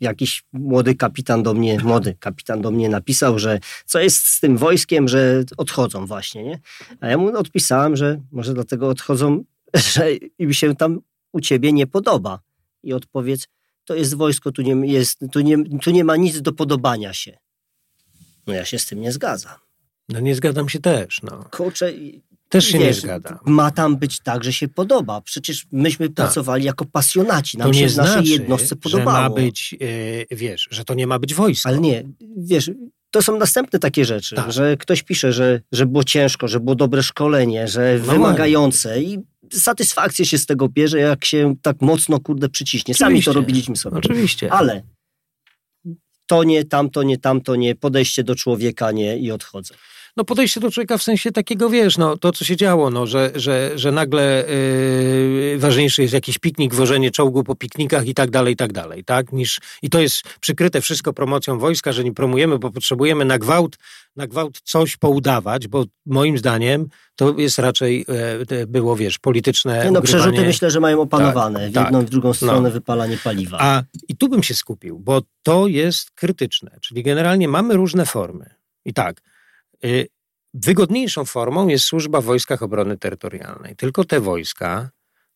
jakiś 0.00 0.44
młody 0.52 0.94
kapitan 0.94 1.42
do 1.42 1.54
mnie, 1.54 1.78
młody 1.84 2.16
kapitan 2.20 2.62
do 2.62 2.70
mnie 2.70 2.88
napisał, 2.88 3.38
że 3.38 3.60
co 3.86 4.00
jest 4.00 4.26
z 4.26 4.40
tym 4.40 4.56
wojskiem, 4.56 5.08
że 5.08 5.44
odchodzą 5.56 6.06
właśnie, 6.06 6.44
nie? 6.44 6.60
A 7.00 7.08
ja 7.08 7.18
mu 7.18 7.38
odpisałem, 7.38 7.96
że 7.96 8.20
może 8.32 8.54
dlatego 8.54 8.88
odchodzą, 8.88 9.44
że 9.74 10.12
im 10.14 10.52
się 10.52 10.76
tam 10.76 11.00
u 11.32 11.40
ciebie 11.40 11.72
nie 11.72 11.86
podoba. 11.86 12.40
I 12.82 12.92
odpowiedz, 12.92 13.48
to 13.84 13.94
jest 13.94 14.14
wojsko, 14.14 14.52
tu 14.52 14.62
nie, 14.62 14.92
jest, 14.92 15.18
tu 15.32 15.40
nie, 15.40 15.64
tu 15.78 15.90
nie 15.90 16.04
ma 16.04 16.16
nic 16.16 16.42
do 16.42 16.52
podobania 16.52 17.12
się. 17.12 17.38
No 18.46 18.54
ja 18.54 18.64
się 18.64 18.78
z 18.78 18.86
tym 18.86 19.00
nie 19.00 19.12
zgadzam. 19.12 19.58
No 20.08 20.20
nie 20.20 20.34
zgadzam 20.34 20.68
się 20.68 20.80
też. 20.80 21.22
No. 21.22 21.44
Kurczę, 21.50 21.92
też 22.48 22.64
się 22.64 22.78
wiesz, 22.78 22.96
nie 22.96 23.02
zgadzam. 23.02 23.38
Ma 23.44 23.70
tam 23.70 23.96
być 23.96 24.20
tak, 24.20 24.44
że 24.44 24.52
się 24.52 24.68
podoba. 24.68 25.20
Przecież 25.20 25.66
myśmy 25.72 26.08
tak. 26.08 26.14
pracowali 26.14 26.64
jako 26.64 26.84
pasjonaci. 26.84 27.58
Nam 27.58 27.68
to 27.68 27.74
się 27.74 27.88
w 27.88 27.96
naszej 27.96 28.12
znaczy, 28.12 28.28
jednostce 28.28 28.76
podobało. 28.76 29.16
Że 29.16 29.22
ma 29.22 29.30
być, 29.30 29.72
yy, 29.72 30.26
wiesz, 30.30 30.68
że 30.70 30.84
to 30.84 30.94
nie 30.94 31.06
ma 31.06 31.18
być 31.18 31.34
wojsko. 31.34 31.68
Ale 31.68 31.78
nie, 31.78 32.04
wiesz, 32.36 32.70
to 33.10 33.22
są 33.22 33.38
następne 33.38 33.78
takie 33.78 34.04
rzeczy, 34.04 34.36
tak. 34.36 34.52
że 34.52 34.76
ktoś 34.76 35.02
pisze, 35.02 35.32
że, 35.32 35.60
że 35.72 35.86
było 35.86 36.04
ciężko, 36.04 36.48
że 36.48 36.60
było 36.60 36.74
dobre 36.74 37.02
szkolenie, 37.02 37.68
że 37.68 37.98
no 37.98 38.12
wymagające 38.12 39.02
i 39.02 39.18
satysfakcję 39.52 40.26
się 40.26 40.38
z 40.38 40.46
tego 40.46 40.68
bierze, 40.68 40.98
jak 40.98 41.24
się 41.24 41.54
tak 41.62 41.80
mocno, 41.80 42.20
kurde, 42.20 42.48
przyciśnie. 42.48 42.94
Sami 42.94 43.08
Oczywiście. 43.08 43.30
to 43.30 43.34
robiliśmy 43.34 43.76
sobie. 43.76 43.96
Oczywiście. 43.96 44.52
Ale 44.52 44.82
to 46.26 46.44
nie, 46.44 46.64
tamto 46.64 47.02
nie, 47.02 47.18
tamto 47.18 47.56
nie, 47.56 47.74
podejście 47.74 48.24
do 48.24 48.34
człowieka 48.34 48.92
nie 48.92 49.18
i 49.18 49.30
odchodzę 49.30 49.74
no 50.16 50.24
podejście 50.24 50.60
do 50.60 50.70
człowieka 50.70 50.98
w 50.98 51.02
sensie 51.02 51.32
takiego, 51.32 51.70
wiesz, 51.70 51.98
no 51.98 52.16
to 52.16 52.32
co 52.32 52.44
się 52.44 52.56
działo, 52.56 52.90
no, 52.90 53.06
że, 53.06 53.30
że, 53.34 53.70
że 53.74 53.92
nagle 53.92 54.44
yy, 54.48 55.58
ważniejszy 55.58 56.02
jest 56.02 56.14
jakiś 56.14 56.38
piknik, 56.38 56.74
wożenie 56.74 57.10
czołgu 57.10 57.44
po 57.44 57.54
piknikach 57.54 58.06
i 58.06 58.14
tak 58.14 58.30
dalej, 58.30 58.54
i 58.54 58.56
tak 58.56 58.72
dalej, 58.72 59.04
tak, 59.04 59.32
niż, 59.32 59.60
i 59.82 59.90
to 59.90 60.00
jest 60.00 60.22
przykryte 60.40 60.80
wszystko 60.80 61.12
promocją 61.12 61.58
wojska, 61.58 61.92
że 61.92 62.04
nie 62.04 62.12
promujemy, 62.12 62.58
bo 62.58 62.70
potrzebujemy 62.70 63.24
na 63.24 63.38
gwałt, 63.38 63.76
na 64.16 64.26
gwałt 64.26 64.60
coś 64.64 64.96
poudawać, 64.96 65.68
bo 65.68 65.84
moim 66.06 66.38
zdaniem 66.38 66.88
to 67.16 67.38
jest 67.38 67.58
raczej 67.58 68.06
e, 68.50 68.66
było, 68.66 68.96
wiesz, 68.96 69.18
polityczne. 69.18 69.90
no, 69.90 70.02
przerzuty 70.02 70.40
myślę, 70.40 70.70
że 70.70 70.80
mają 70.80 71.00
opanowane. 71.00 71.60
Tak, 71.60 71.70
w 71.70 71.74
jedną, 71.74 71.98
tak, 71.98 72.06
w 72.06 72.10
drugą 72.10 72.34
stronę 72.34 72.68
no. 72.68 72.70
wypalanie 72.70 73.18
paliwa. 73.24 73.58
A 73.60 73.82
i 74.08 74.16
tu 74.16 74.28
bym 74.28 74.42
się 74.42 74.54
skupił, 74.54 74.98
bo 74.98 75.22
to 75.42 75.66
jest 75.66 76.10
krytyczne. 76.10 76.78
Czyli 76.80 77.02
generalnie 77.02 77.48
mamy 77.48 77.74
różne 77.74 78.06
formy. 78.06 78.54
I 78.84 78.94
tak, 78.94 79.20
Y, 79.84 80.08
wygodniejszą 80.54 81.24
formą 81.24 81.68
jest 81.68 81.84
służba 81.84 82.20
w 82.20 82.24
wojskach 82.24 82.62
obrony 82.62 82.98
terytorialnej. 82.98 83.76
Tylko 83.76 84.04
te 84.04 84.20
wojska 84.20 84.90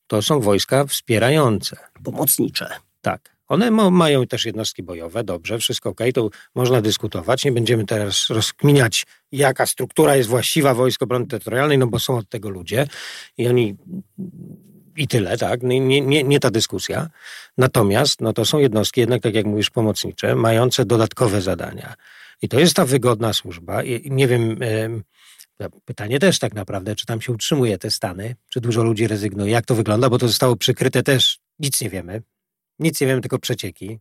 to 0.07 0.23
są 0.23 0.41
wojska 0.41 0.87
wspierające. 0.87 1.77
Pomocnicze. 2.05 2.69
Tak. 3.01 3.39
One 3.49 3.71
mają 3.71 4.27
też 4.27 4.47
jednostki 4.47 4.83
bojowe, 4.83 5.25
dobrze, 5.25 5.59
wszystko 5.59 5.91
ok, 5.91 6.01
to 6.15 6.31
można 6.55 6.81
dyskutować. 6.81 7.45
Nie 7.45 7.53
będziemy 7.53 7.87
teraz 7.87 8.27
rozkminiać, 8.31 9.07
jaka 9.33 9.67
struktura 9.67 10.17
jest 10.17 10.29
właściwa 10.29 10.75
Wojsk 10.75 11.03
Obrony 11.03 11.27
Terytorialnej, 11.27 11.79
no 11.79 11.87
bo 11.87 11.99
są 11.99 12.17
od 12.17 12.29
tego 12.29 12.49
ludzie 12.49 12.87
i 13.39 13.49
oni 13.49 13.77
i 14.97 15.09
tyle, 15.09 15.39
tak? 15.39 15.63
Nie, 15.63 15.81
nie, 15.81 16.23
nie 16.25 16.41
ta 16.41 16.51
dyskusja. 16.51 17.09
Natomiast 17.59 18.21
no 18.21 18.33
to 18.33 18.45
są 18.45 18.59
jednostki 18.59 19.01
jednak, 19.01 19.23
tak 19.23 19.35
jak 19.35 19.47
mówisz, 19.47 19.71
pomocnicze, 19.71 20.35
mające 20.35 20.85
dodatkowe 20.85 21.41
zadania. 21.41 21.95
I 22.43 22.49
to 22.49 22.61
jest 22.61 22.77
ta 22.77 22.85
wygodna 22.85 23.33
służba. 23.33 23.83
I 23.83 24.11
nie 24.11 24.29
wiem, 24.29 24.59
pytanie 25.85 26.19
też 26.19 26.39
tak 26.39 26.55
naprawdę, 26.55 26.95
czy 26.95 27.07
tam 27.07 27.21
się 27.21 27.33
utrzymuje 27.33 27.79
te 27.79 27.91
stany, 27.91 28.37
czy 28.49 28.61
dużo 28.61 28.83
ludzi 28.83 29.07
rezygnuje, 29.07 29.53
jak 29.53 29.67
to 29.67 29.75
wygląda, 29.75 30.11
bo 30.11 30.19
to 30.19 30.29
zostało 30.29 30.57
przykryte 30.57 31.03
też, 31.03 31.39
nic 31.59 31.81
nie 31.81 31.91
wiemy. 31.91 32.23
Nic 32.79 33.01
nie 33.01 33.07
wiemy, 33.07 33.21
tylko 33.21 33.39
przecieki. 33.39 33.99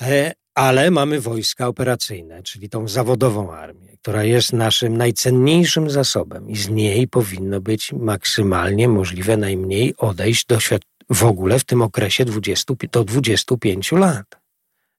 E, 0.00 0.32
ale 0.54 0.90
mamy 0.90 1.20
wojska 1.20 1.66
operacyjne, 1.68 2.42
czyli 2.42 2.68
tą 2.68 2.88
zawodową 2.88 3.52
armię, 3.52 3.96
która 4.02 4.24
jest 4.24 4.52
naszym 4.52 4.96
najcenniejszym 4.96 5.90
zasobem 5.90 6.50
i 6.50 6.56
z 6.56 6.68
niej 6.68 7.08
powinno 7.08 7.60
być 7.60 7.92
maksymalnie 7.92 8.88
możliwe 8.88 9.36
najmniej 9.36 9.94
odejść 9.96 10.46
do 10.46 10.60
świat 10.60 10.82
w 11.10 11.24
ogóle 11.24 11.58
w 11.58 11.64
tym 11.64 11.82
okresie 11.82 12.24
20, 12.24 12.74
do 12.92 13.04
25 13.04 13.92
lat. 13.92 14.37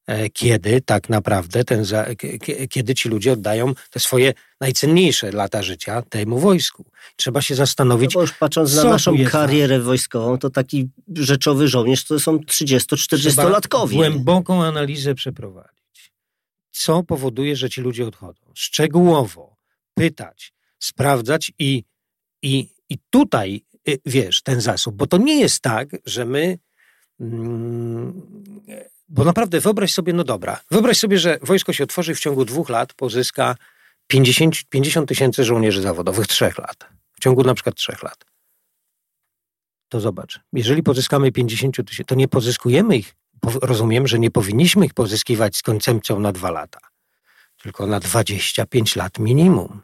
E, 0.09 0.29
kiedy 0.29 0.81
tak 0.81 1.09
naprawdę 1.09 1.63
ten, 1.63 1.85
kiedy 2.69 2.95
ci 2.95 3.09
ludzie 3.09 3.33
oddają 3.33 3.73
te 3.89 3.99
swoje 3.99 4.33
najcenniejsze 4.61 5.31
lata 5.31 5.61
życia 5.63 6.01
temu 6.01 6.39
wojsku. 6.39 6.85
Trzeba 7.15 7.41
się 7.41 7.55
zastanowić. 7.55 8.15
No 8.15 8.21
już 8.21 8.33
patrząc 8.33 8.75
na 8.75 8.83
naszą 8.83 9.15
karierę 9.31 9.79
wojskową, 9.79 10.37
to 10.37 10.49
taki 10.49 10.89
rzeczowy 11.15 11.67
żołnierz 11.67 12.05
to 12.05 12.19
są 12.19 12.37
30-40-latkowie. 12.37 13.95
Głęboką 13.95 14.63
analizę 14.63 15.15
przeprowadzić. 15.15 16.13
Co 16.71 17.03
powoduje, 17.03 17.55
że 17.55 17.69
ci 17.69 17.81
ludzie 17.81 18.07
odchodzą? 18.07 18.51
Szczegółowo 18.53 19.57
pytać, 19.93 20.53
sprawdzać 20.79 21.51
i, 21.59 21.83
i, 22.41 22.69
i 22.89 22.97
tutaj, 23.09 23.61
y, 23.89 23.99
wiesz, 24.05 24.41
ten 24.41 24.61
zasób, 24.61 24.95
bo 24.95 25.07
to 25.07 25.17
nie 25.17 25.39
jest 25.39 25.61
tak, 25.61 25.89
że 26.05 26.25
my. 26.25 26.59
Mm, 27.19 28.21
bo 29.09 29.23
naprawdę 29.23 29.59
wyobraź 29.59 29.93
sobie, 29.93 30.13
no 30.13 30.23
dobra, 30.23 30.61
wyobraź 30.71 30.97
sobie, 30.97 31.19
że 31.19 31.39
wojsko 31.41 31.73
się 31.73 31.83
otworzy 31.83 32.15
w 32.15 32.19
ciągu 32.19 32.45
dwóch 32.45 32.69
lat 32.69 32.93
pozyska 32.93 33.55
50, 34.07 34.63
50 34.69 35.09
tysięcy 35.09 35.43
żołnierzy 35.43 35.81
zawodowych, 35.81 36.27
trzech 36.27 36.57
lat. 36.57 36.89
W 37.13 37.19
ciągu 37.19 37.43
na 37.43 37.53
przykład 37.53 37.75
trzech 37.75 38.03
lat. 38.03 38.25
To 39.89 39.99
zobacz, 39.99 40.39
jeżeli 40.53 40.83
pozyskamy 40.83 41.31
50 41.31 41.75
tysięcy, 41.75 42.03
to 42.03 42.15
nie 42.15 42.27
pozyskujemy 42.27 42.97
ich, 42.97 43.15
rozumiem, 43.61 44.07
że 44.07 44.19
nie 44.19 44.31
powinniśmy 44.31 44.85
ich 44.85 44.93
pozyskiwać 44.93 45.57
z 45.57 45.61
koncepcją 45.61 46.19
na 46.19 46.31
dwa 46.31 46.51
lata, 46.51 46.79
tylko 47.61 47.87
na 47.87 47.99
25 47.99 48.95
lat 48.95 49.19
minimum. 49.19 49.81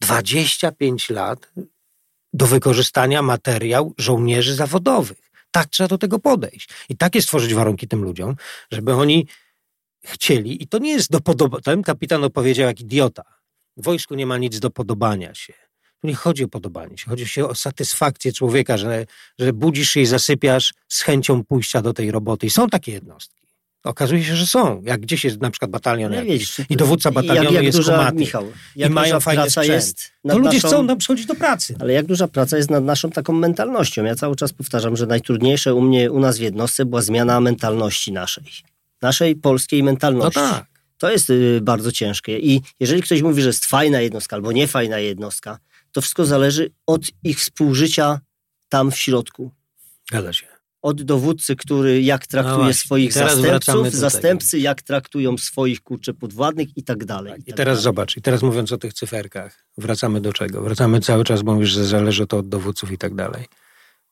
25 0.00 1.10
lat 1.10 1.52
do 2.32 2.46
wykorzystania 2.46 3.22
materiał 3.22 3.94
żołnierzy 3.98 4.54
zawodowych. 4.54 5.29
Tak 5.50 5.68
trzeba 5.68 5.88
do 5.88 5.98
tego 5.98 6.18
podejść. 6.18 6.68
I 6.88 6.96
takie 6.96 7.22
stworzyć 7.22 7.54
warunki 7.54 7.88
tym 7.88 8.02
ludziom, 8.02 8.36
żeby 8.72 8.94
oni 8.94 9.26
chcieli, 10.04 10.62
i 10.62 10.66
to 10.66 10.78
nie 10.78 10.92
jest 10.92 11.10
do 11.10 11.20
podobania. 11.20 11.62
Ten 11.62 11.82
kapitan 11.82 12.24
opowiedział 12.24 12.66
jak 12.66 12.80
idiota. 12.80 13.22
W 13.76 13.84
wojsku 13.84 14.14
nie 14.14 14.26
ma 14.26 14.38
nic 14.38 14.60
do 14.60 14.70
podobania 14.70 15.34
się. 15.34 15.52
Tu 16.00 16.06
nie 16.06 16.14
chodzi 16.14 16.44
o 16.44 16.48
podobanie 16.48 16.98
się, 16.98 17.10
chodzi 17.10 17.26
się 17.26 17.48
o 17.48 17.54
satysfakcję 17.54 18.32
człowieka, 18.32 18.76
że, 18.76 19.06
że 19.38 19.52
budzisz 19.52 19.90
się 19.90 20.00
i 20.00 20.06
zasypiasz 20.06 20.74
z 20.88 21.02
chęcią 21.02 21.44
pójścia 21.44 21.82
do 21.82 21.92
tej 21.92 22.10
roboty. 22.10 22.46
I 22.46 22.50
są 22.50 22.68
takie 22.68 22.92
jednostki. 22.92 23.39
Okazuje 23.84 24.24
się, 24.24 24.36
że 24.36 24.46
są. 24.46 24.82
Jak 24.84 25.00
gdzieś 25.00 25.24
jest 25.24 25.40
na 25.40 25.50
przykład 25.50 25.70
batalion 25.70 26.12
no 26.12 26.16
jakiś, 26.16 26.60
i 26.68 26.76
dowódca 26.76 27.10
batalionu 27.10 27.44
jak, 27.44 27.54
jak 27.54 27.64
jest 27.64 27.78
duża, 27.78 27.98
kumaty 27.98 28.16
Michał, 28.16 28.52
i 28.76 28.90
mają 28.90 29.20
fajny 29.20 29.50
sprzęt, 29.50 29.68
jest 29.68 30.12
to 30.28 30.38
ludzie 30.38 30.56
naszą, 30.56 30.68
chcą 30.68 30.86
tam 30.86 30.98
przychodzić 30.98 31.26
do 31.26 31.34
pracy. 31.34 31.74
Ale 31.80 31.92
jak 31.92 32.06
duża 32.06 32.28
praca 32.28 32.56
jest 32.56 32.70
nad 32.70 32.84
naszą 32.84 33.10
taką 33.10 33.32
mentalnością. 33.32 34.04
Ja 34.04 34.14
cały 34.14 34.36
czas 34.36 34.52
powtarzam, 34.52 34.96
że 34.96 35.06
najtrudniejsze 35.06 35.74
u 35.74 35.80
mnie, 35.80 36.12
u 36.12 36.20
nas 36.20 36.38
w 36.38 36.40
jednostce 36.40 36.84
była 36.84 37.02
zmiana 37.02 37.40
mentalności 37.40 38.12
naszej. 38.12 38.44
Naszej 39.02 39.36
polskiej 39.36 39.82
mentalności. 39.82 40.40
No 40.40 40.50
tak. 40.50 40.66
To 40.98 41.10
jest 41.10 41.30
y, 41.30 41.60
bardzo 41.62 41.92
ciężkie. 41.92 42.38
I 42.38 42.60
jeżeli 42.80 43.02
ktoś 43.02 43.22
mówi, 43.22 43.42
że 43.42 43.48
jest 43.48 43.66
fajna 43.66 44.00
jednostka 44.00 44.36
albo 44.36 44.52
niefajna 44.52 44.98
jednostka, 44.98 45.58
to 45.92 46.00
wszystko 46.00 46.26
zależy 46.26 46.70
od 46.86 47.02
ich 47.24 47.38
współżycia 47.38 48.20
tam 48.68 48.90
w 48.90 48.98
środku. 48.98 49.50
Zgadza 50.10 50.32
się 50.32 50.49
od 50.82 51.02
dowódcy, 51.02 51.56
który 51.56 52.02
jak 52.02 52.26
traktuje 52.26 52.66
no 52.66 52.72
swoich 52.74 53.12
zastępców, 53.12 53.90
zastępcy 53.90 54.50
tego. 54.50 54.62
jak 54.62 54.82
traktują 54.82 55.38
swoich 55.38 55.82
kurcze 55.82 56.14
podwładnych 56.14 56.76
i 56.76 56.82
tak 56.84 57.04
dalej. 57.04 57.32
Tak, 57.32 57.40
I, 57.40 57.44
tak 57.44 57.56
teraz 57.56 57.74
dalej. 57.78 57.84
zobacz, 57.84 58.16
i 58.16 58.22
teraz 58.22 58.42
mówiąc 58.42 58.72
o 58.72 58.78
tych 58.78 58.94
cyferkach, 58.94 59.66
wracamy 59.78 60.20
do 60.20 60.32
czego? 60.32 60.62
Wracamy 60.62 61.00
cały 61.00 61.24
czas, 61.24 61.42
bo 61.42 61.54
mówisz, 61.54 61.70
że 61.70 61.84
zależy 61.84 62.26
to 62.26 62.38
od 62.38 62.48
dowódców 62.48 62.92
i 62.92 62.98
tak 62.98 63.14
dalej. 63.14 63.46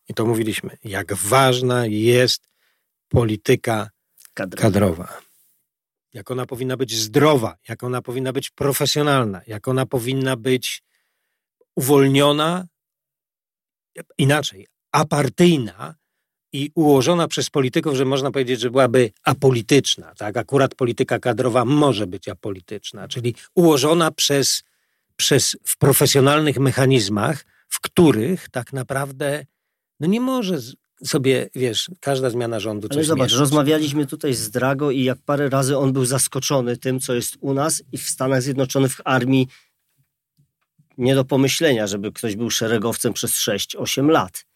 I 0.09 0.15
to 0.15 0.27
mówiliśmy, 0.27 0.77
jak 0.85 1.15
ważna 1.15 1.87
jest 1.87 2.49
polityka 3.09 3.91
kadrowa. 4.35 4.63
kadrowa. 4.63 5.19
Jak 6.15 6.31
ona 6.31 6.47
powinna 6.47 6.77
być 6.77 6.95
zdrowa, 6.95 7.57
jak 7.69 7.85
ona 7.85 8.03
powinna 8.03 8.33
być 8.33 8.51
profesjonalna, 8.51 9.41
jak 9.47 9.69
ona 9.69 9.87
powinna 9.87 10.37
być 10.37 10.83
uwolniona, 11.77 12.67
inaczej, 14.19 14.67
apartyjna 14.93 15.95
i 16.53 16.71
ułożona 16.75 17.29
przez 17.29 17.51
polityków, 17.51 17.97
że 17.97 18.05
można 18.05 18.31
powiedzieć, 18.31 18.61
że 18.61 18.71
byłaby 18.71 19.11
apolityczna. 19.25 20.15
Tak? 20.15 20.37
Akurat 20.37 20.75
polityka 20.75 21.19
kadrowa 21.19 21.65
może 21.65 22.07
być 22.07 22.29
apolityczna, 22.29 23.09
czyli 23.09 23.35
ułożona 23.55 24.11
przez, 24.11 24.63
przez 25.17 25.57
w 25.65 25.79
profesjonalnych 25.79 26.59
mechanizmach, 26.59 27.45
w 27.69 27.81
których 27.81 28.49
tak 28.49 28.73
naprawdę 28.73 29.47
no 30.01 30.07
nie 30.07 30.21
może 30.21 30.59
sobie, 31.05 31.51
wiesz, 31.55 31.91
każda 32.01 32.31
zmiana 32.31 32.61
rządu 32.61 32.89
Ale 32.91 33.05
zobacz, 33.05 33.25
mieszać. 33.25 33.41
rozmawialiśmy 33.41 34.07
tutaj 34.07 34.35
z 34.35 34.51
Drago 34.51 34.91
i 34.91 35.05
jak 35.05 35.19
parę 35.25 35.49
razy 35.49 35.79
on 35.79 35.93
był 35.93 36.05
zaskoczony 36.05 36.77
tym, 36.77 37.01
co 37.01 37.15
jest 37.15 37.37
u 37.41 37.55
nas 37.55 37.83
i 37.93 37.99
w 37.99 38.09
Stanach 38.09 38.43
Zjednoczonych 38.43 38.93
w 38.93 39.01
armii 39.05 39.49
nie 40.99 41.15
do 41.15 41.25
pomyślenia, 41.25 41.87
żeby 41.87 42.13
ktoś 42.13 42.37
był 42.37 42.51
szeregowcem 42.51 43.13
przez 43.13 43.33
6-8 43.33 44.09
lat 44.09 44.48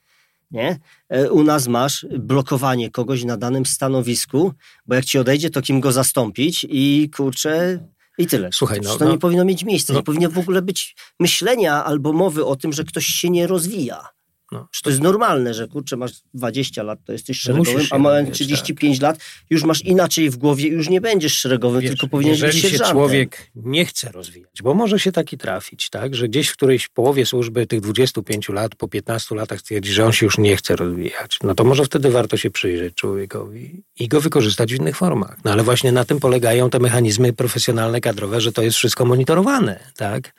nie? 0.53 0.78
E, 1.09 1.30
u 1.30 1.42
nas 1.42 1.68
masz 1.68 2.07
blokowanie 2.18 2.90
kogoś 2.90 3.24
na 3.24 3.36
danym 3.36 3.66
stanowisku, 3.66 4.53
bo 4.86 4.94
jak 4.94 5.05
ci 5.05 5.18
odejdzie, 5.18 5.50
to 5.50 5.62
kim 5.62 5.80
go 5.80 5.92
zastąpić 5.92 6.66
i 6.70 7.11
kurczę, 7.16 7.78
i 8.18 8.26
tyle. 8.26 8.50
Słuchaj, 8.53 8.80
no, 8.82 8.96
to 8.96 9.05
no, 9.05 9.11
nie 9.11 9.18
powinno 9.18 9.44
mieć 9.44 9.64
miejsca. 9.64 9.92
No, 9.92 9.98
nie 9.98 10.03
powinno 10.03 10.30
w 10.30 10.38
ogóle 10.38 10.62
być 10.62 10.96
myślenia 11.20 11.84
albo 11.84 12.12
mowy 12.12 12.44
o 12.44 12.57
tym, 12.57 12.72
że 12.72 12.84
ktoś 12.84 13.07
się 13.07 13.30
nie 13.30 13.46
rozwija. 13.46 14.09
No. 14.53 14.68
to 14.82 14.90
jest 14.90 15.03
normalne, 15.03 15.55
że 15.55 15.68
kurczę, 15.68 15.96
masz 15.96 16.12
20 16.34 16.82
lat, 16.82 16.98
to 17.05 17.12
jesteś 17.12 17.40
szeregowym, 17.40 17.86
a 17.90 17.98
mając 17.98 18.30
35 18.30 18.98
tak. 18.98 19.03
lat, 19.03 19.18
już 19.50 19.64
masz 19.64 19.82
inaczej 19.82 20.30
w 20.30 20.36
głowie 20.36 20.68
już 20.68 20.88
nie 20.88 21.00
będziesz 21.00 21.34
szeregowym, 21.38 21.80
Wiesz, 21.80 21.90
tylko 21.90 22.09
powinien 22.09 22.34
być 22.34 22.42
Jeżeli 22.42 22.78
się 22.78 22.84
człowiek 22.84 23.50
nie 23.55 23.84
chce 23.84 24.12
rozwijać, 24.12 24.62
bo 24.62 24.74
może 24.74 24.98
się 24.98 25.12
taki 25.12 25.38
trafić, 25.38 25.90
tak, 25.90 26.14
że 26.14 26.28
gdzieś 26.28 26.48
w 26.48 26.53
którejś 26.53 26.88
połowie 26.88 27.26
służby 27.26 27.66
tych 27.66 27.80
25 27.80 28.48
lat, 28.48 28.74
po 28.74 28.88
15 28.88 29.34
latach 29.34 29.61
stwierdzi, 29.61 29.92
że 29.92 30.05
on 30.05 30.12
się 30.12 30.26
już 30.26 30.38
nie 30.38 30.57
chce 30.57 30.76
rozwijać, 30.76 31.38
no 31.42 31.55
to 31.55 31.64
może 31.64 31.84
wtedy 31.84 32.11
warto 32.11 32.36
się 32.36 32.50
przyjrzeć 32.50 32.94
człowiekowi 32.94 33.82
i 33.98 34.09
go 34.09 34.20
wykorzystać 34.20 34.72
w 34.74 34.76
innych 34.76 34.96
formach. 34.96 35.36
No 35.44 35.53
ale 35.53 35.62
właśnie 35.62 35.92
na 35.92 36.05
tym 36.05 36.20
polegają 36.20 36.70
te 36.70 36.78
mechanizmy 36.78 37.32
profesjonalne, 37.32 38.00
kadrowe, 38.00 38.40
że 38.40 38.53
to 38.53 38.62
jest 38.62 38.76
wszystko 38.76 39.05
monitorowane, 39.05 39.80
tak? 39.96 40.32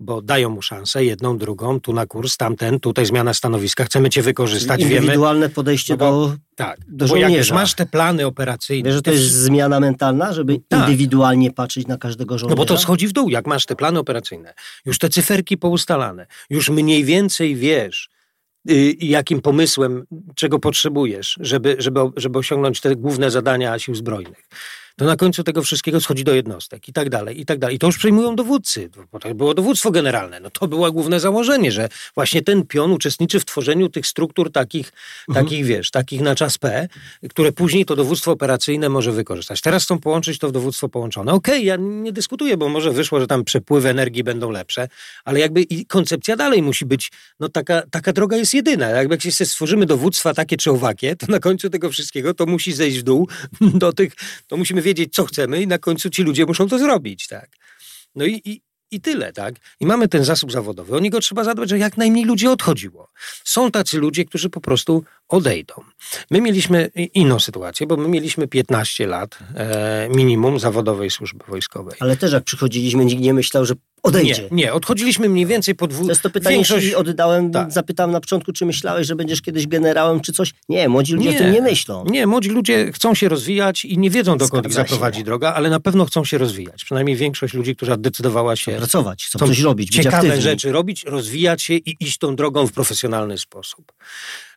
Bo 0.00 0.22
dają 0.22 0.50
mu 0.50 0.62
szansę, 0.62 1.04
jedną, 1.04 1.38
drugą, 1.38 1.80
tu 1.80 1.92
na 1.92 2.06
kurs, 2.06 2.36
tamten, 2.36 2.80
tutaj 2.80 3.06
zmiana 3.06 3.34
stanowiska, 3.34 3.84
chcemy 3.84 4.10
cię 4.10 4.22
wykorzystać, 4.22 4.80
Czyli 4.80 4.94
indywidualne 4.94 5.48
podejście 5.48 5.92
no 5.92 5.98
bo, 5.98 6.28
do 6.28 6.36
Tak, 6.56 6.80
do 6.88 7.06
bo 7.06 7.16
jak 7.16 7.32
już 7.32 7.50
masz 7.50 7.74
te 7.74 7.86
plany 7.86 8.26
operacyjne... 8.26 8.86
Wiesz, 8.86 8.94
że 8.94 9.02
to 9.02 9.10
jest 9.10 9.32
zmiana 9.32 9.80
mentalna, 9.80 10.32
żeby 10.32 10.60
tak. 10.68 10.80
indywidualnie 10.80 11.52
patrzeć 11.52 11.86
na 11.86 11.98
każdego 11.98 12.38
żołnierza? 12.38 12.56
No 12.56 12.62
bo 12.62 12.66
to 12.66 12.78
schodzi 12.78 13.08
w 13.08 13.12
dół, 13.12 13.28
jak 13.28 13.46
masz 13.46 13.66
te 13.66 13.76
plany 13.76 13.98
operacyjne, 13.98 14.54
już 14.86 14.98
te 14.98 15.08
cyferki 15.08 15.58
poustalane, 15.58 16.26
już 16.50 16.70
mniej 16.70 17.04
więcej 17.04 17.56
wiesz, 17.56 18.10
y, 18.70 18.94
jakim 19.00 19.40
pomysłem, 19.40 20.04
czego 20.34 20.58
potrzebujesz, 20.58 21.38
żeby, 21.40 21.76
żeby, 21.78 22.00
żeby 22.16 22.38
osiągnąć 22.38 22.80
te 22.80 22.96
główne 22.96 23.30
zadania 23.30 23.78
sił 23.78 23.94
zbrojnych 23.94 24.48
to 24.96 25.04
na 25.04 25.16
końcu 25.16 25.42
tego 25.44 25.62
wszystkiego 25.62 26.00
schodzi 26.00 26.24
do 26.24 26.34
jednostek 26.34 26.88
i 26.88 26.92
tak 26.92 27.10
dalej, 27.10 27.40
i 27.40 27.46
tak 27.46 27.58
dalej. 27.58 27.76
I 27.76 27.78
to 27.78 27.86
już 27.86 27.98
przejmują 27.98 28.36
dowódcy, 28.36 28.90
bo 29.12 29.18
to 29.18 29.34
było 29.34 29.54
dowództwo 29.54 29.90
generalne. 29.90 30.40
No 30.40 30.50
to 30.50 30.68
było 30.68 30.92
główne 30.92 31.20
założenie, 31.20 31.72
że 31.72 31.88
właśnie 32.14 32.42
ten 32.42 32.66
pion 32.66 32.92
uczestniczy 32.92 33.40
w 33.40 33.44
tworzeniu 33.44 33.88
tych 33.88 34.06
struktur 34.06 34.52
takich, 34.52 34.92
mhm. 35.28 35.46
takich 35.46 35.64
wiesz, 35.64 35.90
takich 35.90 36.20
na 36.20 36.34
czas 36.34 36.58
P, 36.58 36.88
które 37.30 37.52
później 37.52 37.84
to 37.84 37.96
dowództwo 37.96 38.32
operacyjne 38.32 38.88
może 38.88 39.12
wykorzystać. 39.12 39.60
Teraz 39.60 39.84
chcą 39.84 39.98
połączyć 39.98 40.38
to 40.38 40.48
w 40.48 40.52
dowództwo 40.52 40.88
połączone. 40.88 41.32
Okej, 41.32 41.54
okay, 41.54 41.64
ja 41.64 41.76
nie 41.76 42.12
dyskutuję, 42.12 42.56
bo 42.56 42.68
może 42.68 42.92
wyszło, 42.92 43.20
że 43.20 43.26
tam 43.26 43.44
przepływy 43.44 43.88
energii 43.88 44.24
będą 44.24 44.50
lepsze, 44.50 44.88
ale 45.24 45.40
jakby 45.40 45.62
i 45.62 45.86
koncepcja 45.86 46.36
dalej 46.36 46.62
musi 46.62 46.86
być, 46.86 47.12
no 47.40 47.48
taka, 47.48 47.82
taka 47.90 48.12
droga 48.12 48.36
jest 48.36 48.54
jedyna. 48.54 48.86
Jakby 48.86 49.14
jak 49.14 49.22
się 49.22 49.46
stworzymy 49.46 49.86
dowództwa 49.86 50.34
takie 50.34 50.56
czy 50.56 50.70
owakie, 50.70 51.16
to 51.16 51.26
na 51.28 51.38
końcu 51.38 51.70
tego 51.70 51.90
wszystkiego 51.90 52.34
to 52.34 52.46
musi 52.46 52.72
zejść 52.72 52.98
w 52.98 53.02
dół 53.02 53.28
do 53.60 53.92
tych, 53.92 54.12
to 54.46 54.56
musimy 54.56 54.82
wiedzieć, 54.86 55.14
co 55.14 55.24
chcemy 55.24 55.62
i 55.62 55.66
na 55.66 55.78
końcu 55.78 56.10
ci 56.10 56.22
ludzie 56.22 56.46
muszą 56.46 56.68
to 56.68 56.78
zrobić, 56.78 57.26
tak. 57.26 57.48
No 58.14 58.24
i, 58.24 58.42
i, 58.44 58.60
i 58.90 59.00
tyle, 59.00 59.32
tak? 59.32 59.54
I 59.80 59.86
mamy 59.86 60.08
ten 60.08 60.24
zasób 60.24 60.52
zawodowy. 60.52 60.96
O 60.96 61.00
niego 61.00 61.20
trzeba 61.20 61.44
zadbać, 61.44 61.68
że 61.68 61.78
jak 61.78 61.96
najmniej 61.96 62.24
ludzi 62.24 62.46
odchodziło. 62.48 63.08
Są 63.44 63.70
tacy 63.70 63.98
ludzie, 63.98 64.24
którzy 64.24 64.50
po 64.50 64.60
prostu 64.60 65.04
odejdą. 65.28 65.74
My 66.30 66.40
mieliśmy 66.40 66.90
inną 67.14 67.40
sytuację, 67.40 67.86
bo 67.86 67.96
my 67.96 68.08
mieliśmy 68.08 68.48
15 68.48 69.06
lat 69.06 69.38
e, 69.54 70.08
minimum 70.08 70.58
zawodowej 70.58 71.10
służby 71.10 71.44
wojskowej. 71.48 71.96
Ale 72.00 72.16
też 72.16 72.32
jak 72.32 72.44
przychodziliśmy, 72.44 73.04
nikt 73.04 73.22
nie 73.22 73.34
myślał, 73.34 73.64
że 73.64 73.74
odejdzie. 74.06 74.42
Nie, 74.42 74.48
nie, 74.50 74.72
odchodziliśmy 74.72 75.28
mniej 75.28 75.46
więcej 75.46 75.74
po 75.74 75.86
dwóch... 75.86 76.06
To 76.06 76.12
jest 76.12 76.22
to 76.22 76.30
pytanie, 76.30 76.56
Większość... 76.56 76.92
oddałem, 76.92 77.50
tak. 77.50 77.72
zapytałem 77.72 78.10
na 78.12 78.20
początku, 78.20 78.52
czy 78.52 78.66
myślałeś, 78.66 79.06
że 79.06 79.16
będziesz 79.16 79.42
kiedyś 79.42 79.66
generałem, 79.66 80.20
czy 80.20 80.32
coś? 80.32 80.54
Nie, 80.68 80.88
młodzi 80.88 81.12
ludzie 81.12 81.30
nie, 81.30 81.36
o 81.36 81.38
tym 81.38 81.52
nie 81.52 81.62
myślą. 81.62 82.04
Nie, 82.08 82.26
młodzi 82.26 82.48
ludzie 82.48 82.92
chcą 82.92 83.14
się 83.14 83.28
rozwijać 83.28 83.84
i 83.84 83.98
nie 83.98 84.10
wiedzą, 84.10 84.38
dokąd 84.38 84.66
ich 84.66 84.72
zaprowadzi 84.72 85.24
droga, 85.24 85.54
ale 85.54 85.70
na 85.70 85.80
pewno 85.80 86.04
chcą 86.04 86.24
się 86.24 86.38
rozwijać. 86.38 86.84
Przynajmniej 86.84 87.16
większość 87.16 87.54
ludzi, 87.54 87.76
która 87.76 87.96
decydowała 87.96 88.56
się... 88.56 88.72
Pracować, 88.72 89.24
chcą 89.24 89.38
coś 89.38 89.60
robić, 89.60 89.90
Ciekawe 89.90 90.16
aktywni. 90.16 90.42
rzeczy 90.42 90.72
robić, 90.72 91.04
rozwijać 91.04 91.62
się 91.62 91.74
i 91.74 91.96
iść 92.00 92.18
tą 92.18 92.36
drogą 92.36 92.66
w 92.66 92.72
profesjonalny 92.72 93.38
sposób. 93.38 93.92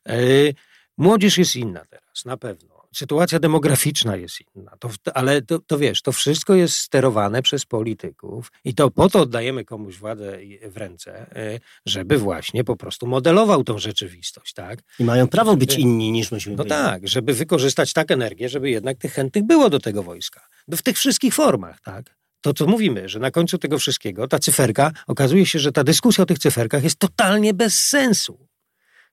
Yy, 0.06 0.54
młodzież 0.98 1.38
jest 1.38 1.56
inna 1.56 1.86
teraz, 1.90 2.26
na 2.26 2.38
pewno 2.38 2.79
sytuacja 2.96 3.40
demograficzna 3.40 4.16
jest 4.16 4.40
inna, 4.56 4.72
to, 4.80 4.90
ale 5.14 5.42
to, 5.42 5.60
to, 5.60 5.78
wiesz, 5.78 6.02
to 6.02 6.12
wszystko 6.12 6.56
jest 6.56 6.76
sterowane 6.76 7.42
przez 7.42 7.66
polityków 7.66 8.52
i 8.64 8.74
to 8.74 8.92
po 8.92 9.10
to 9.10 9.20
oddajemy 9.22 9.66
komuś 9.66 9.98
władzę 9.98 10.38
w 10.70 10.78
ręce, 10.78 11.36
e, 11.36 11.60
żeby 11.86 12.18
właśnie 12.18 12.64
po 12.64 12.76
prostu 12.76 13.08
modelował 13.08 13.64
tą 13.64 13.80
rzeczywistość, 13.80 14.54
tak? 14.54 14.80
I 15.00 15.04
mają 15.04 15.28
prawo 15.28 15.56
być 15.56 15.78
inni 15.78 16.12
niż 16.12 16.32
myśmy 16.32 16.52
No 16.52 16.58
byli. 16.58 16.70
tak, 16.70 17.08
żeby 17.08 17.34
wykorzystać 17.34 17.94
tak 17.94 18.12
energię, 18.12 18.50
żeby 18.50 18.70
jednak 18.70 18.98
tych 18.98 19.14
chętnych 19.14 19.44
było 19.44 19.70
do 19.70 19.80
tego 19.80 20.04
wojska. 20.04 20.48
W 20.68 20.82
tych 20.82 20.98
wszystkich 20.98 21.34
formach, 21.34 21.82
tak? 21.82 22.20
To, 22.42 22.54
co 22.54 22.68
mówimy, 22.68 23.10
że 23.10 23.20
na 23.20 23.32
końcu 23.32 23.58
tego 23.58 23.80
wszystkiego 23.80 24.28
ta 24.28 24.40
cyferka, 24.40 24.92
okazuje 25.08 25.46
się, 25.46 25.60
że 25.60 25.72
ta 25.72 25.84
dyskusja 25.84 26.22
o 26.22 26.26
tych 26.26 26.40
cyferkach 26.40 26.84
jest 26.84 27.00
totalnie 27.00 27.54
bez 27.54 27.82
sensu. 27.84 28.48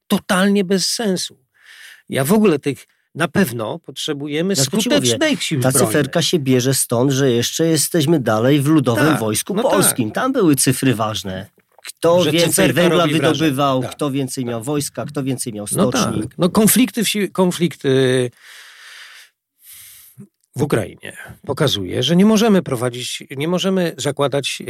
Totalnie 0.06 0.64
bez 0.64 0.92
sensu. 0.92 1.44
Ja 2.08 2.24
w 2.24 2.32
ogóle 2.32 2.58
tych 2.58 2.86
na 3.16 3.28
pewno 3.28 3.78
potrzebujemy 3.78 4.54
ja 4.56 4.64
skutecznej 4.64 5.36
sił 5.36 5.60
Ta 5.60 5.72
cyferka 5.72 6.22
się 6.22 6.38
bierze 6.38 6.74
stąd, 6.74 7.12
że 7.12 7.30
jeszcze 7.30 7.66
jesteśmy 7.66 8.20
dalej 8.20 8.60
w 8.60 8.66
Ludowym 8.66 9.06
tak, 9.06 9.20
Wojsku 9.20 9.54
no 9.54 9.62
tak. 9.62 9.72
Polskim. 9.72 10.10
Tak. 10.10 10.14
Tam 10.14 10.32
były 10.32 10.56
cyfry 10.56 10.94
ważne. 10.94 11.46
Kto 11.86 12.22
że 12.22 12.30
więcej 12.30 12.72
węgla 12.72 13.06
wydobywał, 13.06 13.82
tak, 13.82 13.90
kto 13.90 14.10
więcej 14.10 14.44
miał 14.44 14.62
wojska, 14.62 15.04
kto 15.04 15.22
więcej 15.22 15.52
miał 15.52 15.66
no 15.72 15.90
stoczni. 15.90 16.16
No, 16.16 16.22
tak. 16.22 16.38
no 16.38 16.48
konflikty, 16.48 17.04
w 17.04 17.08
si 17.08 17.30
konflikty 17.30 18.30
w 20.56 20.62
Ukrainie 20.62 21.16
pokazuje, 21.46 22.02
że 22.02 22.16
nie 22.16 22.26
możemy 22.26 22.62
prowadzić, 22.62 23.22
nie 23.36 23.48
możemy 23.48 23.94
zakładać 23.96 24.62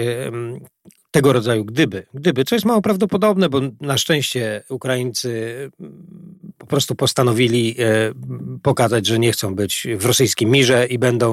tego 1.17 1.33
rodzaju 1.33 1.65
gdyby. 1.65 2.07
Gdyby, 2.15 2.45
co 2.45 2.55
jest 2.55 2.67
mało 2.67 2.83
prawdopodobne, 2.83 3.49
bo 3.49 3.61
na 3.81 3.99
szczęście 3.99 4.63
Ukraińcy 4.69 5.55
mm, 5.81 5.93
po 6.59 6.67
prostu 6.67 6.95
postanowili 6.95 7.77
e, 7.79 8.13
pokazać, 8.63 9.07
że 9.07 9.19
nie 9.19 9.33
chcą 9.33 9.55
być 9.55 9.87
w 9.97 10.07
rosyjskim 10.07 10.51
mirze 10.51 10.87
i 10.87 10.99
będą 10.99 11.33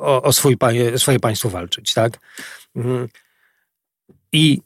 o, 0.00 0.22
o 0.22 0.32
swój, 0.32 0.56
swoje 0.96 1.20
państwo 1.20 1.50
walczyć, 1.50 1.94
tak? 1.94 2.18
Mhm. 2.76 3.08
I 4.32 4.60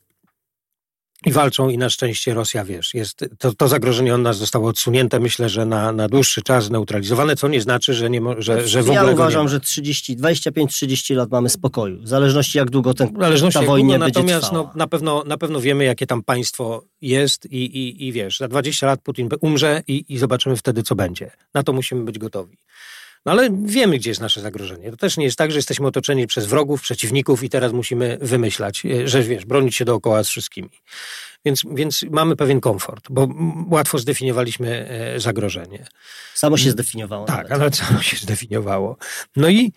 i 1.26 1.32
walczą 1.32 1.68
i 1.68 1.78
na 1.78 1.90
szczęście 1.90 2.34
Rosja, 2.34 2.64
wiesz, 2.64 2.94
jest, 2.94 3.24
to, 3.38 3.54
to 3.54 3.68
zagrożenie 3.68 4.14
od 4.14 4.20
nas 4.20 4.36
zostało 4.36 4.68
odsunięte, 4.68 5.20
myślę, 5.20 5.48
że 5.48 5.66
na, 5.66 5.92
na 5.92 6.08
dłuższy 6.08 6.42
czas 6.42 6.70
neutralizowane, 6.70 7.36
co 7.36 7.48
nie 7.48 7.60
znaczy, 7.60 7.94
że, 7.94 8.10
nie, 8.10 8.20
że, 8.38 8.68
że 8.68 8.82
w 8.82 8.90
ogóle 8.90 9.06
Ja 9.06 9.12
uważam, 9.12 9.48
że 9.48 9.60
30, 9.60 10.16
25-30 10.16 11.16
lat 11.16 11.30
mamy 11.30 11.48
spokoju, 11.48 12.02
w 12.02 12.08
zależności 12.08 12.58
jak 12.58 12.70
długo 12.70 12.94
ten, 12.94 13.08
zależności 13.20 13.60
ta 13.60 13.66
wojna 13.66 13.98
będzie 13.98 14.20
Natomiast 14.20 14.52
no, 14.52 14.70
na, 14.74 14.86
pewno, 14.86 15.24
na 15.26 15.38
pewno 15.38 15.60
wiemy, 15.60 15.84
jakie 15.84 16.06
tam 16.06 16.22
państwo 16.22 16.84
jest 17.00 17.46
i, 17.46 17.56
i, 17.56 18.06
i 18.06 18.12
wiesz, 18.12 18.38
za 18.38 18.48
20 18.48 18.86
lat 18.86 19.00
Putin 19.02 19.28
umrze 19.40 19.82
i, 19.88 20.04
i 20.08 20.18
zobaczymy 20.18 20.56
wtedy, 20.56 20.82
co 20.82 20.94
będzie. 20.94 21.30
Na 21.54 21.62
to 21.62 21.72
musimy 21.72 22.04
być 22.04 22.18
gotowi. 22.18 22.56
No 23.26 23.32
ale 23.32 23.50
wiemy, 23.64 23.98
gdzie 23.98 24.10
jest 24.10 24.20
nasze 24.20 24.40
zagrożenie. 24.40 24.90
To 24.90 24.96
też 24.96 25.16
nie 25.16 25.24
jest 25.24 25.38
tak, 25.38 25.50
że 25.50 25.58
jesteśmy 25.58 25.86
otoczeni 25.86 26.26
przez 26.26 26.46
wrogów, 26.46 26.82
przeciwników 26.82 27.42
i 27.42 27.48
teraz 27.48 27.72
musimy 27.72 28.18
wymyślać, 28.20 28.86
e, 28.86 29.08
że 29.08 29.22
wiesz, 29.22 29.44
bronić 29.44 29.76
się 29.76 29.84
dookoła 29.84 30.24
z 30.24 30.28
wszystkimi. 30.28 30.70
Więc, 31.44 31.62
więc 31.74 32.04
mamy 32.10 32.36
pewien 32.36 32.60
komfort, 32.60 33.06
bo 33.10 33.28
łatwo 33.70 33.98
zdefiniowaliśmy 33.98 34.88
e, 34.88 35.20
zagrożenie. 35.20 35.86
Samo 36.34 36.56
się 36.56 36.70
zdefiniowało. 36.70 37.26
Tak, 37.26 37.50
nawet. 37.50 37.62
ale 37.62 37.72
samo 37.72 38.02
się 38.02 38.16
zdefiniowało. 38.16 38.96
No 39.36 39.48
i 39.48 39.72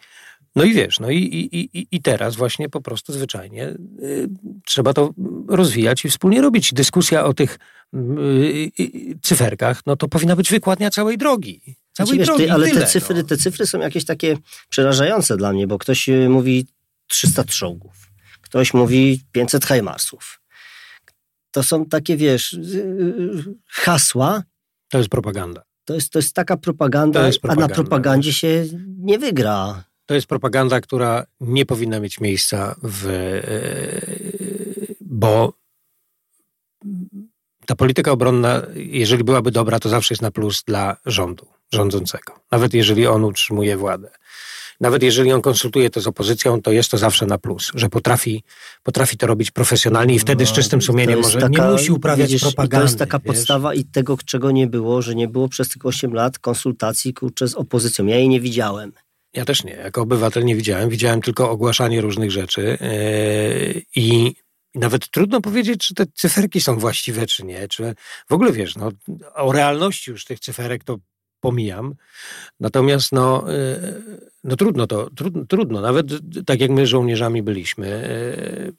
no 0.55 0.63
i 0.63 0.73
wiesz, 0.73 0.99
no 0.99 1.09
i, 1.09 1.17
i, 1.17 1.77
i, 1.79 1.87
i 1.91 2.01
teraz 2.01 2.35
właśnie 2.35 2.69
po 2.69 2.81
prostu 2.81 3.13
zwyczajnie 3.13 3.67
y, 3.67 4.29
trzeba 4.65 4.93
to 4.93 5.13
rozwijać 5.47 6.05
i 6.05 6.09
wspólnie 6.09 6.41
robić. 6.41 6.73
Dyskusja 6.73 7.25
o 7.25 7.33
tych 7.33 7.59
y, 7.93 7.97
y, 8.79 9.19
cyferkach, 9.21 9.81
no 9.85 9.95
to 9.95 10.07
powinna 10.07 10.35
być 10.35 10.49
wykładnia 10.49 10.89
całej 10.89 11.17
drogi. 11.17 11.61
Całej 11.93 12.17
wiesz, 12.17 12.27
drogi, 12.27 12.43
ty, 12.43 12.51
ale 12.51 12.67
tyle, 12.67 12.81
te, 12.81 12.87
cyfry, 12.87 13.15
no. 13.15 13.23
te 13.23 13.37
cyfry 13.37 13.67
są 13.67 13.79
jakieś 13.79 14.05
takie 14.05 14.37
przerażające 14.69 15.37
dla 15.37 15.53
mnie, 15.53 15.67
bo 15.67 15.77
ktoś 15.77 16.09
y, 16.09 16.29
mówi 16.29 16.67
300 17.07 17.43
czołgów, 17.43 18.11
ktoś 18.41 18.73
mówi 18.73 19.21
500 19.31 19.65
hajmarsów. 19.65 20.41
To 21.51 21.63
są 21.63 21.85
takie, 21.85 22.17
wiesz, 22.17 22.53
y, 22.53 22.57
y, 22.57 23.43
hasła. 23.67 24.43
To 24.89 24.97
jest 24.97 25.09
propaganda. 25.09 25.63
To 25.85 25.93
jest, 25.93 26.09
to 26.09 26.19
jest 26.19 26.33
taka 26.33 26.57
propaganda, 26.57 27.27
jest 27.27 27.39
propaganda, 27.39 27.65
a 27.65 27.67
na 27.67 27.75
propagandzie 27.75 28.33
się 28.33 28.65
nie 28.97 29.19
wygra. 29.19 29.83
To 30.05 30.13
jest 30.13 30.27
propaganda, 30.27 30.81
która 30.81 31.25
nie 31.39 31.65
powinna 31.65 31.99
mieć 31.99 32.19
miejsca 32.19 32.75
w. 32.83 33.07
Bo 35.01 35.53
ta 37.65 37.75
polityka 37.75 38.11
obronna, 38.11 38.61
jeżeli 38.75 39.23
byłaby 39.23 39.51
dobra, 39.51 39.79
to 39.79 39.89
zawsze 39.89 40.13
jest 40.13 40.21
na 40.21 40.31
plus 40.31 40.63
dla 40.63 40.97
rządu, 41.05 41.45
rządzącego. 41.73 42.33
Nawet 42.51 42.73
jeżeli 42.73 43.07
on 43.07 43.23
utrzymuje 43.23 43.77
władzę. 43.77 44.09
Nawet 44.81 45.03
jeżeli 45.03 45.31
on 45.31 45.41
konsultuje 45.41 45.89
to 45.89 46.01
z 46.01 46.07
opozycją, 46.07 46.61
to 46.61 46.71
jest 46.71 46.91
to 46.91 46.97
zawsze 46.97 47.25
na 47.25 47.37
plus, 47.37 47.71
że 47.75 47.89
potrafi, 47.89 48.43
potrafi 48.83 49.17
to 49.17 49.27
robić 49.27 49.51
profesjonalnie 49.51 50.15
i 50.15 50.19
wtedy 50.19 50.45
z 50.45 50.49
no, 50.49 50.55
czystym 50.55 50.81
sumieniem 50.81 51.21
może 51.21 51.39
taka, 51.39 51.65
nie 51.65 51.71
musi 51.71 51.91
uprawiać 51.91 52.27
widzisz, 52.27 52.41
propagandy. 52.41 52.77
To 52.77 52.83
jest 52.83 52.99
taka 52.99 53.19
wiesz? 53.19 53.27
podstawa 53.27 53.73
i 53.73 53.85
tego, 53.85 54.17
czego 54.25 54.51
nie 54.51 54.67
było, 54.67 55.01
że 55.01 55.15
nie 55.15 55.27
było 55.27 55.49
przez 55.49 55.69
tych 55.69 55.85
8 55.85 56.13
lat 56.13 56.39
konsultacji 56.39 57.13
kurczę, 57.13 57.47
z 57.47 57.55
opozycją. 57.55 58.05
Ja 58.05 58.15
jej 58.15 58.29
nie 58.29 58.41
widziałem. 58.41 58.91
Ja 59.33 59.45
też 59.45 59.63
nie. 59.63 59.71
Jako 59.71 60.01
obywatel 60.01 60.45
nie 60.45 60.55
widziałem. 60.55 60.89
Widziałem 60.89 61.21
tylko 61.21 61.49
ogłaszanie 61.49 62.01
różnych 62.01 62.31
rzeczy 62.31 62.77
yy, 62.81 63.81
i 63.95 64.35
nawet 64.75 65.09
trudno 65.09 65.41
powiedzieć, 65.41 65.87
czy 65.87 65.93
te 65.93 66.05
cyferki 66.13 66.61
są 66.61 66.79
właściwe, 66.79 67.25
czy 67.25 67.45
nie. 67.45 67.67
Czy 67.67 67.95
w 68.29 68.33
ogóle 68.33 68.51
wiesz, 68.51 68.75
no, 68.75 68.89
o 69.35 69.51
realności 69.51 70.11
już 70.11 70.25
tych 70.25 70.39
cyferek 70.39 70.83
to 70.83 70.97
pomijam. 71.39 71.95
Natomiast 72.59 73.11
no, 73.11 73.53
e, 73.53 73.93
no 74.43 74.55
trudno 74.55 74.87
to, 74.87 75.09
trudno, 75.09 75.45
trudno. 75.45 75.81
Nawet 75.81 76.07
tak 76.45 76.61
jak 76.61 76.71
my 76.71 76.87
żołnierzami 76.87 77.43
byliśmy 77.43 77.87
e, 77.87 78.71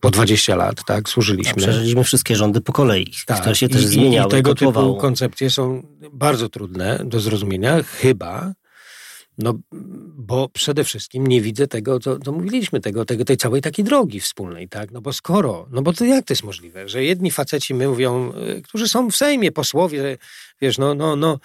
po 0.00 0.10
20 0.10 0.56
lat, 0.56 0.84
tak, 0.86 1.08
służyliśmy. 1.08 1.52
A 1.52 1.56
przeżyliśmy 1.56 2.04
wszystkie 2.04 2.36
rządy 2.36 2.60
po 2.60 2.72
kolei, 2.72 3.12
tak, 3.26 3.40
które 3.40 3.54
się 3.56 3.68
też 3.68 3.82
i, 3.82 3.88
zmieniały. 3.88 4.28
I 4.28 4.30
tego 4.30 4.54
typu 4.54 4.96
koncepcje 4.96 5.50
są 5.50 5.82
bardzo 6.12 6.48
trudne 6.48 7.02
do 7.04 7.20
zrozumienia, 7.20 7.82
chyba, 7.82 8.52
no, 9.38 9.54
bo 10.16 10.48
przede 10.48 10.84
wszystkim 10.84 11.26
nie 11.26 11.40
widzę 11.40 11.66
tego, 11.66 12.00
co, 12.00 12.18
co 12.18 12.32
mówiliśmy, 12.32 12.80
tego, 12.80 13.04
tego, 13.04 13.24
tej 13.24 13.36
całej 13.36 13.62
takiej 13.62 13.84
drogi 13.84 14.20
wspólnej, 14.20 14.68
tak? 14.68 14.90
No 14.90 15.00
bo 15.00 15.12
skoro, 15.12 15.66
no 15.70 15.82
bo 15.82 15.92
to 15.92 16.04
jak 16.04 16.24
to 16.24 16.32
jest 16.32 16.44
możliwe, 16.44 16.88
że 16.88 17.04
jedni 17.04 17.30
faceci 17.30 17.74
mówią, 17.74 18.32
y, 18.58 18.62
którzy 18.62 18.88
są 18.88 19.10
w 19.10 19.16
Sejmie, 19.16 19.52
posłowie, 19.52 20.18
wiesz, 20.60 20.78
no, 20.78 20.94
no, 20.94 21.16
no, 21.16 21.38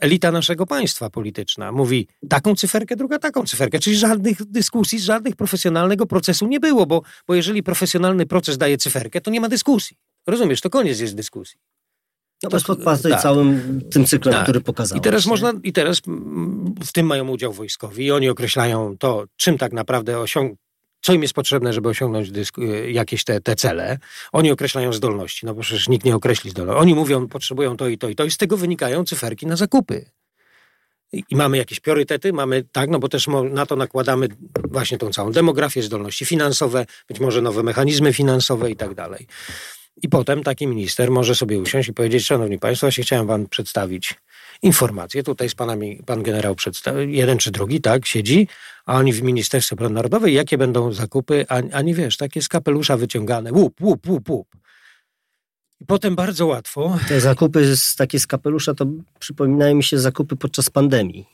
elita 0.00 0.32
naszego 0.32 0.66
państwa 0.66 1.10
polityczna 1.10 1.72
mówi 1.72 2.08
taką 2.28 2.54
cyferkę, 2.54 2.96
druga 2.96 3.18
taką 3.18 3.44
cyferkę, 3.44 3.78
czyli 3.78 3.96
żadnych 3.96 4.44
dyskusji, 4.44 5.00
żadnych 5.00 5.36
profesjonalnego 5.36 6.06
procesu 6.06 6.46
nie 6.46 6.60
było, 6.60 6.86
bo, 6.86 7.02
bo 7.26 7.34
jeżeli 7.34 7.62
profesjonalny 7.62 8.26
proces 8.26 8.58
daje 8.58 8.78
cyferkę, 8.78 9.20
to 9.20 9.30
nie 9.30 9.40
ma 9.40 9.48
dyskusji. 9.48 9.96
Rozumiesz, 10.26 10.60
to 10.60 10.70
koniec 10.70 11.00
jest 11.00 11.14
dyskusji. 11.14 11.58
No 12.42 12.48
bez 12.50 12.64
podpasy 12.64 13.08
tak. 13.08 13.22
całym 13.22 13.80
tym 13.90 14.06
cyklem, 14.06 14.34
tak. 14.34 14.42
który 14.42 14.60
pokazał. 14.60 14.98
I 14.98 15.00
teraz 15.00 15.26
można, 15.26 15.52
i 15.62 15.72
teraz 15.72 16.00
w 16.84 16.92
tym 16.92 17.06
mają 17.06 17.28
udział 17.28 17.52
wojskowi 17.52 18.04
i 18.04 18.12
oni 18.12 18.28
określają 18.28 18.98
to, 18.98 19.24
czym 19.36 19.58
tak 19.58 19.72
naprawdę 19.72 20.18
osiąg 20.18 20.58
co 21.00 21.12
im 21.12 21.22
jest 21.22 21.34
potrzebne, 21.34 21.72
żeby 21.72 21.88
osiągnąć 21.88 22.28
y, 22.58 22.92
jakieś 22.92 23.24
te, 23.24 23.40
te 23.40 23.56
cele. 23.56 23.98
Oni 24.32 24.52
określają 24.52 24.92
zdolności, 24.92 25.46
no 25.46 25.54
bo 25.54 25.60
przecież 25.60 25.88
nikt 25.88 26.04
nie 26.04 26.16
określi 26.16 26.50
zdolności. 26.50 26.80
Oni 26.80 26.94
mówią, 26.94 27.28
potrzebują 27.28 27.76
to 27.76 27.88
i 27.88 27.98
to 27.98 28.08
i 28.08 28.14
to 28.14 28.24
i 28.24 28.30
z 28.30 28.36
tego 28.36 28.56
wynikają 28.56 29.04
cyferki 29.04 29.46
na 29.46 29.56
zakupy. 29.56 30.10
I, 31.12 31.24
I 31.30 31.36
mamy 31.36 31.56
jakieś 31.56 31.80
priorytety, 31.80 32.32
mamy 32.32 32.64
tak, 32.72 32.90
no 32.90 32.98
bo 32.98 33.08
też 33.08 33.26
na 33.50 33.66
to 33.66 33.76
nakładamy 33.76 34.28
właśnie 34.64 34.98
tą 34.98 35.10
całą 35.10 35.32
demografię, 35.32 35.82
zdolności 35.82 36.24
finansowe, 36.24 36.86
być 37.08 37.20
może 37.20 37.42
nowe 37.42 37.62
mechanizmy 37.62 38.12
finansowe 38.12 38.70
i 38.70 38.76
tak 38.76 38.94
dalej. 38.94 39.26
I 40.02 40.08
potem 40.08 40.42
taki 40.42 40.66
minister 40.66 41.10
może 41.10 41.34
sobie 41.34 41.58
usiąść 41.58 41.88
i 41.88 41.92
powiedzieć, 41.92 42.26
szanowni 42.26 42.58
państwo, 42.58 42.90
się 42.90 43.02
chciałem 43.02 43.26
wam 43.26 43.46
przedstawić 43.46 44.14
informacje. 44.62 45.22
Tutaj 45.22 45.48
z 45.48 45.54
panami, 45.54 46.02
pan 46.06 46.22
generał 46.22 46.54
przedstawił, 46.54 47.08
jeden 47.08 47.38
czy 47.38 47.50
drugi, 47.50 47.80
tak, 47.80 48.06
siedzi, 48.06 48.48
a 48.86 48.96
oni 48.96 49.12
w 49.12 49.22
Ministerstwie 49.22 49.74
Obrony 49.74 49.94
Narodowej, 49.94 50.34
jakie 50.34 50.58
będą 50.58 50.92
zakupy, 50.92 51.46
a, 51.48 51.62
a 51.72 51.82
nie 51.82 51.94
wiesz, 51.94 52.16
takie 52.16 52.42
z 52.42 52.48
kapelusza 52.48 52.96
wyciągane, 52.96 53.52
łup, 53.52 53.80
łup, 53.80 54.08
łup, 54.08 54.30
łup. 54.30 54.48
I 55.80 55.86
potem 55.86 56.16
bardzo 56.16 56.46
łatwo. 56.46 56.98
Te 57.08 57.20
zakupy 57.20 57.76
z, 57.76 57.96
takie 57.96 58.18
z 58.18 58.26
kapelusza 58.26 58.74
to 58.74 58.86
przypominają 59.18 59.74
mi 59.74 59.84
się 59.84 59.98
zakupy 59.98 60.36
podczas 60.36 60.70
pandemii. 60.70 61.26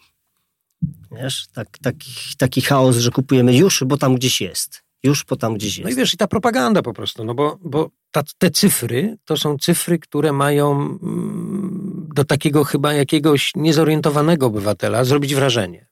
Wiesz, 1.12 1.46
tak, 1.52 1.78
taki, 1.78 2.12
taki 2.38 2.60
chaos, 2.60 2.96
że 2.96 3.10
kupujemy 3.10 3.56
już, 3.56 3.84
bo 3.86 3.96
tam 3.96 4.14
gdzieś 4.14 4.40
jest. 4.40 4.83
Już 5.04 5.24
po 5.24 5.36
tam 5.36 5.54
gdzieś 5.54 5.76
jest. 5.78 5.84
No 5.84 5.90
i 5.90 5.94
wiesz, 5.94 6.14
i 6.14 6.16
ta 6.16 6.26
propaganda 6.26 6.82
po 6.82 6.92
prostu, 6.92 7.24
no 7.24 7.34
bo, 7.34 7.58
bo 7.62 7.90
ta, 8.10 8.22
te 8.38 8.50
cyfry 8.50 9.18
to 9.24 9.36
są 9.36 9.58
cyfry, 9.58 9.98
które 9.98 10.32
mają 10.32 10.72
mm, 10.72 12.08
do 12.14 12.24
takiego 12.24 12.64
chyba 12.64 12.92
jakiegoś 12.92 13.52
niezorientowanego 13.56 14.46
obywatela 14.46 15.04
zrobić 15.04 15.34
wrażenie. 15.34 15.86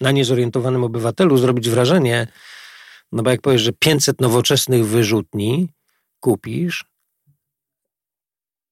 Na 0.00 0.10
niezorientowanym 0.10 0.84
obywatelu 0.84 1.36
zrobić 1.36 1.70
wrażenie, 1.70 2.26
no 3.12 3.22
bo 3.22 3.30
jak 3.30 3.40
powiesz, 3.40 3.62
że 3.62 3.72
500 3.72 4.20
nowoczesnych 4.20 4.86
wyrzutni 4.86 5.68
kupisz, 6.20 6.84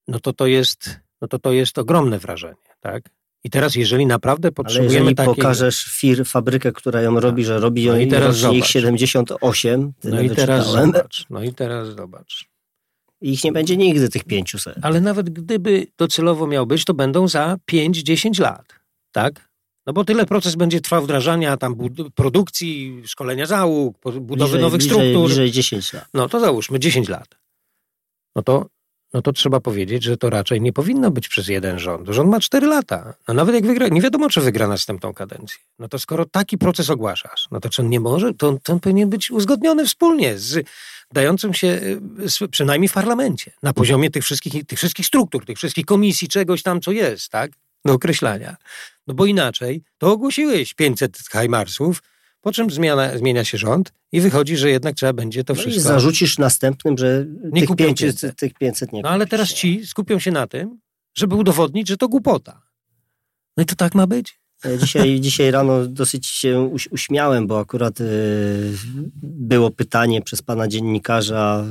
no 0.08 0.20
to 0.20 0.32
to 0.32 0.46
jest, 0.46 1.00
no 1.20 1.28
to 1.28 1.38
to 1.38 1.52
jest 1.52 1.78
ogromne 1.78 2.18
wrażenie, 2.18 2.76
tak? 2.80 3.10
I 3.44 3.50
teraz, 3.50 3.74
jeżeli 3.74 4.06
naprawdę 4.06 4.52
potrzebujemy 4.52 4.90
Ale 4.90 4.98
jeżeli 4.98 5.14
takiej... 5.14 5.34
pokażesz 5.34 5.84
fir, 5.84 6.26
fabrykę, 6.26 6.72
która 6.72 7.02
ją 7.02 7.20
robi, 7.20 7.44
że 7.44 7.58
robi 7.58 7.82
ją 7.82 7.92
no 7.92 7.98
i 7.98 8.08
teraz 8.08 8.42
ich 8.52 8.66
78, 8.66 9.92
no 10.04 10.20
i 10.20 10.30
teraz 10.30 10.66
zobacz, 10.66 11.26
no 11.30 11.42
i 11.42 11.54
teraz 11.54 11.88
zobacz. 11.88 12.44
I 13.20 13.32
ich 13.32 13.44
nie 13.44 13.52
będzie 13.52 13.76
nigdy, 13.76 14.08
tych 14.08 14.24
500. 14.24 14.74
Ale 14.82 15.00
nawet 15.00 15.30
gdyby 15.30 15.86
docelowo 15.98 16.46
miał 16.46 16.66
być, 16.66 16.84
to 16.84 16.94
będą 16.94 17.28
za 17.28 17.56
5-10 17.70 18.40
lat, 18.40 18.74
tak? 19.12 19.52
No 19.86 19.92
bo 19.92 20.04
tyle 20.04 20.26
proces 20.26 20.54
będzie 20.54 20.80
trwał 20.80 21.02
wdrażania 21.02 21.56
tam 21.56 21.76
produkcji, 22.14 23.02
szkolenia 23.06 23.46
załóg, 23.46 23.98
budowy 24.20 24.36
bliżej, 24.36 24.60
nowych 24.60 24.78
bliżej, 24.78 24.98
struktur. 24.98 25.26
Bliżej 25.26 25.50
10 25.50 25.92
lat. 25.92 26.08
No 26.14 26.28
to 26.28 26.40
załóżmy 26.40 26.78
10 26.78 27.08
lat. 27.08 27.28
No 28.36 28.42
to 28.42 28.66
no 29.14 29.22
to 29.22 29.32
trzeba 29.32 29.60
powiedzieć, 29.60 30.02
że 30.02 30.16
to 30.16 30.30
raczej 30.30 30.60
nie 30.60 30.72
powinno 30.72 31.10
być 31.10 31.28
przez 31.28 31.48
jeden 31.48 31.78
rząd. 31.78 32.08
Rząd 32.08 32.30
ma 32.30 32.40
cztery 32.40 32.66
lata. 32.66 33.14
No 33.28 33.34
nawet 33.34 33.54
jak 33.54 33.66
wygra, 33.66 33.88
nie 33.88 34.00
wiadomo, 34.00 34.28
czy 34.28 34.40
wygra 34.40 34.68
następną 34.68 35.14
kadencję. 35.14 35.58
No 35.78 35.88
to 35.88 35.98
skoro 35.98 36.24
taki 36.26 36.58
proces 36.58 36.90
ogłaszasz, 36.90 37.48
no 37.50 37.60
to 37.60 37.70
czy 37.70 37.82
on 37.82 37.88
nie 37.88 38.00
może, 38.00 38.34
to 38.34 38.58
to 38.62 38.72
on 38.72 38.80
powinien 38.80 39.10
być 39.10 39.30
uzgodniony 39.30 39.86
wspólnie 39.86 40.38
z 40.38 40.66
dającym 41.12 41.54
się 41.54 41.80
y, 42.42 42.48
przynajmniej 42.48 42.88
w 42.88 42.92
parlamencie, 42.92 43.52
na 43.62 43.72
poziomie 43.72 44.10
tych 44.10 44.24
wszystkich, 44.24 44.66
tych 44.66 44.78
wszystkich 44.78 45.06
struktur, 45.06 45.44
tych 45.44 45.56
wszystkich 45.56 45.86
komisji, 45.86 46.28
czegoś 46.28 46.62
tam, 46.62 46.80
co 46.80 46.92
jest, 46.92 47.28
tak? 47.28 47.52
Do 47.84 47.92
określania. 47.92 48.56
No 49.06 49.14
bo 49.14 49.26
inaczej 49.26 49.82
to 49.98 50.12
ogłosiłeś 50.12 50.74
500 50.74 51.18
Hajmarsów, 51.18 52.02
po 52.42 52.52
czym 52.52 52.70
zmiana, 52.70 53.18
zmienia 53.18 53.44
się 53.44 53.58
rząd 53.58 53.92
i 54.12 54.20
wychodzi, 54.20 54.56
że 54.56 54.70
jednak 54.70 54.94
trzeba 54.94 55.12
będzie 55.12 55.44
to 55.44 55.54
no 55.54 55.60
wszystko... 55.60 55.80
I 55.80 55.82
zarzucisz 55.82 56.38
następnym, 56.38 56.98
że 56.98 57.26
nie 57.52 57.66
tych, 57.66 57.76
500, 57.76 58.08
500. 58.08 58.38
tych 58.38 58.54
500 58.54 58.92
nie 58.92 59.02
No 59.02 59.08
ale 59.08 59.26
teraz 59.26 59.52
ci 59.52 59.86
skupią 59.86 60.18
się 60.18 60.30
na 60.30 60.46
tym, 60.46 60.78
żeby 61.14 61.34
udowodnić, 61.34 61.88
że 61.88 61.96
to 61.96 62.08
głupota. 62.08 62.62
No 63.56 63.62
i 63.62 63.66
to 63.66 63.74
tak 63.74 63.94
ma 63.94 64.06
być? 64.06 64.40
Dzisiaj, 64.78 65.20
dzisiaj 65.26 65.50
rano 65.50 65.86
dosyć 65.86 66.26
się 66.26 66.70
uśmiałem, 66.90 67.46
bo 67.46 67.60
akurat 67.60 68.00
y, 68.00 68.72
było 69.22 69.70
pytanie 69.70 70.22
przez 70.22 70.42
pana 70.42 70.68
dziennikarza 70.68 71.64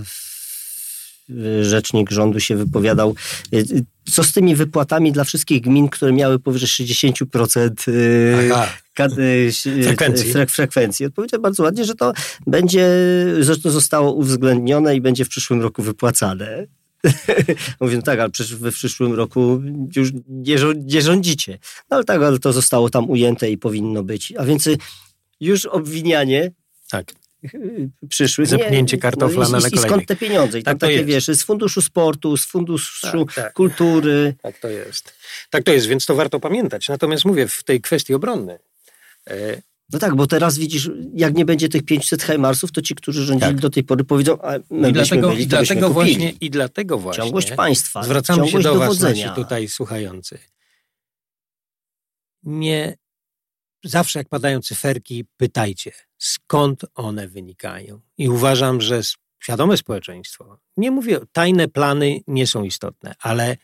rzecznik 1.61 2.11
rządu 2.11 2.39
się 2.39 2.55
wypowiadał, 2.55 3.15
y, 3.53 3.85
co 4.11 4.23
z 4.23 4.33
tymi 4.33 4.55
wypłatami 4.55 5.11
dla 5.11 5.23
wszystkich 5.23 5.61
gmin, 5.61 5.89
które 5.89 6.13
miały 6.13 6.39
powyżej 6.39 6.87
60% 6.87 7.87
y, 7.87 8.49
Aha. 8.53 8.67
Y, 8.99 9.51
frekwencji. 9.83 10.33
frekwencji. 10.47 11.05
Odpowiedział 11.05 11.41
bardzo 11.41 11.63
ładnie, 11.63 11.85
że 11.85 11.95
to 11.95 12.13
będzie, 12.47 12.89
że 13.39 13.57
to 13.57 13.71
zostało 13.71 14.13
uwzględnione 14.13 14.95
i 14.95 15.01
będzie 15.01 15.25
w 15.25 15.29
przyszłym 15.29 15.61
roku 15.61 15.83
wypłacane. 15.83 16.67
Mówię, 17.81 17.95
no 17.95 18.01
tak, 18.01 18.19
ale 18.19 18.29
przecież 18.29 18.55
we 18.55 18.71
przyszłym 18.71 19.13
roku 19.13 19.61
już 19.95 20.11
nie, 20.29 20.55
nie 20.85 21.01
rządzicie. 21.01 21.59
No 21.89 21.95
ale 21.95 22.03
tak, 22.03 22.21
ale 22.21 22.39
to 22.39 22.53
zostało 22.53 22.89
tam 22.89 23.09
ujęte 23.09 23.51
i 23.51 23.57
powinno 23.57 24.03
być. 24.03 24.33
A 24.37 24.45
więc 24.45 24.69
już 25.39 25.65
obwinianie 25.65 26.51
tak 26.91 27.13
przyszły. 28.09 28.45
Zepchnięcie 28.45 28.97
kartofla 28.97 29.49
no, 29.49 29.59
i, 29.59 29.61
na 29.61 29.67
I 29.67 29.77
skąd 29.77 30.07
te 30.07 30.15
pieniądze? 30.15 30.59
I 30.59 30.63
tak 30.63 30.71
tam 30.71 30.79
takie, 30.79 30.93
jest. 30.93 31.07
wiesz, 31.07 31.25
z 31.25 31.43
funduszu 31.43 31.81
sportu, 31.81 32.37
z 32.37 32.45
funduszu 32.45 33.25
tak, 33.25 33.35
tak. 33.35 33.53
kultury. 33.53 34.35
Tak 34.41 34.59
to 34.59 34.67
jest. 34.67 35.13
Tak 35.49 35.63
to 35.63 35.71
jest, 35.71 35.87
więc 35.87 36.05
to 36.05 36.15
warto 36.15 36.39
pamiętać. 36.39 36.89
Natomiast 36.89 37.25
mówię, 37.25 37.47
w 37.47 37.63
tej 37.63 37.81
kwestii 37.81 38.13
obronnej. 38.13 38.57
E... 39.29 39.61
No 39.93 39.99
tak, 39.99 40.15
bo 40.15 40.27
teraz 40.27 40.57
widzisz, 40.57 40.91
jak 41.13 41.33
nie 41.33 41.45
będzie 41.45 41.69
tych 41.69 41.83
500 41.83 42.23
Heimarsów, 42.23 42.71
to 42.71 42.81
ci, 42.81 42.95
którzy 42.95 43.25
rządzili 43.25 43.51
tak. 43.51 43.61
do 43.61 43.69
tej 43.69 43.83
pory 43.83 44.03
powiedzą, 44.03 44.41
a 44.41 44.53
my 44.69 44.89
I 44.89 44.93
dlatego, 44.93 45.29
byli, 45.29 45.43
i 45.43 45.47
dlatego 45.47 45.89
właśnie 45.89 46.33
I 46.41 46.49
dlatego 46.49 46.97
właśnie 46.97 47.23
ciągłość 47.23 47.51
państwa, 47.51 48.03
zwracamy 48.03 48.37
ciągłość 48.37 48.65
się 48.65 48.73
do 48.73 48.79
dowodzenia. 48.79 49.27
was, 49.27 49.35
tutaj 49.35 49.67
słuchający. 49.67 50.39
Nie 52.43 52.97
zawsze 53.83 54.19
jak 54.19 54.29
padają 54.29 54.61
cyferki, 54.61 55.25
pytajcie, 55.37 55.91
skąd 56.21 56.85
one 56.95 57.27
wynikają. 57.27 58.01
I 58.17 58.29
uważam, 58.29 58.81
że 58.81 59.01
świadome 59.39 59.77
społeczeństwo, 59.77 60.59
nie 60.77 60.91
mówię, 60.91 61.19
tajne 61.31 61.67
plany 61.67 62.19
nie 62.27 62.47
są 62.47 62.63
istotne, 62.63 63.13
ale 63.19 63.57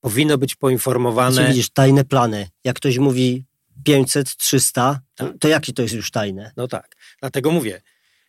powinno 0.00 0.38
być 0.38 0.54
poinformowane. 0.54 1.32
Znaczy, 1.32 1.48
widzisz, 1.48 1.70
tajne 1.70 2.04
plany. 2.04 2.48
Jak 2.64 2.76
ktoś 2.76 2.98
mówi 2.98 3.44
500, 3.84 4.36
300, 4.36 5.00
to, 5.14 5.26
tak. 5.26 5.38
to 5.40 5.48
jakie 5.48 5.72
to 5.72 5.82
jest 5.82 5.94
już 5.94 6.10
tajne? 6.10 6.52
No 6.56 6.68
tak. 6.68 6.96
Dlatego 7.20 7.50
mówię, 7.50 7.82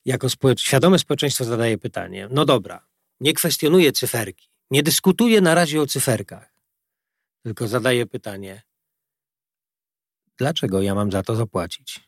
jako 0.06 0.30
społecz 0.30 0.62
świadome 0.62 1.00
społeczeństwo 1.00 1.46
zadaje 1.46 1.78
pytanie, 1.78 2.28
no 2.32 2.46
dobra, 2.46 2.88
nie 3.20 3.34
kwestionuje 3.34 3.92
cyferki, 3.92 4.50
nie 4.72 4.84
dyskutuje 4.84 5.42
na 5.42 5.56
razie 5.56 5.82
o 5.82 5.88
cyferkach, 5.88 6.54
tylko 7.44 7.68
zadaje 7.68 8.06
pytanie, 8.06 8.64
dlaczego 10.38 10.82
ja 10.82 10.96
mam 10.96 11.12
za 11.12 11.24
to 11.24 11.36
zapłacić? 11.36 12.05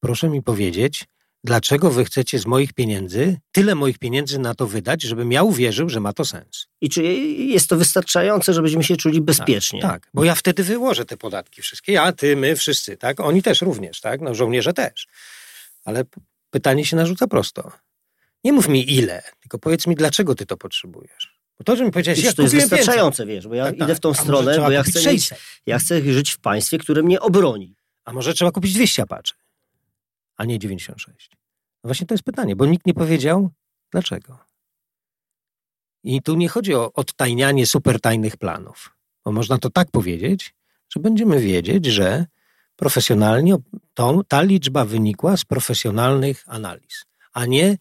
Proszę 0.00 0.28
mi 0.28 0.42
powiedzieć, 0.42 1.04
dlaczego 1.44 1.90
wy 1.90 2.04
chcecie 2.04 2.38
z 2.38 2.46
moich 2.46 2.72
pieniędzy 2.72 3.36
tyle 3.52 3.74
moich 3.74 3.98
pieniędzy 3.98 4.38
na 4.38 4.54
to 4.54 4.66
wydać, 4.66 5.02
żebym 5.02 5.32
ja 5.32 5.42
uwierzył, 5.42 5.88
że 5.88 6.00
ma 6.00 6.12
to 6.12 6.24
sens. 6.24 6.66
I 6.80 6.88
czy 6.88 7.02
jest 7.02 7.68
to 7.68 7.76
wystarczające, 7.76 8.52
żebyśmy 8.52 8.84
się 8.84 8.96
czuli 8.96 9.20
bezpiecznie? 9.20 9.82
Tak, 9.82 9.90
tak, 9.90 10.10
bo 10.14 10.24
ja 10.24 10.34
wtedy 10.34 10.64
wyłożę 10.64 11.04
te 11.04 11.16
podatki 11.16 11.62
wszystkie. 11.62 11.92
Ja, 11.92 12.12
ty, 12.12 12.36
my, 12.36 12.56
wszyscy, 12.56 12.96
tak? 12.96 13.20
Oni 13.20 13.42
też 13.42 13.62
również, 13.62 14.00
tak? 14.00 14.20
No 14.20 14.34
żołnierze 14.34 14.72
też. 14.72 15.06
Ale 15.84 16.04
pytanie 16.50 16.84
się 16.84 16.96
narzuca 16.96 17.26
prosto. 17.26 17.72
Nie 18.44 18.52
mów 18.52 18.68
mi 18.68 18.94
ile, 18.94 19.22
tylko 19.40 19.58
powiedz 19.58 19.86
mi, 19.86 19.94
dlaczego 19.94 20.34
ty 20.34 20.46
to 20.46 20.56
potrzebujesz. 20.56 21.36
Bo 21.58 21.64
to, 21.64 21.76
że 21.76 21.84
mi 21.84 21.90
powiedziałeś, 21.90 22.22
ja 22.22 22.32
to 22.32 22.42
jest 22.42 22.54
wystarczające, 22.54 23.26
wiesz, 23.26 23.48
bo 23.48 23.54
ja 23.54 23.64
tak, 23.64 23.76
idę 23.76 23.86
tak. 23.86 23.96
w 23.96 24.00
tą 24.00 24.14
stronę, 24.14 24.58
bo 24.58 24.70
ja 24.70 24.82
chcę, 24.82 25.12
mieć, 25.12 25.30
ja 25.66 25.78
chcę 25.78 26.02
żyć 26.12 26.30
w 26.30 26.38
państwie, 26.38 26.78
które 26.78 27.02
mnie 27.02 27.20
obroni. 27.20 27.76
A 28.04 28.12
może 28.12 28.34
trzeba 28.34 28.50
kupić 28.50 28.74
200 28.74 29.02
apaczy, 29.02 29.34
a 30.36 30.44
nie 30.44 30.58
96? 30.58 31.30
No 31.84 31.88
właśnie 31.88 32.06
to 32.06 32.14
jest 32.14 32.24
pytanie, 32.24 32.56
bo 32.56 32.66
nikt 32.66 32.86
nie 32.86 32.94
powiedział, 32.94 33.50
dlaczego. 33.92 34.38
I 36.04 36.22
tu 36.22 36.34
nie 36.34 36.48
chodzi 36.48 36.74
o 36.74 36.92
odtajnianie 36.92 37.66
supertajnych 37.66 38.36
planów, 38.36 38.96
bo 39.24 39.32
można 39.32 39.58
to 39.58 39.70
tak 39.70 39.90
powiedzieć, 39.90 40.54
że 40.88 41.00
będziemy 41.00 41.40
wiedzieć, 41.40 41.86
że 41.86 42.26
profesjonalnie 42.76 43.56
to, 43.94 44.22
ta 44.28 44.42
liczba 44.42 44.84
wynikła 44.84 45.36
z 45.36 45.44
profesjonalnych 45.44 46.44
analiz, 46.46 47.04
a 47.32 47.46
nie 47.46 47.78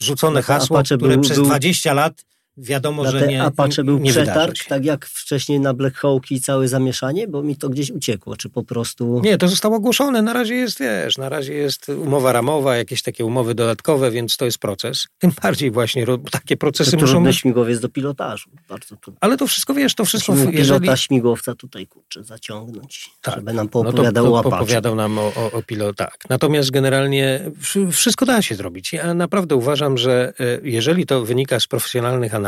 rzucone 0.00 0.40
no 0.40 0.46
hasło, 0.46 0.82
które 0.82 1.14
był, 1.14 1.20
przez 1.20 1.36
był... 1.36 1.46
20 1.46 1.92
lat 1.92 2.24
wiadomo, 2.58 3.02
na 3.02 3.10
że 3.10 3.20
te 3.20 3.26
nie, 3.26 3.42
Apache 3.42 3.84
był 3.84 3.98
nie 3.98 4.10
przetarg, 4.10 4.64
tak 4.68 4.84
jak 4.84 5.06
wcześniej 5.06 5.60
na 5.60 5.74
Black 5.74 5.96
Hawk 5.96 6.30
i 6.30 6.40
całe 6.40 6.68
zamieszanie, 6.68 7.28
bo 7.28 7.42
mi 7.42 7.56
to 7.56 7.68
gdzieś 7.68 7.90
uciekło, 7.90 8.36
czy 8.36 8.48
po 8.48 8.62
prostu... 8.62 9.20
Nie, 9.24 9.38
to 9.38 9.48
zostało 9.48 9.76
ogłoszone. 9.76 10.22
Na 10.22 10.32
razie 10.32 10.54
jest, 10.54 10.80
wiesz, 10.80 11.18
na 11.18 11.28
razie 11.28 11.54
jest 11.54 11.88
umowa 11.88 12.32
ramowa, 12.32 12.76
jakieś 12.76 13.02
takie 13.02 13.24
umowy 13.24 13.54
dodatkowe, 13.54 14.10
więc 14.10 14.36
to 14.36 14.44
jest 14.44 14.58
proces. 14.58 15.06
Tym 15.18 15.32
bardziej 15.42 15.70
właśnie 15.70 16.06
takie 16.30 16.56
procesy 16.56 16.90
to 16.90 16.96
muszą 16.96 17.24
być. 17.24 17.36
śmigłowiec 17.36 17.80
do 17.80 17.88
pilotażu, 17.88 18.50
bardzo 18.68 18.96
trudny. 18.96 19.18
Ale 19.20 19.36
to 19.36 19.46
wszystko, 19.46 19.74
wiesz, 19.74 19.94
to 19.94 20.04
wszystko, 20.04 20.32
Musimy 20.32 20.52
jeżeli... 20.52 20.80
pilota 20.80 20.96
śmigłowca 20.96 21.54
tutaj, 21.54 21.86
kurczę, 21.86 22.24
zaciągnąć, 22.24 23.10
Tak. 23.22 23.34
żeby 23.34 23.52
nam 23.52 23.66
No 23.66 23.70
to, 23.70 23.82
poopowiadał 23.84 24.24
to 24.24 24.34
opowiadał 24.34 24.94
nam 24.94 25.18
o, 25.18 25.32
o, 25.36 25.50
o 25.52 25.62
pilot, 25.62 25.96
tak. 25.96 26.16
Natomiast 26.28 26.70
generalnie 26.70 27.40
wszy- 27.60 27.90
wszystko 27.92 28.26
da 28.26 28.42
się 28.42 28.54
zrobić. 28.54 28.92
Ja 28.92 29.14
naprawdę 29.14 29.56
uważam, 29.56 29.98
że 29.98 30.32
e, 30.40 30.44
jeżeli 30.62 31.06
to 31.06 31.24
wynika 31.24 31.60
z 31.60 31.66
profesjonalnych 31.66 32.34
analiz, 32.34 32.47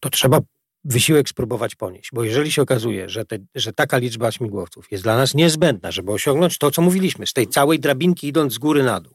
to 0.00 0.10
trzeba 0.10 0.40
wysiłek 0.84 1.28
spróbować 1.28 1.74
ponieść. 1.74 2.10
Bo 2.12 2.24
jeżeli 2.24 2.52
się 2.52 2.62
okazuje, 2.62 3.08
że, 3.08 3.24
te, 3.24 3.38
że 3.54 3.72
taka 3.72 3.98
liczba 3.98 4.32
śmigłowców 4.32 4.92
jest 4.92 5.04
dla 5.04 5.16
nas 5.16 5.34
niezbędna, 5.34 5.90
żeby 5.90 6.12
osiągnąć 6.12 6.58
to, 6.58 6.70
co 6.70 6.82
mówiliśmy, 6.82 7.26
z 7.26 7.32
tej 7.32 7.46
całej 7.46 7.80
drabinki 7.80 8.28
idąc 8.28 8.52
z 8.52 8.58
góry 8.58 8.82
na 8.82 9.00
dół, 9.00 9.14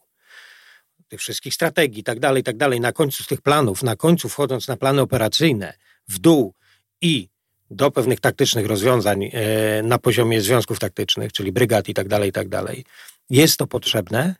tych 1.07 1.19
wszystkich 1.19 1.53
strategii 1.53 2.01
i 2.01 2.03
tak 2.03 2.19
dalej, 2.19 2.43
tak 2.43 2.57
dalej, 2.57 2.79
na 2.79 2.91
końcu 2.91 3.23
z 3.23 3.27
tych 3.27 3.41
planów, 3.41 3.83
na 3.83 3.95
końcu 3.95 4.29
wchodząc 4.29 4.67
na 4.67 4.77
plany 4.77 5.01
operacyjne, 5.01 5.73
w 6.07 6.19
dół 6.19 6.53
i 7.01 7.29
do 7.71 7.91
pewnych 7.91 8.19
taktycznych 8.19 8.65
rozwiązań 8.65 9.23
e, 9.23 9.83
na 9.83 9.97
poziomie 9.97 10.41
związków 10.41 10.79
taktycznych, 10.79 11.33
czyli 11.33 11.51
brygad 11.51 11.89
i 11.89 11.93
tak 11.93 12.07
dalej, 12.07 12.29
i 12.29 12.31
tak 12.31 12.49
dalej, 12.49 12.85
jest 13.29 13.57
to 13.57 13.67
potrzebne, 13.67 14.35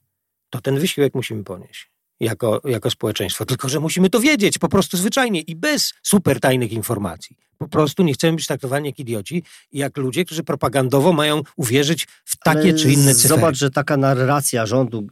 to 0.49 0.61
ten 0.61 0.79
wysiłek 0.79 1.15
musimy 1.15 1.43
ponieść 1.43 1.89
jako, 2.19 2.61
jako 2.65 2.89
społeczeństwo. 2.89 3.45
Tylko, 3.45 3.69
że 3.69 3.79
musimy 3.79 4.09
to 4.09 4.19
wiedzieć 4.19 4.57
po 4.57 4.69
prostu 4.69 4.97
zwyczajnie 4.97 5.41
i 5.41 5.55
bez 5.55 5.93
super 6.03 6.39
tajnych 6.39 6.71
informacji. 6.71 7.37
Po 7.57 7.67
prostu 7.67 8.03
nie 8.03 8.13
chcemy 8.13 8.35
być 8.35 8.47
traktowani 8.47 8.87
jak 8.89 8.99
idioci 8.99 9.43
i 9.71 9.79
jak 9.79 9.97
ludzie, 9.97 10.25
którzy 10.25 10.43
propagandowo 10.43 11.13
mają 11.13 11.41
uwierzyć 11.55 12.07
w 12.25 12.37
takie 12.37 12.59
Ale 12.59 12.73
czy 12.73 12.91
inne 12.91 13.15
cyfery. 13.15 13.35
Zobacz, 13.35 13.57
że 13.57 13.69
taka 13.71 13.97
narracja 13.97 14.65
rządu, 14.65 15.07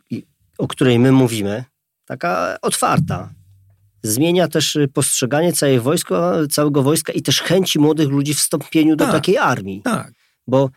o 0.57 0.67
której 0.67 0.99
my 0.99 1.11
mówimy, 1.11 1.63
taka 2.05 2.57
otwarta, 2.61 3.29
zmienia 4.03 4.47
też 4.47 4.75
y, 4.75 4.87
postrzeganie 4.87 5.53
całej 5.53 5.79
wojska, 5.79 6.33
całego 6.51 6.83
wojska 6.83 7.13
i 7.13 7.21
też 7.21 7.41
chęci 7.41 7.79
młodych 7.79 8.09
ludzi 8.09 8.33
w 8.33 8.37
wstąpieniu 8.37 8.95
do 8.95 9.05
Tak. 9.05 9.13
takiej 9.13 9.37
armii. 9.37 9.81
Tak, 9.81 10.11
Bo 10.47 10.69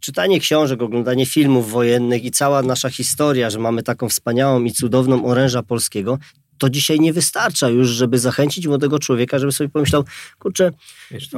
czytanie 0.00 0.40
książek, 0.40 0.82
oglądanie 0.82 1.26
filmów 1.26 1.70
wojennych 1.70 2.24
i 2.24 2.30
cała 2.30 2.62
nasza 2.62 2.90
historia, 2.90 3.50
że 3.50 3.58
mamy 3.58 3.82
taką 3.82 4.08
wspaniałą 4.08 4.64
i 4.64 4.72
cudowną 4.72 5.26
oręża 5.26 5.62
polskiego, 5.62 6.18
to 6.58 6.70
dzisiaj 6.70 7.00
nie 7.00 7.12
wystarcza 7.12 7.68
już, 7.68 7.88
żeby 7.88 8.18
zachęcić 8.18 8.66
młodego 8.66 8.98
człowieka, 8.98 9.38
żeby 9.38 9.52
sobie 9.52 9.70
pomyślał, 9.70 10.04
kurczę, 10.38 10.70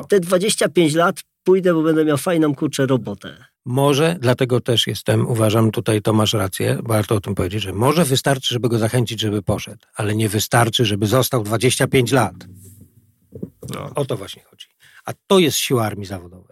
te 0.08 0.20
25 0.20 0.94
lat 0.94 1.22
pójdę, 1.44 1.74
bo 1.74 1.82
będę 1.82 2.04
miał 2.04 2.18
fajną, 2.18 2.54
kurczę, 2.54 2.86
robotę. 2.86 3.44
Może, 3.64 4.16
dlatego 4.20 4.60
też 4.60 4.86
jestem, 4.86 5.26
uważam, 5.26 5.70
tutaj 5.70 6.02
to 6.02 6.12
masz 6.12 6.32
rację, 6.32 6.78
warto 6.84 7.14
o 7.14 7.20
tym 7.20 7.34
powiedzieć, 7.34 7.62
że 7.62 7.72
może 7.72 8.04
wystarczy, 8.04 8.54
żeby 8.54 8.68
go 8.68 8.78
zachęcić, 8.78 9.20
żeby 9.20 9.42
poszedł, 9.42 9.86
ale 9.94 10.14
nie 10.14 10.28
wystarczy, 10.28 10.84
żeby 10.84 11.06
został 11.06 11.42
25 11.42 12.12
lat. 12.12 12.34
O 13.94 14.04
to 14.04 14.16
właśnie 14.16 14.42
chodzi. 14.42 14.66
A 15.04 15.12
to 15.26 15.38
jest 15.38 15.56
siła 15.56 15.84
armii 15.86 16.06
zawodowej. 16.06 16.51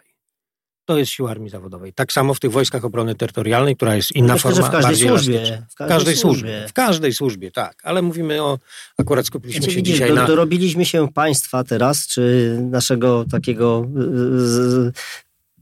To 0.91 0.99
jest 0.99 1.13
siła 1.13 1.31
armii 1.31 1.51
zawodowej. 1.51 1.93
Tak 1.93 2.13
samo 2.13 2.35
w 2.35 2.41
tych 2.41 2.51
wojskach 2.53 2.85
obrony 2.85 3.15
terytorialnej, 3.15 3.77
która 3.77 3.97
jest 3.97 4.13
inna 4.13 4.35
Myślę, 4.35 4.51
że 4.55 4.63
forma, 4.63 4.69
w 4.69 4.83
każdej 4.83 5.09
służbie. 5.09 5.37
elastyczna. 5.37 5.67
W 5.71 5.75
każdej 5.75 5.97
każdej 5.97 6.17
służbie. 6.17 6.49
służbie. 6.51 6.69
W 6.69 6.73
każdej 6.73 7.13
służbie, 7.13 7.51
tak. 7.51 7.81
Ale 7.83 8.03
mówimy 8.03 8.43
o, 8.43 8.59
akurat 8.99 9.27
skupiliśmy 9.27 9.61
Znaczy, 9.61 9.71
się 9.73 9.77
widzisz, 9.77 9.95
dzisiaj 9.95 10.09
do, 10.09 10.15
na... 10.15 10.27
dorobiliśmy 10.27 10.85
się 10.85 11.09
państwa 11.09 11.65
teraz, 11.65 12.07
czy 12.07 12.57
naszego 12.71 13.25
takiego 13.31 13.87
y, 13.87 14.49
z, 14.49 14.97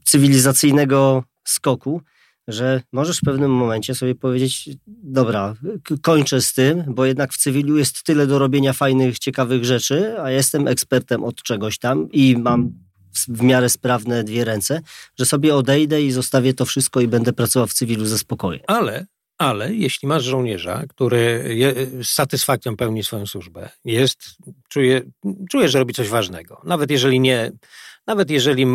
cywilizacyjnego 0.03 1.23
skoku, 1.43 2.01
że 2.47 2.81
możesz 2.91 3.17
w 3.17 3.25
pewnym 3.25 3.51
momencie 3.51 3.95
sobie 3.95 4.15
powiedzieć, 4.15 4.69
dobra, 4.87 5.55
kończę 6.01 6.41
z 6.41 6.53
tym, 6.53 6.83
bo 6.87 7.05
jednak 7.05 7.33
w 7.33 7.37
cywilu 7.37 7.77
jest 7.77 8.03
tyle 8.03 8.27
do 8.27 8.39
robienia 8.39 8.73
fajnych, 8.73 9.19
ciekawych 9.19 9.65
rzeczy, 9.65 10.21
a 10.21 10.31
jestem 10.31 10.67
ekspertem 10.67 11.23
od 11.23 11.43
czegoś 11.43 11.77
tam 11.77 12.11
i 12.11 12.37
mam 12.37 12.88
w- 13.13 13.41
miarę 13.43 13.69
sprawne 13.69 14.23
dwie 14.23 14.45
ręce, 14.45 14.81
że 15.19 15.25
sobie 15.25 15.55
odejdę 15.55 16.01
i 16.01 16.11
zostawię 16.11 16.53
to 16.53 16.65
wszystko 16.65 17.01
i 17.01 17.07
będę 17.07 17.33
pracował 17.33 17.67
w 17.67 17.73
cywilu 17.73 18.05
ze 18.05 18.17
spokojem. 18.17 18.61
Ale, 18.67 19.05
ale 19.37 19.73
jeśli 19.75 20.07
masz 20.07 20.23
żołnierza, 20.23 20.83
który 20.89 21.53
je, 21.55 21.73
z 22.03 22.07
satysfakcją 22.07 22.77
pełni 22.77 23.03
swoją 23.03 23.25
służbę, 23.25 23.69
jest, 23.85 24.37
czuje, 24.69 25.01
czuje, 25.49 25.69
że 25.69 25.79
robi 25.79 25.93
coś 25.93 26.09
ważnego. 26.09 26.61
Nawet 26.63 26.91
jeżeli 26.91 27.19
nie, 27.19 27.51
nawet 28.07 28.29
jeżeli 28.31 28.65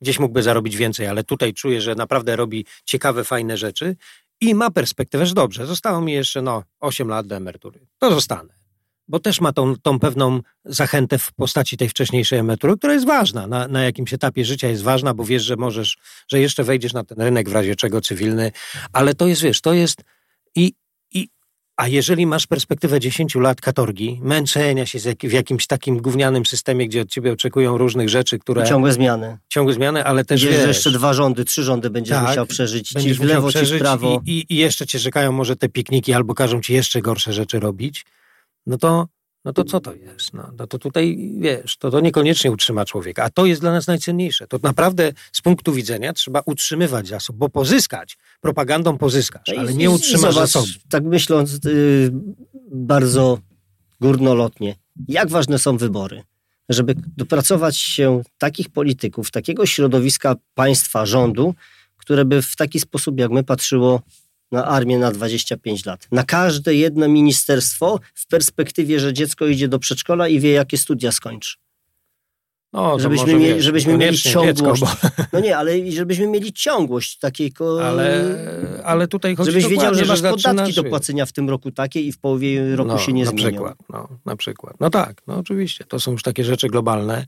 gdzieś 0.00 0.18
mógłby 0.18 0.42
zarobić 0.42 0.76
więcej, 0.76 1.06
ale 1.06 1.24
tutaj 1.24 1.54
czuje, 1.54 1.80
że 1.80 1.94
naprawdę 1.94 2.36
robi 2.36 2.66
ciekawe, 2.84 3.24
fajne 3.24 3.56
rzeczy 3.56 3.96
i 4.40 4.54
ma 4.54 4.70
perspektywę, 4.70 5.26
że 5.26 5.34
dobrze, 5.34 5.66
zostało 5.66 6.00
mi 6.00 6.12
jeszcze 6.12 6.42
no, 6.42 6.64
8 6.80 7.08
lat 7.08 7.26
do 7.26 7.36
emerytury. 7.36 7.86
To 7.98 8.10
zostanę. 8.14 8.61
Bo 9.08 9.18
też 9.18 9.40
ma 9.40 9.52
tą, 9.52 9.76
tą 9.82 9.98
pewną 9.98 10.40
zachętę 10.64 11.18
w 11.18 11.32
postaci 11.32 11.76
tej 11.76 11.88
wcześniejszej 11.88 12.38
emerytury, 12.38 12.76
która 12.78 12.92
jest 12.92 13.06
ważna. 13.06 13.46
Na, 13.46 13.68
na 13.68 13.82
jakimś 13.82 14.14
etapie 14.14 14.44
życia 14.44 14.68
jest 14.68 14.82
ważna, 14.82 15.14
bo 15.14 15.24
wiesz, 15.24 15.42
że 15.42 15.56
możesz, 15.56 15.98
że 16.28 16.40
jeszcze 16.40 16.64
wejdziesz 16.64 16.92
na 16.92 17.04
ten 17.04 17.20
rynek 17.20 17.48
w 17.48 17.52
razie 17.52 17.76
czego 17.76 18.00
cywilny, 18.00 18.52
ale 18.92 19.14
to 19.14 19.26
jest, 19.26 19.42
wiesz, 19.42 19.60
to 19.60 19.72
jest 19.72 20.02
i, 20.56 20.72
i 21.12 21.28
a 21.76 21.88
jeżeli 21.88 22.26
masz 22.26 22.46
perspektywę 22.46 23.00
10 23.00 23.34
lat 23.34 23.60
katorgi, 23.60 24.20
męczenia 24.22 24.86
się 24.86 24.98
jak, 25.04 25.18
w 25.18 25.32
jakimś 25.32 25.66
takim 25.66 26.02
gównianym 26.02 26.46
systemie, 26.46 26.88
gdzie 26.88 27.02
od 27.02 27.08
ciebie 27.08 27.32
oczekują 27.32 27.78
różnych 27.78 28.08
rzeczy, 28.08 28.38
które 28.38 28.66
Ciągłe 28.66 28.92
zmiany. 28.92 29.38
ciągłe 29.48 29.74
zmiany, 29.74 30.04
ale 30.04 30.24
też 30.24 30.44
Wiesz, 30.44 30.60
że 30.60 30.68
jeszcze 30.68 30.90
dwa 30.90 31.12
rządy, 31.12 31.44
trzy 31.44 31.62
rządy 31.62 31.90
będziesz 31.90 32.16
Tak, 32.16 32.28
musiał 32.28 32.46
przeżyć. 32.46 32.88
Ci 32.88 32.94
będziesz 32.94 33.18
w 33.18 33.22
lewo, 33.22 33.52
ci 33.52 33.58
w 33.58 33.78
prawo. 33.78 34.22
i, 34.26 34.30
i, 34.30 34.54
i 34.54 34.56
jeszcze 34.56 34.86
cię 34.86 34.98
czekają 34.98 35.32
może 35.32 35.56
te 35.56 35.68
pikniki 35.68 36.12
albo 36.12 36.34
każą 36.34 36.60
ci 36.60 36.72
jeszcze 36.72 37.02
gorsze 37.02 37.32
rzeczy 37.32 37.60
robić, 37.60 38.04
no 38.66 38.78
to, 38.78 39.08
no 39.44 39.52
to 39.52 39.64
co 39.64 39.80
to 39.80 39.94
jest? 39.94 40.32
No, 40.34 40.50
no 40.58 40.66
to 40.66 40.78
tutaj, 40.78 41.30
wiesz, 41.38 41.76
to, 41.76 41.90
to 41.90 42.00
niekoniecznie 42.00 42.50
utrzyma 42.50 42.84
człowieka, 42.84 43.24
a 43.24 43.30
to 43.30 43.46
jest 43.46 43.60
dla 43.60 43.72
nas 43.72 43.86
najcenniejsze. 43.86 44.46
To 44.46 44.58
naprawdę 44.62 45.12
z 45.32 45.40
punktu 45.42 45.72
widzenia 45.72 46.12
trzeba 46.12 46.42
utrzymywać 46.46 47.08
zasób, 47.08 47.36
bo 47.36 47.48
pozyskać, 47.48 48.18
propagandą 48.40 48.98
pozyskasz, 48.98 49.42
No 49.54 49.60
ale 49.60 49.72
i- 49.72 49.76
nie 49.76 49.90
utrzymasz 49.90 50.34
zobacz, 50.34 50.50
zasobu. 50.50 50.66
Tak 50.88 51.04
myśląc 51.04 51.66
y, 51.66 52.10
bardzo 52.72 53.38
górnolotnie, 54.00 54.76
jak 55.08 55.28
ważne 55.28 55.58
są 55.58 55.76
wybory, 55.76 56.22
żeby 56.68 56.94
dopracować 57.16 57.76
się 57.76 58.22
takich 58.38 58.68
polityków, 58.70 59.30
takiego 59.30 59.66
środowiska 59.66 60.36
państwa, 60.54 61.06
rządu, 61.06 61.54
które 61.96 62.24
by 62.24 62.42
w 62.42 62.56
taki 62.56 62.80
sposób, 62.80 63.18
jak 63.20 63.30
my, 63.30 63.44
patrzyło 63.44 64.00
na 64.52 64.64
armię 64.64 64.98
na 64.98 65.10
25 65.10 65.86
lat. 65.86 66.08
Na 66.12 66.24
każde 66.24 66.74
jedno 66.74 67.08
ministerstwo 67.08 68.00
w 68.14 68.26
perspektywie, 68.26 69.00
że 69.00 69.12
dziecko 69.12 69.46
idzie 69.46 69.68
do 69.68 69.78
przedszkola 69.78 70.28
i 70.28 70.40
wie, 70.40 70.52
jakie 70.52 70.78
studia 70.78 71.12
skończy. 71.12 71.56
No, 72.72 72.98
Żebyśmy, 72.98 73.34
mieli, 73.34 73.54
wiesz, 73.54 73.64
żebyśmy 73.64 73.92
mieli 73.92 74.16
niekoniecznie 74.16 74.42
dziecko, 74.42 74.76
ciągłość. 74.76 74.92
No 75.32 75.40
nie, 75.40 75.56
ale 75.56 75.90
żebyśmy 75.90 76.26
mieli 76.26 76.52
ciągłość 76.52 77.18
takiej... 77.18 77.52
Ko... 77.52 77.64
bo, 77.64 77.86
ale, 77.86 78.24
ale 78.84 79.08
tutaj 79.08 79.36
chodzi 79.36 79.50
Żebyś 79.50 79.66
wiedział, 79.66 79.94
że 79.94 80.04
masz 80.04 80.20
podatki 80.20 80.42
zaczynasz, 80.42 80.74
do 80.74 80.84
płacenia 80.84 81.26
w 81.26 81.32
tym 81.32 81.50
roku 81.50 81.70
takie 81.70 82.00
i 82.00 82.12
w 82.12 82.18
połowie 82.18 82.76
roku 82.76 82.88
no, 82.88 82.98
się 82.98 83.12
nie 83.12 83.24
na 83.24 83.30
zmienią. 83.30 83.50
Przykład, 83.50 83.76
no, 83.88 84.08
na 84.24 84.36
przykład. 84.36 84.74
No 84.80 84.90
tak, 84.90 85.22
no 85.26 85.38
oczywiście. 85.38 85.84
To 85.84 86.00
są 86.00 86.12
już 86.12 86.22
takie 86.22 86.44
rzeczy 86.44 86.68
globalne. 86.68 87.26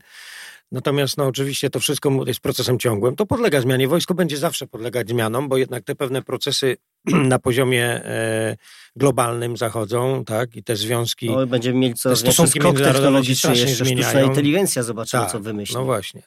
Natomiast 0.71 1.17
no 1.17 1.25
oczywiście 1.25 1.69
to 1.69 1.79
wszystko 1.79 2.23
jest 2.27 2.39
procesem 2.39 2.79
ciągłym. 2.79 3.15
To 3.15 3.25
podlega 3.25 3.61
zmianie. 3.61 3.87
Wojsko 3.87 4.13
będzie 4.13 4.37
zawsze 4.37 4.67
podlegać 4.67 5.09
zmianom, 5.09 5.49
bo 5.49 5.57
jednak 5.57 5.83
te 5.83 5.95
pewne 5.95 6.21
procesy 6.21 6.77
na 7.05 7.39
poziomie 7.39 7.85
e, 7.85 8.57
globalnym 8.95 9.57
zachodzą, 9.57 10.25
tak? 10.25 10.55
I 10.55 10.63
te 10.63 10.75
związki... 10.75 11.29
No, 11.29 11.47
będziemy 11.47 11.79
mieli 11.79 11.93
coraz 11.93 12.23
większy 12.23 12.47
skok 12.47 12.77
technologiczny, 12.77 13.57
jeszcze 13.57 13.85
sztuczna 13.85 14.21
inteligencja, 14.21 14.83
zobaczymy, 14.83 15.23
Tak, 15.23 15.31
co 15.31 15.39
wymyśli. 15.39 15.75
No 15.75 15.85
właśnie. 15.85 16.21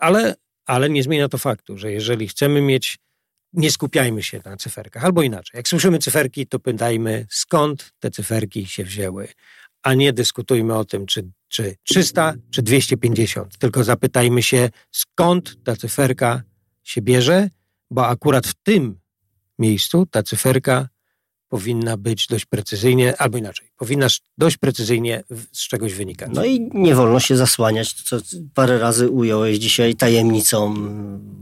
Ale, 0.00 0.34
ale 0.66 0.90
nie 0.90 1.02
zmienia 1.02 1.28
to 1.28 1.38
faktu, 1.38 1.78
że 1.78 1.92
jeżeli 1.92 2.28
chcemy 2.28 2.60
mieć, 2.60 2.98
nie 3.52 3.70
skupiajmy 3.70 4.22
się 4.22 4.40
na 4.44 4.56
cyferkach, 4.56 5.04
albo 5.04 5.22
inaczej. 5.22 5.58
Jak 5.58 5.68
słyszymy 5.68 5.98
cyferki, 5.98 6.46
to 6.46 6.58
pytajmy, 6.58 7.26
skąd 7.30 7.92
te 8.00 8.10
cyferki 8.10 8.66
się 8.66 8.84
wzięły, 8.84 9.28
a 9.82 9.94
nie 9.94 10.12
dyskutujmy 10.12 10.74
o 10.74 10.84
tym, 10.84 11.06
czy, 11.06 11.30
czy 11.48 11.76
300, 11.82 12.34
czy 12.50 12.62
250, 12.62 13.58
tylko 13.58 13.84
zapytajmy 13.84 14.42
się, 14.42 14.70
skąd 14.90 15.64
ta 15.64 15.76
cyferka 15.76 16.42
się 16.82 17.02
bierze, 17.02 17.50
bo 17.90 18.06
akurat 18.06 18.46
w 18.46 18.54
tym 18.54 19.00
miejscu 19.58 20.06
ta 20.06 20.22
cyferka 20.22 20.88
powinna 21.48 21.96
być 21.96 22.26
dość 22.26 22.44
precyzyjnie, 22.44 23.16
albo 23.16 23.38
inaczej, 23.38 23.68
powinna 23.76 24.06
dość 24.38 24.56
precyzyjnie 24.56 25.24
z 25.52 25.68
czegoś 25.68 25.94
wynikać. 25.94 26.30
No 26.34 26.44
i 26.44 26.70
nie 26.74 26.94
wolno 26.94 27.20
się 27.20 27.36
zasłaniać, 27.36 27.92
co 27.92 28.16
parę 28.54 28.78
razy 28.78 29.10
ująłeś 29.10 29.58
dzisiaj, 29.58 29.94
tajemnicą 29.94 30.74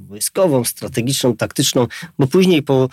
wojskową, 0.07 0.64
strategiczną, 0.64 1.36
taktyczną, 1.36 1.86
bo 2.18 2.26
później 2.26 2.62
po 2.62 2.88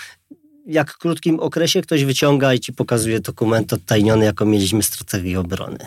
jak 0.67 0.97
krótkim 0.97 1.39
okresie 1.39 1.81
ktoś 1.81 2.05
wyciąga 2.05 2.53
i 2.53 2.59
ci 2.59 2.73
pokazuje 2.73 3.19
dokument 3.19 3.73
odtajniony, 3.73 4.25
jako 4.25 4.45
mieliśmy 4.45 4.83
strategię 4.83 5.39
obrony. 5.39 5.77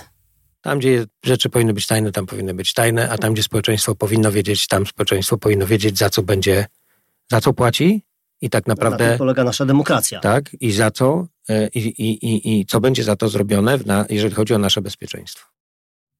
Tam, 0.61 0.79
gdzie 0.79 1.05
rzeczy 1.25 1.51
powinny 1.51 1.75
być 1.75 1.87
tajne, 1.87 2.13
tam 2.13 2.27
powinny 2.27 2.55
być 2.55 2.75
tajne, 2.75 3.11
a 3.11 3.19
tam, 3.19 3.33
gdzie 3.33 3.43
społeczeństwo 3.43 3.95
powinno 3.95 4.33
wiedzieć, 4.33 4.67
tam 4.67 4.87
społeczeństwo 4.87 5.39
powinno 5.39 5.67
wiedzieć, 5.67 5.99
za 5.99 6.11
co 6.11 6.23
będzie, 6.23 6.67
za 7.31 7.41
co 7.41 7.53
płaci 7.53 8.03
i 8.41 8.51
tak 8.51 8.67
naprawdę... 8.67 9.05
Na 9.05 9.11
tym 9.11 9.19
polega 9.19 9.45
nasza 9.45 9.67
demokracja. 9.67 10.21
Tak, 10.21 10.57
i 10.61 10.73
za 10.73 10.91
co, 10.91 11.27
e, 11.49 11.69
i, 11.69 11.79
i, 11.79 12.27
i, 12.27 12.61
i 12.61 12.67
co 12.67 12.81
będzie 12.81 13.05
za 13.05 13.17
to 13.17 13.29
zrobione, 13.29 13.79
na, 13.87 14.07
jeżeli 14.11 14.35
chodzi 14.35 14.55
o 14.55 14.59
nasze 14.59 14.83
bezpieczeństwo 14.83 15.60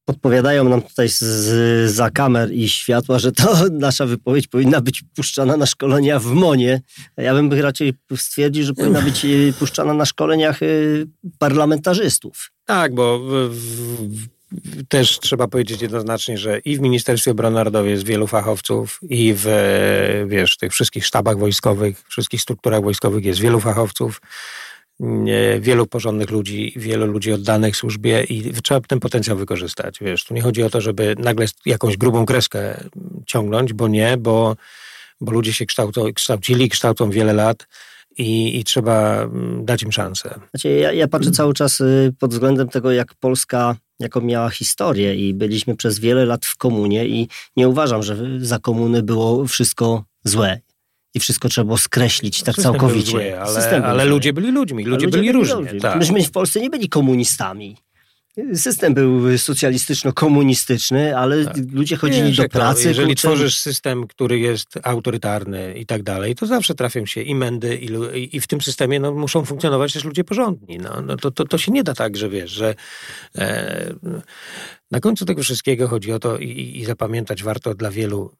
podpowiadają 0.05 0.69
nam 0.69 0.81
tutaj 0.81 1.09
z, 1.09 1.91
za 1.91 2.09
kamer 2.09 2.53
i 2.53 2.69
światła, 2.69 3.19
że 3.19 3.31
to 3.31 3.55
nasza 3.71 4.05
wypowiedź 4.05 4.47
powinna 4.47 4.81
być 4.81 5.03
puszczana 5.15 5.57
na 5.57 5.65
szkolenia 5.65 6.19
w 6.19 6.25
MONie. 6.25 6.81
Ja 7.17 7.33
bym 7.33 7.53
raczej 7.53 7.93
stwierdził, 8.15 8.63
że 8.63 8.73
powinna 8.73 9.01
być 9.01 9.25
e, 9.25 9.53
puszczana 9.59 9.93
na 9.93 10.05
szkoleniach 10.05 10.63
e, 10.63 10.67
parlamentarzystów. 11.37 12.51
Tak, 12.65 12.95
bo 12.95 13.19
w, 13.19 13.49
w, 13.49 14.27
też 14.87 15.19
trzeba 15.19 15.47
powiedzieć 15.47 15.81
jednoznacznie, 15.81 16.37
że 16.37 16.59
i 16.59 16.77
w 16.77 16.81
Ministerstwie 16.81 17.31
Obrony 17.31 17.55
Narodowej 17.55 17.91
jest 17.91 18.05
wielu 18.05 18.27
fachowców 18.27 18.99
i 19.09 19.33
w 19.37 19.45
wiesz, 20.27 20.57
tych 20.57 20.71
wszystkich 20.71 21.05
sztabach 21.05 21.37
wojskowych, 21.37 22.03
wszystkich 22.09 22.41
strukturach 22.41 22.83
wojskowych 22.83 23.25
jest 23.25 23.39
wielu 23.39 23.59
fachowców 23.59 24.21
wielu 25.59 25.87
porządnych 25.87 26.29
ludzi, 26.31 26.73
wielu 26.75 27.05
ludzi 27.05 27.33
oddanych 27.33 27.75
służbie 27.75 28.23
i 28.23 28.53
trzeba 28.63 28.81
ten 28.81 28.99
potencjał 28.99 29.37
wykorzystać. 29.37 29.99
Wiesz, 30.01 30.25
tu 30.25 30.33
nie 30.33 30.41
chodzi 30.41 30.63
o 30.63 30.69
to, 30.69 30.81
żeby 30.81 31.15
nagle 31.19 31.45
jakąś 31.65 31.97
grubą 31.97 32.25
kreskę 32.25 32.83
ciągnąć, 33.25 33.73
bo 33.73 33.87
nie, 33.87 34.17
bo, 34.17 34.55
bo 35.21 35.31
ludzie 35.31 35.53
się 35.53 35.65
kształcą, 35.65 36.13
kształcili, 36.13 36.69
kształcą 36.69 37.09
wiele 37.09 37.33
lat 37.33 37.67
i, 38.17 38.59
i 38.59 38.63
trzeba 38.63 39.21
mm, 39.21 39.65
dać 39.65 39.83
im 39.83 39.91
szansę. 39.91 40.39
Znaczy, 40.49 40.69
ja, 40.69 40.91
ja 40.91 41.07
patrzę 41.07 41.31
cały 41.31 41.53
czas 41.53 41.81
y, 41.81 42.13
pod 42.19 42.31
względem 42.31 42.69
tego, 42.69 42.91
jak 42.91 43.13
Polska 43.13 43.75
jaką 43.99 44.21
miała 44.21 44.49
historię 44.49 45.15
i 45.15 45.33
byliśmy 45.33 45.75
przez 45.75 45.99
wiele 45.99 46.25
lat 46.25 46.45
w 46.45 46.57
komunie 46.57 47.07
i 47.07 47.27
nie 47.57 47.69
uważam, 47.69 48.03
że 48.03 48.17
za 48.39 48.59
komuny 48.59 49.03
było 49.03 49.45
wszystko 49.45 50.03
złe 50.23 50.61
i 51.13 51.19
wszystko 51.19 51.49
trzeba 51.49 51.65
było 51.65 51.77
skreślić 51.77 52.43
tak 52.43 52.55
System 52.55 52.71
całkowicie. 52.73 53.11
Zły, 53.11 53.39
ale, 53.39 53.85
ale 53.85 54.05
ludzie 54.05 54.33
byli 54.33 54.51
ludźmi, 54.51 54.83
ludzie, 54.83 55.05
ludzie 55.05 55.07
byli, 55.07 55.21
byli 55.21 55.31
różni. 55.31 55.55
Ludźmi. 55.55 55.81
Tak. 55.81 55.99
Myśmy 55.99 56.23
w 56.23 56.31
Polsce 56.31 56.59
nie 56.61 56.69
byli 56.69 56.89
komunistami. 56.89 57.77
System 58.53 58.93
był 58.93 59.37
socjalistyczno-komunistyczny, 59.37 61.17
ale 61.17 61.45
tak. 61.45 61.57
ludzie 61.71 61.95
chodzili 61.95 62.27
Wiesz, 62.27 62.37
do 62.37 62.49
pracy. 62.49 62.83
To, 62.83 62.87
jeżeli 62.87 63.07
kurczę... 63.07 63.27
tworzysz 63.27 63.57
system, 63.57 64.07
który 64.07 64.39
jest 64.39 64.79
autorytarny 64.83 65.73
i 65.73 65.85
tak 65.85 66.03
dalej, 66.03 66.35
to 66.35 66.45
zawsze 66.45 66.75
trafią 66.75 67.05
się 67.05 67.21
i 67.21 67.35
mędy, 67.35 67.77
i, 67.77 68.35
i 68.35 68.39
w 68.39 68.47
tym 68.47 68.61
systemie 68.61 68.99
no, 68.99 69.11
muszą 69.11 69.45
funkcjonować 69.45 69.93
też 69.93 70.03
ludzie 70.03 70.23
porządni. 70.23 70.77
No, 70.77 71.01
no 71.01 71.17
to, 71.17 71.31
to, 71.31 71.45
to 71.45 71.57
się 71.57 71.71
nie 71.71 71.83
da 71.83 71.93
tak, 71.93 72.17
że 72.17 72.29
wiesz, 72.29 72.51
że 72.51 72.75
e, 73.37 73.93
na 74.91 74.99
końcu 74.99 75.25
tego 75.25 75.43
wszystkiego 75.43 75.87
chodzi 75.87 76.11
o 76.11 76.19
to 76.19 76.37
i, 76.37 76.79
i 76.79 76.85
zapamiętać 76.85 77.43
warto 77.43 77.75
dla 77.75 77.91
wielu 77.91 78.31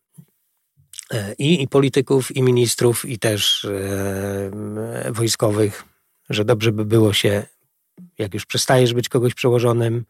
i, 1.38 1.62
i 1.62 1.68
polityków, 1.68 2.36
i 2.36 2.44
ministrów, 2.44 3.06
i 3.06 3.20
też 3.20 3.66
e, 3.66 5.12
wojskowych, 5.12 5.84
że 6.30 6.46
dobrze 6.46 6.72
by 6.72 6.86
było 6.86 7.14
się, 7.14 7.44
jak 8.18 8.34
już 8.34 8.46
przestajesz 8.46 8.94
być 8.94 9.10
kogoś 9.10 9.34
przełożonym, 9.34 10.06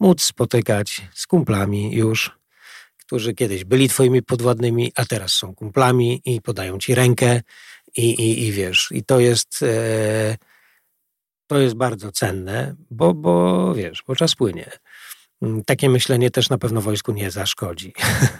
móc 0.00 0.22
spotykać 0.22 1.02
z 1.14 1.26
kumplami 1.26 1.94
już, 1.94 2.38
którzy 2.96 3.34
kiedyś 3.34 3.64
byli 3.64 3.88
twoimi 3.88 4.22
podwładnymi, 4.22 4.92
a 4.94 5.04
teraz 5.04 5.32
są 5.32 5.54
kumplami 5.54 6.22
i 6.24 6.40
podają 6.40 6.78
ci 6.78 6.94
rękę 6.94 7.40
i, 7.96 8.10
i, 8.10 8.46
i 8.46 8.52
wiesz, 8.52 8.88
i 8.92 9.04
to 9.04 9.20
jest 9.20 9.62
e, 9.62 10.36
to 11.46 11.58
jest 11.58 11.74
bardzo 11.74 12.12
cenne, 12.12 12.74
bo, 12.90 13.14
bo 13.14 13.74
wiesz, 13.74 14.02
bo 14.06 14.16
czas 14.16 14.34
płynie. 14.34 14.70
Mm, 15.44 15.64
takie 15.64 15.90
myślenie 15.90 16.30
też 16.30 16.50
na 16.50 16.58
pewno 16.58 16.80
wojsku 16.80 17.12
nie 17.12 17.30
zaszkodzi. 17.30 17.92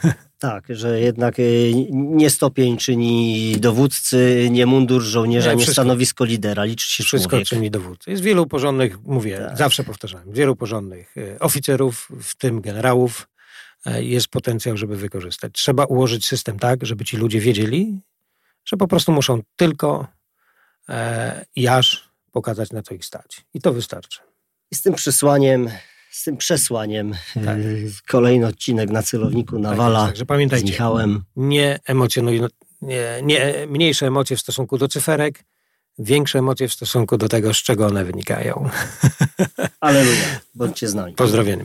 Tak, 0.38 0.64
że 0.68 1.00
jednak 1.00 1.38
y, 1.38 1.72
nie 1.90 2.30
stopień 2.30 2.76
czyni 2.76 3.56
dowódcy, 3.58 4.48
nie 4.50 4.66
mundur 4.66 5.02
żołnierza, 5.02 5.54
nie, 5.54 5.56
nie 5.56 5.66
stanowisko 5.66 6.24
lidera, 6.24 6.64
liczy 6.64 6.88
się 6.88 7.04
Wszystko 7.04 7.30
człowiek. 7.30 7.48
czyni 7.48 7.70
dowódcy. 7.70 8.10
Jest 8.10 8.22
wielu 8.22 8.46
porządnych, 8.46 9.02
mówię, 9.02 9.38
tak. 9.48 9.58
zawsze 9.58 9.84
powtarzałem, 9.84 10.32
wielu 10.32 10.56
porządnych 10.56 11.16
y, 11.16 11.38
oficerów, 11.40 12.08
w 12.22 12.34
tym 12.34 12.60
generałów, 12.60 13.28
y, 13.86 14.04
jest 14.04 14.28
potencjał, 14.28 14.76
żeby 14.76 14.96
wykorzystać. 14.96 15.52
Trzeba 15.52 15.84
ułożyć 15.84 16.26
system 16.26 16.58
tak, 16.58 16.86
żeby 16.86 17.04
ci 17.04 17.16
ludzie 17.16 17.40
wiedzieli, 17.40 18.00
że 18.64 18.76
po 18.76 18.88
prostu 18.88 19.12
muszą 19.12 19.40
tylko 19.56 20.06
e, 20.88 21.44
jaż 21.56 22.08
pokazać, 22.32 22.70
na 22.70 22.82
co 22.82 22.94
ich 22.94 23.04
stać. 23.04 23.44
I 23.54 23.60
to 23.60 23.72
wystarczy. 23.72 24.20
I 24.70 24.74
z 24.74 24.82
tym 24.82 24.94
przesłaniem 24.94 25.68
z 26.14 26.24
tym 26.24 26.36
przesłaniem. 26.36 27.14
Tak. 27.34 27.58
Kolejny 28.08 28.46
odcinek 28.46 28.90
na 28.90 29.02
celowniku 29.02 29.58
Nawala 29.58 30.00
tak, 30.00 30.08
także 30.08 30.26
pamiętajcie, 30.26 30.66
z 30.66 30.70
Michałem. 30.70 31.24
Nie 31.36 31.78
emocjonuj, 31.86 32.40
nie, 32.82 33.20
nie, 33.22 33.54
mniejsze 33.68 34.06
emocje 34.06 34.36
w 34.36 34.40
stosunku 34.40 34.78
do 34.78 34.88
cyferek, 34.88 35.44
większe 35.98 36.38
emocje 36.38 36.68
w 36.68 36.72
stosunku 36.72 37.16
do 37.16 37.28
tego, 37.28 37.54
z 37.54 37.56
czego 37.56 37.86
one 37.86 38.04
wynikają. 38.04 38.70
Aleluja, 39.80 40.40
bądźcie 40.54 40.88
z 40.88 40.94
nami. 40.94 41.14
Pozdrawiamy. 41.14 41.64